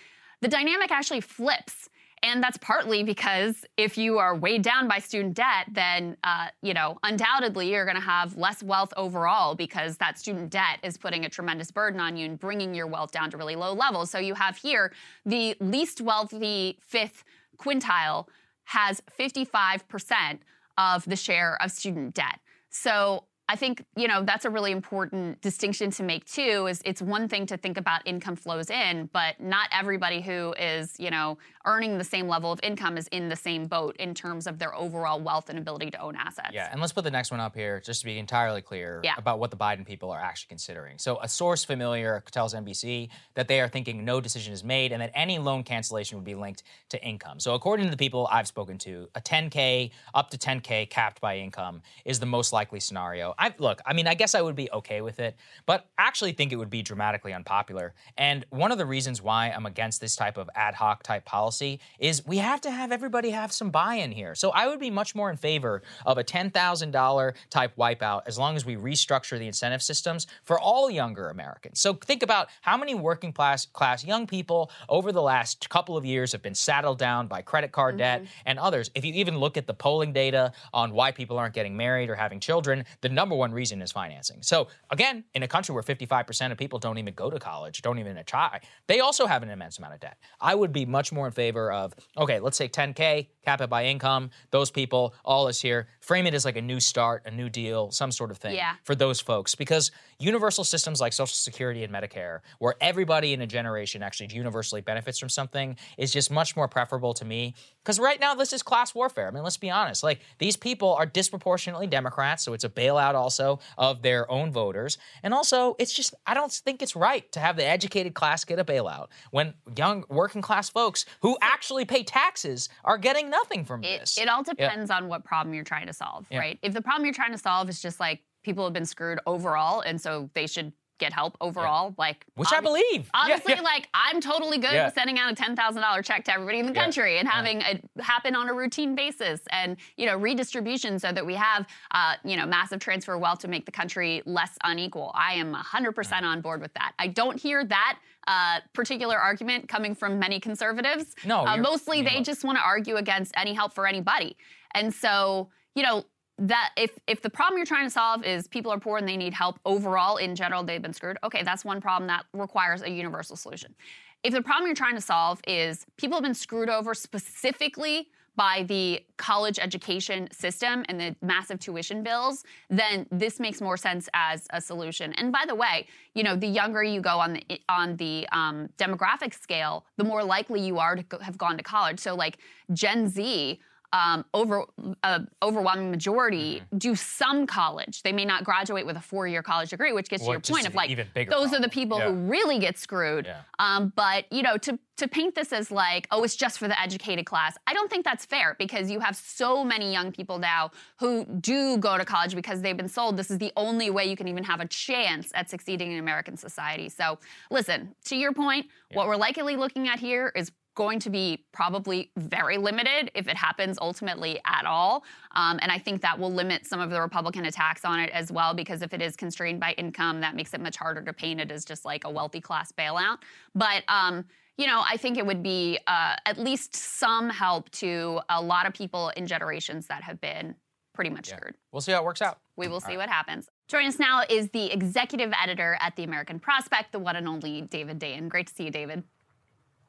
[0.41, 1.89] the dynamic actually flips.
[2.23, 6.73] And that's partly because if you are weighed down by student debt, then uh, you
[6.73, 11.25] know undoubtedly you're going to have less wealth overall because that student debt is putting
[11.25, 14.11] a tremendous burden on you and bringing your wealth down to really low levels.
[14.11, 14.93] So you have here
[15.25, 17.23] the least wealthy fifth
[17.57, 18.27] quintile
[18.65, 20.39] has 55%
[20.77, 22.39] of the share of student debt.
[22.69, 27.01] So I think, you know, that's a really important distinction to make too is it's
[27.01, 31.37] one thing to think about income flows in, but not everybody who is, you know,
[31.65, 34.75] earning the same level of income is in the same boat in terms of their
[34.75, 36.49] overall wealth and ability to own assets.
[36.53, 39.13] Yeah, and let's put the next one up here just to be entirely clear Yeah.
[39.17, 40.97] about what the Biden people are actually considering.
[40.97, 45.01] So, a source familiar tells NBC that they are thinking no decision is made and
[45.01, 47.39] that any loan cancellation would be linked to income.
[47.39, 51.37] So, according to the people I've spoken to, a 10K up to 10K capped by
[51.37, 53.33] income is the most likely scenario.
[53.37, 55.35] I look, I mean, I guess I would be okay with it,
[55.65, 57.93] but I actually think it would be dramatically unpopular.
[58.17, 61.50] And one of the reasons why I'm against this type of ad hoc type policy
[61.99, 64.35] is we have to have everybody have some buy-in here.
[64.35, 68.55] So I would be much more in favor of a $10,000 type wipeout as long
[68.55, 71.79] as we restructure the incentive systems for all younger Americans.
[71.81, 76.05] So think about how many working class class young people over the last couple of
[76.05, 78.31] years have been saddled down by credit card debt mm-hmm.
[78.45, 78.89] and others.
[78.95, 82.15] If you even look at the polling data on why people aren't getting married or
[82.15, 84.41] having children, the number one reason is financing.
[84.41, 87.99] So again, in a country where 55% of people don't even go to college, don't
[87.99, 90.17] even try, they also have an immense amount of debt.
[90.39, 93.85] I would be much more in favor of, okay, let's say 10K, cap it by
[93.85, 97.49] income, those people, all is here, frame it as like a new start, a new
[97.49, 98.75] deal, some sort of thing Yeah.
[98.83, 99.55] for those folks.
[99.55, 104.81] Because universal systems like Social Security and Medicare, where everybody in a generation actually universally
[104.81, 107.55] benefits from something, is just much more preferable to me.
[107.83, 109.27] Because right now, this is class warfare.
[109.27, 110.03] I mean, let's be honest.
[110.03, 114.99] Like, these people are disproportionately Democrats, so it's a bailout also of their own voters.
[115.23, 118.59] And also, it's just, I don't think it's right to have the educated class get
[118.59, 123.83] a bailout when young working class folks who actually pay taxes are getting nothing from
[123.83, 124.17] It, this.
[124.17, 124.53] it all Yeah.
[124.67, 126.39] depends on what problem you're trying to solve, Yeah.
[126.39, 126.59] right?
[126.61, 129.81] If the problem you're trying to solve is just like people have been screwed overall,
[129.81, 131.95] and so they should get help overall.
[131.97, 133.09] Like, Which I believe.
[133.15, 133.61] Honestly, yeah.
[133.61, 134.85] like I'm totally good Yeah.
[134.85, 136.81] with sending out a ten thousand dollar check to everybody in the Yeah.
[136.83, 137.31] country and Yeah.
[137.31, 141.65] having it happen on a routine basis, and you know redistribution so that we have
[141.89, 145.11] uh, you know massive transfer of wealth to make the country less unequal.
[145.15, 146.93] I am hundred percent on board with that.
[146.99, 147.97] I don't hear that.
[148.27, 151.15] Uh, particular argument coming from many conservatives.
[151.25, 152.23] No, uh, mostly they know.
[152.23, 154.37] just want to argue against any help for anybody.
[154.75, 156.05] And so, you know,
[156.37, 159.17] that if if the problem you're trying to solve is people are poor and they
[159.17, 162.89] need help overall in general they've been screwed okay that's one problem that requires a
[162.89, 163.75] universal solution
[164.23, 168.63] if the problem you're trying to solve is people have been screwed over specifically by
[168.63, 174.47] the college education system and the massive tuition bills, then this makes more sense as
[174.51, 175.13] a solution.
[175.13, 178.69] And by the way, you know, the younger you go on the on the um,
[178.77, 181.99] demographic scale, the more likely you are to go, have gone to college.
[181.99, 182.37] So like
[182.73, 183.59] Gen Z.
[183.93, 184.63] Um, over
[185.03, 188.03] uh, overwhelming majority do some college.
[188.03, 190.73] They may not graduate with a four-year college degree, which gets to your point of
[190.75, 190.97] like
[191.29, 192.07] those are the people Yeah.
[192.07, 193.25] who really get screwed.
[193.25, 193.41] Yeah.
[193.59, 196.79] Um, but you know, to to paint this as like, oh, it's just for the
[196.79, 200.71] educated class, I don't think that's fair because you have so many young people now
[200.97, 204.15] who do go to college because they've been sold this is the only way you
[204.15, 206.87] can even have a chance at succeeding in American society.
[206.87, 207.19] So,
[207.49, 212.11] listen, to your point, what we're likely looking at here is going to be probably
[212.15, 215.03] very limited if it happens ultimately at all.
[215.35, 218.31] Um, and I think that will limit some of the Republican attacks on it as
[218.31, 221.41] well, because if it is constrained by income, that makes it much harder to paint
[221.41, 223.17] it as just like a wealthy class bailout.
[223.53, 224.25] But, um,
[224.57, 228.65] you know, I think it would be uh, at least some help to a lot
[228.65, 230.55] of people in generations that have been
[230.93, 231.55] pretty much screwed.
[231.71, 232.39] We'll see how it works out.
[232.57, 233.49] We will see what happens.
[233.69, 237.61] Joining us now is the executive editor at the American Prospect, the one and only
[237.61, 238.29] David Dayen.
[238.29, 239.03] Great to see you, David.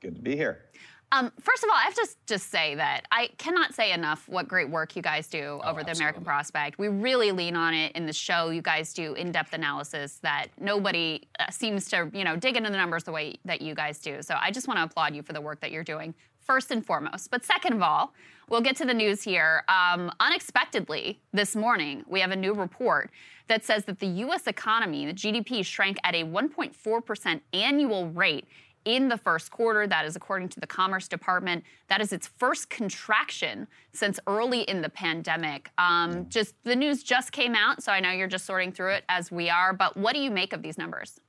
[0.02, 0.64] Good to be here.
[1.12, 4.48] Um, first of all, I have to just say that I cannot say enough what
[4.48, 6.78] great work you guys do over the American Prospect.
[6.78, 8.48] We really lean on it in the show.
[8.48, 12.78] You guys do in-depth analysis that nobody uh, seems to, you know, dig into the
[12.78, 14.22] numbers the way that you guys do.
[14.22, 16.84] So I just want to applaud you for the work that you're doing first and
[16.84, 17.30] foremost.
[17.30, 18.14] But second of all,
[18.48, 19.64] we'll get to the news here.
[19.68, 23.10] Um, unexpectedly, this morning, we have a new report
[23.48, 24.46] that says that the U.S.
[24.46, 28.46] economy, the GDP, shrank at a 1.4% annual rate
[28.84, 29.86] in the first quarter.
[29.86, 31.64] That is according to the Commerce Department.
[31.88, 35.70] That is its first contraction since early in the pandemic.
[35.78, 39.04] Um, Just the news just came out, so I know you're just sorting through it
[39.08, 39.72] as we are.
[39.72, 41.20] But what do you make of these numbers?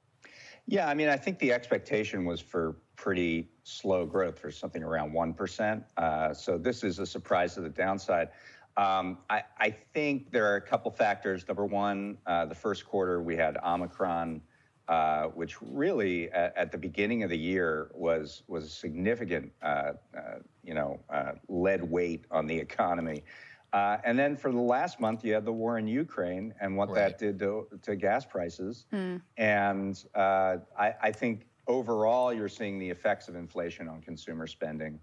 [0.65, 5.11] Yeah, I mean, I think the expectation was for pretty slow growth, for something around
[5.11, 5.83] 1%.
[5.97, 8.29] Uh, so this is a surprise to the downside.
[8.77, 11.47] Um, I, I think there are a couple factors.
[11.47, 14.41] Number one, uh, the first quarter we had Omicron,
[14.87, 19.93] uh, which really at, at the beginning of the year was was a significant, uh,
[20.17, 23.23] uh, you know, uh, lead weight on the economy.
[23.71, 26.93] Uh, and then for the last month, you had the war in Ukraine and what
[26.93, 28.85] that did to, to gas prices.
[29.37, 34.99] And uh, I, I think overall, you're seeing the effects of inflation on consumer spending.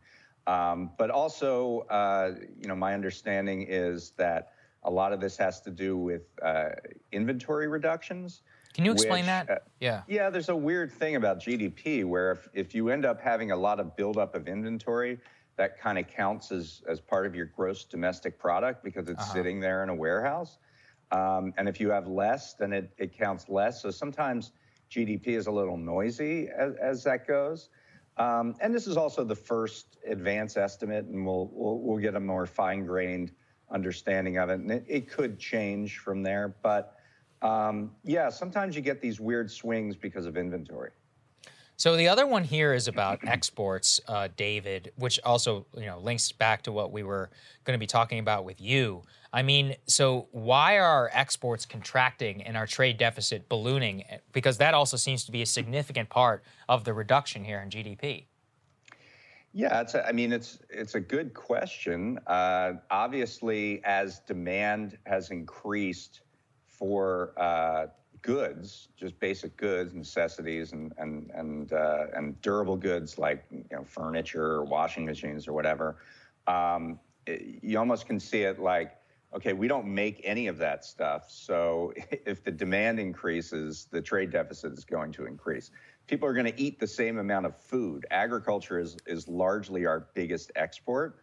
[0.46, 4.52] Um, but also, uh, you know, my understanding is that
[4.84, 6.70] a lot of this has to do with uh,
[7.10, 8.42] inventory reductions.
[8.74, 9.50] Can you explain which, that?
[9.50, 10.02] uh, yeah.
[10.06, 13.56] yeah, there's a weird thing about GDP where if, if you end up having a
[13.56, 15.18] lot of buildup of inventory,
[15.56, 19.32] that kind of counts as, as part of your gross domestic product because it's Uh-huh.
[19.32, 20.58] sitting there in a warehouse.
[21.10, 23.82] Um, and if you have less, then it, it counts less.
[23.82, 24.52] So sometimes
[24.90, 27.68] GDP is a little noisy as, as that goes.
[28.16, 32.20] Um, and this is also the first advance estimate, and we'll, we'll, we'll get a
[32.20, 33.32] more fine grained
[33.72, 34.60] understanding of it.
[34.60, 36.54] And it, it could change from there.
[36.62, 36.96] But
[37.42, 40.90] um, yeah, sometimes you get these weird swings because of inventory.
[41.76, 46.30] So the other one here is about exports, uh, David, which also you know links
[46.30, 47.30] back to what we were
[47.64, 49.02] going to be talking about with you.
[49.32, 54.04] I mean, so why are our exports contracting and our trade deficit ballooning?
[54.32, 58.24] Because that also seems to be a significant part of the reduction here in GDP.
[59.52, 62.18] Yeah, it's a, I mean, it's it's a good question.
[62.26, 66.20] Uh, obviously, as demand has increased
[66.80, 67.88] for uh,
[68.22, 73.84] goods, just basic goods, necessities, and and and uh, and durable goods like you know
[73.84, 75.98] furniture or washing machines or whatever,
[76.48, 78.96] um, it- you almost can see it like.
[79.32, 81.30] Okay, we don't make any of that stuff.
[81.30, 81.92] So
[82.26, 85.70] if the demand increases, the trade deficit is going to increase.
[86.08, 88.06] People are going to eat the same amount of food.
[88.10, 91.20] Agriculture is, is largely our biggest export.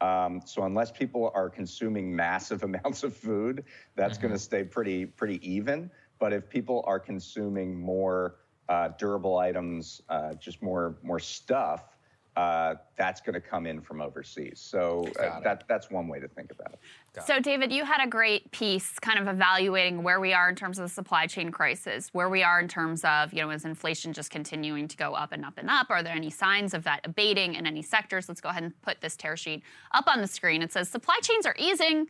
[0.00, 3.64] Um, so unless people are consuming massive amounts of food,
[3.96, 5.90] that's going to stay pretty pretty even.
[6.18, 8.36] But if people are consuming more
[8.68, 11.96] uh, durable items, uh, just more more stuff,
[12.36, 14.60] uh, that's going to come in from overseas.
[14.60, 16.78] So uh, that, that's one way to think about it.
[17.24, 20.78] So, David, you had a great piece kind of evaluating where we are in terms
[20.78, 24.12] of the supply chain crisis, where we are in terms of, you know, is inflation
[24.12, 25.90] just continuing to go up and up and up?
[25.90, 28.28] Are there any signs of that abating in any sectors?
[28.28, 30.62] Let's go ahead and put this tear sheet up on the screen.
[30.62, 32.06] It says supply chains are easing.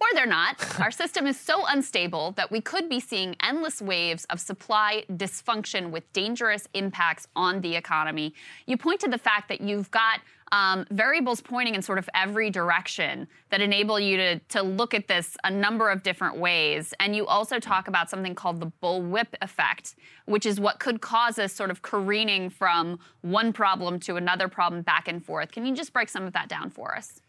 [0.00, 0.80] Or they're not.
[0.80, 5.90] Our system is so unstable that we could be seeing endless waves of supply dysfunction
[5.90, 8.32] with dangerous impacts on the economy.
[8.66, 10.20] You point to the fact that you've got
[10.52, 15.08] um, variables pointing in sort of every direction that enable you to, to look at
[15.08, 16.94] this a number of different ways.
[17.00, 19.96] And you also talk about something called the bullwhip effect,
[20.26, 24.82] which is what could cause us sort of careening from one problem to another problem
[24.82, 25.52] back and forth.
[25.52, 27.20] Can you just break some of that down for us?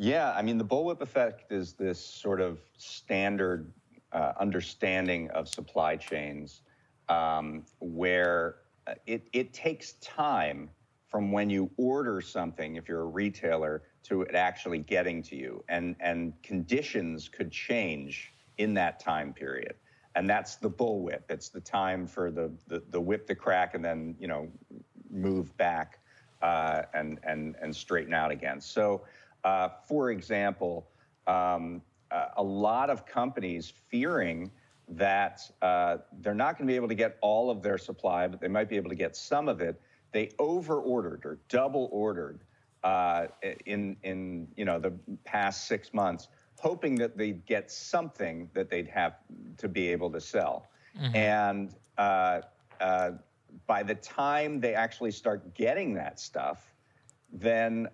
[0.00, 3.72] Yeah, I mean, the bullwhip effect is this sort of standard
[4.12, 6.62] uh, understanding of supply chains
[7.08, 8.56] um, where
[8.86, 10.70] uh, it, it takes time
[11.08, 15.64] from when you order something, if you're a retailer, to it actually getting to you.
[15.68, 19.74] And, and conditions could change in that time period.
[20.14, 21.22] And that's the bullwhip.
[21.28, 24.48] It's the time for the, the, the whip to crack and then, you know,
[25.10, 25.98] move back
[26.40, 28.60] uh, and, and, and straighten out again.
[28.60, 29.02] So
[29.44, 30.88] uh, for example,
[31.26, 34.50] um, uh, a lot of companies fearing
[34.88, 38.40] that uh, they're not going to be able to get all of their supply, but
[38.40, 39.80] they might be able to get some of it.
[40.12, 42.40] They over-ordered or double-ordered
[42.82, 43.26] uh,
[43.66, 44.92] in in you know the
[45.24, 46.28] past six months,
[46.58, 49.16] hoping that they'd get something that they'd have
[49.58, 50.68] to be able to sell.
[50.98, 51.16] Mm-hmm.
[51.16, 52.40] And uh,
[52.80, 53.10] uh,
[53.66, 56.72] by the time they actually start getting that stuff,
[57.32, 57.88] then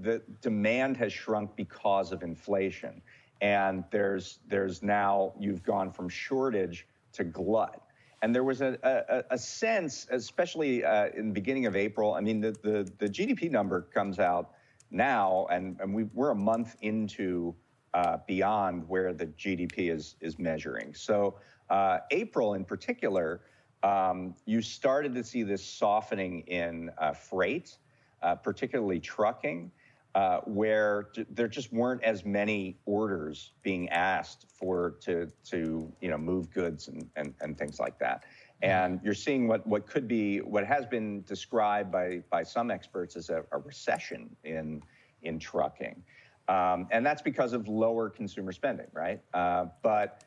[0.00, 3.02] the demand has shrunk because of inflation.
[3.40, 7.80] And there's, there's now, you've gone from shortage to glut.
[8.22, 12.20] And there was a, a, a sense, especially uh, in the beginning of April, I
[12.20, 14.52] mean, the, the, the GDP number comes out
[14.90, 17.54] now, and, and we, we're a month into
[17.92, 20.94] uh, beyond where the GDP is, is measuring.
[20.94, 21.38] So,
[21.70, 23.42] uh, April in particular,
[23.82, 27.76] um, you started to see this softening in uh, freight,
[28.22, 29.70] uh, particularly trucking
[30.14, 36.18] uh, where there just weren't as many orders being asked for to to you know
[36.18, 38.22] move goods and and, and things like that.
[38.22, 38.70] Mm-hmm.
[38.70, 43.16] And you're seeing what, what could be what has been described by by some experts
[43.16, 44.82] as a, a recession in
[45.22, 46.02] in trucking,
[46.48, 49.20] um, and that's because of lower consumer spending, right?
[49.32, 50.22] Uh, but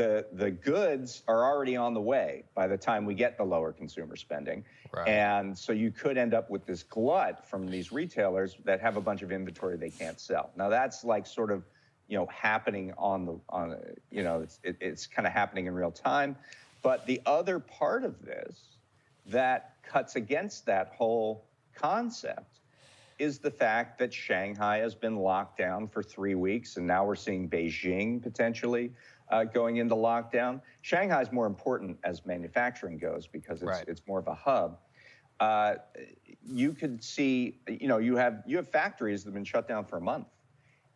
[0.00, 3.70] the the goods are already on the way by the time we get the lower
[3.70, 4.64] consumer spending.
[4.94, 5.06] Right.
[5.06, 9.00] And so you could end up with this glut from these retailers that have a
[9.02, 10.52] bunch of inventory they can't sell.
[10.56, 11.64] Now that's like sort of,
[12.08, 13.76] you know, happening on the on
[14.10, 16.34] you know, it's it, it's kind of happening in real time.
[16.82, 18.58] But the other part of this
[19.26, 21.44] that cuts against that whole
[21.74, 22.60] concept
[23.18, 27.14] is the fact that Shanghai has been locked down for three weeks, and now we're
[27.14, 28.92] seeing Beijing potentially
[29.30, 30.60] uh, going into lockdown.
[30.82, 33.84] Shanghai is more important as manufacturing goes because it's, right.
[33.86, 34.78] it's more of a hub.
[35.38, 35.76] Uh,
[36.44, 39.86] you could see, you know, you have you have factories that have been shut down
[39.86, 40.26] for a month,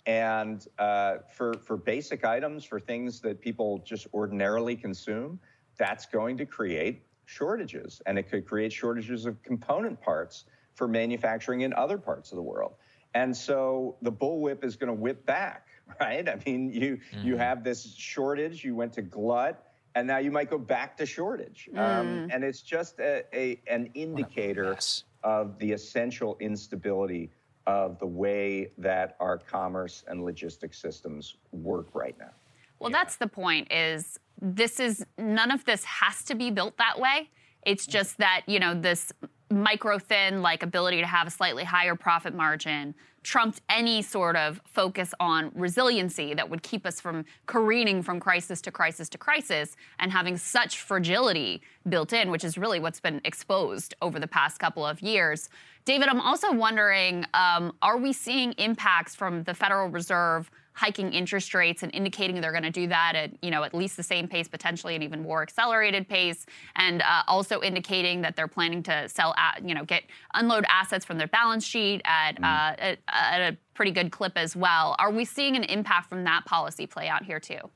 [0.05, 5.41] and uh, for for basic items, for things that people just ordinarily consume,
[5.79, 10.45] that's going to create shortages, and it could create shortages of component parts
[10.75, 12.75] for manufacturing in other parts of the world.
[13.15, 15.69] And so the bullwhip is going to whip back
[16.01, 16.29] right?
[16.29, 17.25] I mean, you mm.
[17.25, 18.65] you have this shortage.
[18.65, 21.69] You went to glut, and now you might go back to shortage.
[21.75, 21.81] Um, mm.
[21.89, 24.77] Um, and it's just a, a an indicator
[25.23, 27.31] of the essential instability
[27.67, 32.31] of the way that our commerce and logistics systems work right now.
[32.79, 32.99] Well, yeah.
[32.99, 33.69] that's the point.
[33.71, 37.31] Is this is none of this has to be built that way.
[37.65, 39.13] It's just that you know this
[39.51, 42.95] micro thin like ability to have a slightly higher profit margin
[43.25, 48.61] trumped any sort of focus on resiliency that would keep us from careening from crisis
[48.61, 53.21] to crisis to crisis and having such fragility built in, which is really what's been
[53.25, 55.49] exposed over the past couple of years.
[55.87, 60.51] David, I'm also wondering um, are we seeing impacts from the Federal Reserve?
[60.75, 63.97] Hiking interest rates and indicating they're going to do that at you know at least
[63.97, 66.47] the same pace, potentially an even more accelerated pace,
[66.77, 70.03] and uh, also indicating that they're planning to sell, at, you know, get
[70.35, 72.45] unload assets from their balance sheet at, mm.
[72.45, 74.97] uh, at, at a pretty good clip as well.
[74.99, 77.71] Are we seeing an impact from that policy play out here too?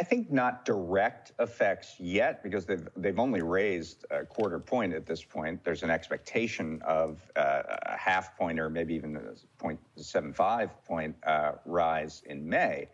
[0.00, 5.04] I think not direct effects yet because they've they've only raised a quarter point at
[5.04, 5.62] this point.
[5.62, 11.52] There's an expectation of uh, a half point or maybe even a 0.75 point uh,
[11.66, 12.88] rise in May,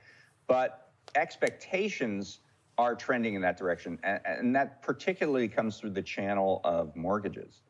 [0.49, 2.41] but expectations
[2.77, 7.63] are trending in that direction, and, and that particularly comes through the channel of mortgages.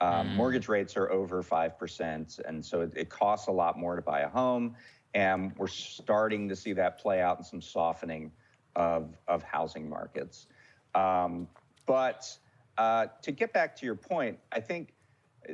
[0.00, 2.40] Um, Mortgage rates are over 5%.
[2.48, 4.74] And so it, it costs a lot more to buy a home.
[5.12, 8.32] And we're starting to see that play out in some softening
[8.76, 10.46] of, of housing markets.
[10.94, 11.48] Um,
[11.86, 12.36] but
[12.78, 14.94] uh, to get back to your point, I think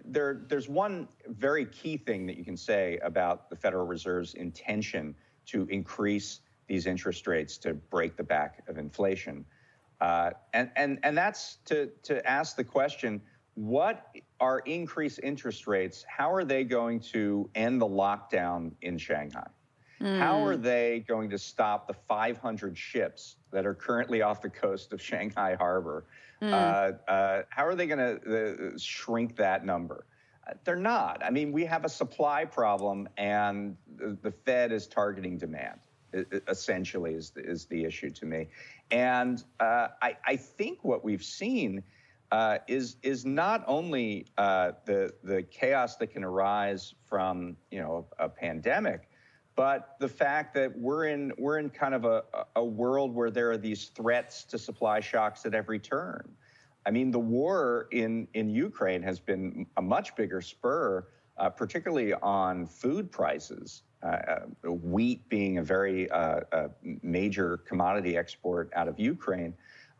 [0.05, 5.15] there, there's one very key thing that you can say about the Federal Reserve's intention
[5.47, 9.45] to increase these interest rates to break the back of inflation.
[10.01, 13.21] Uh, and, and, and that's to, to ask the question
[13.55, 16.05] what are increased interest rates?
[16.07, 19.47] How are they going to end the lockdown in Shanghai?
[20.01, 24.93] How are they going to stop the 500 ships that are currently off the coast
[24.93, 26.05] of Shanghai Harbor?
[26.43, 26.53] Mm.
[26.53, 30.05] Uh, uh, how are they going to uh, shrink that number?
[30.47, 31.23] Uh, They're not.
[31.25, 35.81] I mean, we have a supply problem, and the, the Fed is targeting demand.
[36.49, 38.49] Essentially, is the, is the issue to me,
[38.91, 41.83] and uh, I, I think what we've seen
[42.33, 48.07] uh, is is not only uh, the the chaos that can arise from you know
[48.19, 49.11] a, a pandemic,
[49.57, 52.23] but the fact that we're in we're in kind of a,
[52.55, 56.31] a world where there are these threats to supply shocks at every turn.
[56.85, 61.09] I mean, the war in in Ukraine has been a much bigger spur,
[61.39, 63.83] uh, particularly on food prices.
[64.03, 64.07] Uh,
[64.67, 66.69] uh, wheat being a very uh, uh,
[67.03, 69.55] major commodity export out of Ukraine,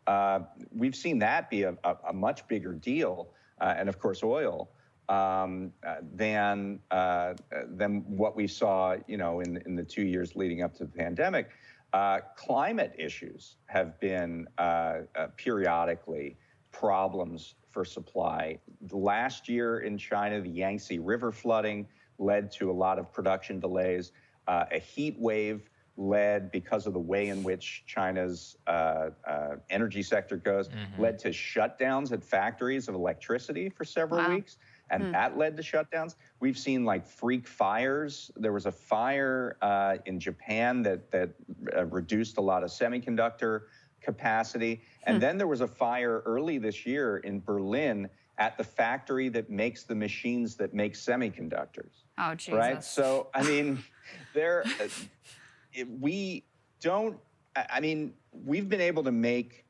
[0.05, 0.39] uh,
[0.71, 3.29] we've seen that be a, a, a much bigger deal,
[3.59, 4.69] and of course, oil
[5.09, 7.33] um, uh, than uh,
[7.69, 10.91] than what we saw, you know, in in the two years leading up to the
[10.91, 11.49] pandemic.
[11.93, 16.37] Uh, climate issues have been uh, uh, periodically
[16.71, 18.59] problems for supply.
[18.91, 21.87] Last year in China, the Yangtze River flooding
[22.19, 24.11] led to a lot of production delays.
[24.47, 30.03] Uh, a heat wave led, because of the way in which China's uh, uh, energy
[30.03, 30.99] sector goes, Mhm.
[30.99, 34.35] led to shutdowns at factories of electricity for several Wow.
[34.35, 34.57] weeks.
[34.89, 35.11] And Hmm.
[35.11, 36.15] that led to shutdowns.
[36.39, 38.31] We've seen like freak fires.
[38.35, 41.31] There was a fire uh, in Japan that that
[41.75, 43.63] uh, reduced a lot of semiconductor
[44.01, 45.21] capacity, and Hmm.
[45.21, 49.83] then there was a fire early this year in Berlin at the factory that makes
[49.83, 52.03] the machines that make semiconductors.
[52.19, 52.53] Oh, Jesus.
[52.53, 52.83] Right.
[52.83, 53.83] So I mean,
[54.33, 54.87] there, uh,
[55.99, 56.45] we
[56.81, 57.19] don't.
[57.55, 59.65] I I mean, we've been able to make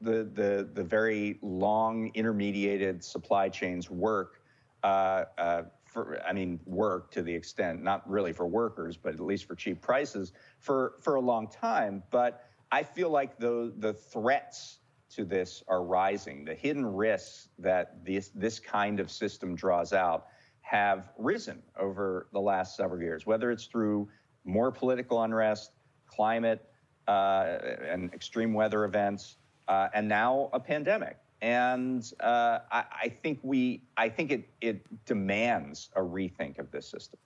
[0.00, 4.39] the the the very long intermediated supply chains work.
[4.82, 9.20] Uh, uh, for I mean, work to the extent not really for workers, but at
[9.20, 12.02] least for cheap prices for for a long time.
[12.10, 14.78] But I feel like the the threats
[15.10, 16.44] to this are rising.
[16.44, 20.28] The hidden risks that this this kind of system draws out
[20.60, 24.08] have risen over the last several years, whether it's through
[24.44, 25.72] more political unrest,
[26.06, 26.64] climate,
[27.08, 27.58] uh,
[27.88, 29.36] and extreme weather events,
[29.66, 31.18] uh, and now a pandemic.
[31.42, 36.86] And uh, I, I think we, I think it it demands a rethink of this
[36.86, 37.18] system.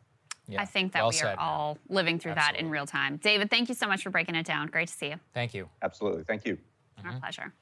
[0.47, 0.61] Yeah.
[0.61, 3.17] I think that well we said, are all living through that in real time.
[3.17, 4.67] David, thank you so much for breaking it down.
[4.67, 5.17] Great to see you.
[5.33, 5.69] Thank you.
[5.83, 6.23] Absolutely.
[6.25, 6.59] Thank you.
[7.05, 7.53] Our pleasure.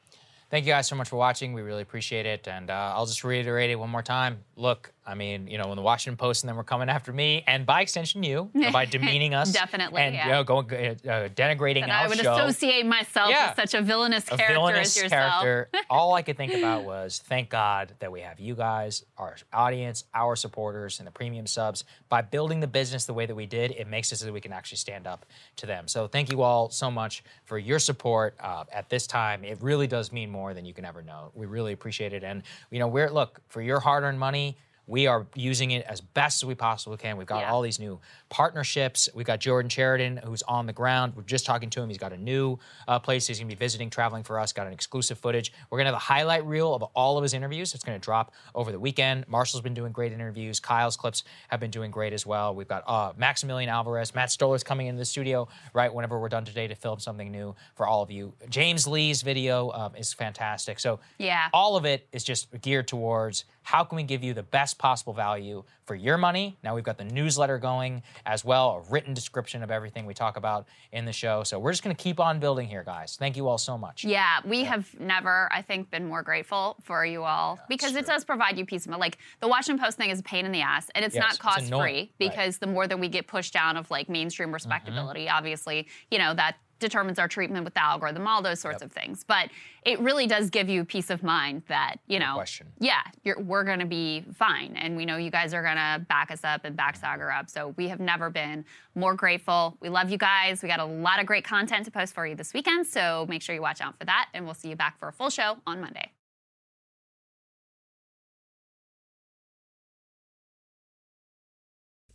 [0.50, 1.54] Thank you guys so much for watching.
[1.54, 2.46] We really appreciate it.
[2.46, 4.44] And uh, I'll just reiterate it one more time.
[4.56, 7.42] Look, I mean, you know, when the Washington Post and them were coming after me,
[7.46, 10.26] and by extension you, by demeaning us, Definitely, and yeah.
[10.26, 12.34] you know, going uh, uh, denigrating That our I would show.
[12.36, 13.48] associate myself Yeah.
[13.48, 15.42] with such a villainous a character villainous as yourself.
[15.42, 15.78] character.
[15.90, 20.04] All I could think about was thank God that we have you guys, our audience,
[20.14, 21.84] our supporters, and the premium subs.
[22.08, 24.40] By building the business the way that we did, it makes it so that we
[24.40, 25.26] can actually stand up
[25.56, 25.88] to them.
[25.88, 29.42] So thank you all so much for your support uh, at this time.
[29.42, 31.32] It really does mean more than you can ever know.
[31.34, 32.22] We really appreciate it.
[32.22, 34.56] And you know, we're look for your hard-earned money.
[34.86, 37.16] We are using it as best as we possibly can.
[37.16, 39.08] We've got all these new partnerships.
[39.14, 41.12] We've got Jordan Chariton, who's on the ground.
[41.14, 41.88] We're just talking to him.
[41.88, 44.52] He's got a new uh, place he's going to be visiting, traveling for us.
[44.52, 45.52] Got an exclusive footage.
[45.70, 47.74] We're going to have a highlight reel of all of his interviews.
[47.74, 49.28] It's going to drop over the weekend.
[49.28, 50.58] Marshall's been doing great interviews.
[50.58, 52.54] Kyle's clips have been doing great as well.
[52.54, 56.44] We've got uh, Maximillian Alvarez, Matt Stoller's coming into the studio right whenever we're done
[56.44, 58.32] today to film something new for all of you.
[58.48, 60.80] James Li's video um, is fantastic.
[60.80, 61.48] So Yeah.
[61.52, 65.12] all of it is just geared towards how can we give you the best possible
[65.12, 66.56] value for your money.
[66.62, 70.36] Now we've got the newsletter going as well, a written description of everything we talk
[70.36, 71.42] about in the show.
[71.42, 73.16] So we're just going to keep on building here, guys.
[73.18, 74.04] Thank you all so much.
[74.04, 78.24] Yeah, we have never, I think, been more grateful for you all because it does
[78.24, 79.00] provide you peace of mind.
[79.00, 81.38] Like the Washington Post thing is a pain in the ass, and it's Yes, not
[81.38, 82.10] cost annoying, free right.
[82.18, 84.54] because the more that we get pushed down of like mainstream mm-hmm.
[84.54, 88.92] respectability, obviously, you know that determines our treatment with the algorithm, all those sorts of
[88.92, 89.24] things.
[89.26, 89.48] But
[89.84, 92.66] it really does give you peace of mind that you know, question.
[92.78, 96.04] yeah, you're, we're going to be fine, and we know you guys are going to
[96.08, 97.48] back us up and back Saagar up.
[97.48, 99.78] So we have never been more grateful.
[99.80, 100.62] We love you guys.
[100.62, 103.40] We got a lot of great content to post for you this weekend, so make
[103.40, 105.56] sure you watch out for that, and we'll see you back for a full show
[105.66, 106.12] on Monday.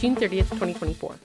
[0.00, 1.20] June 30th, 2024.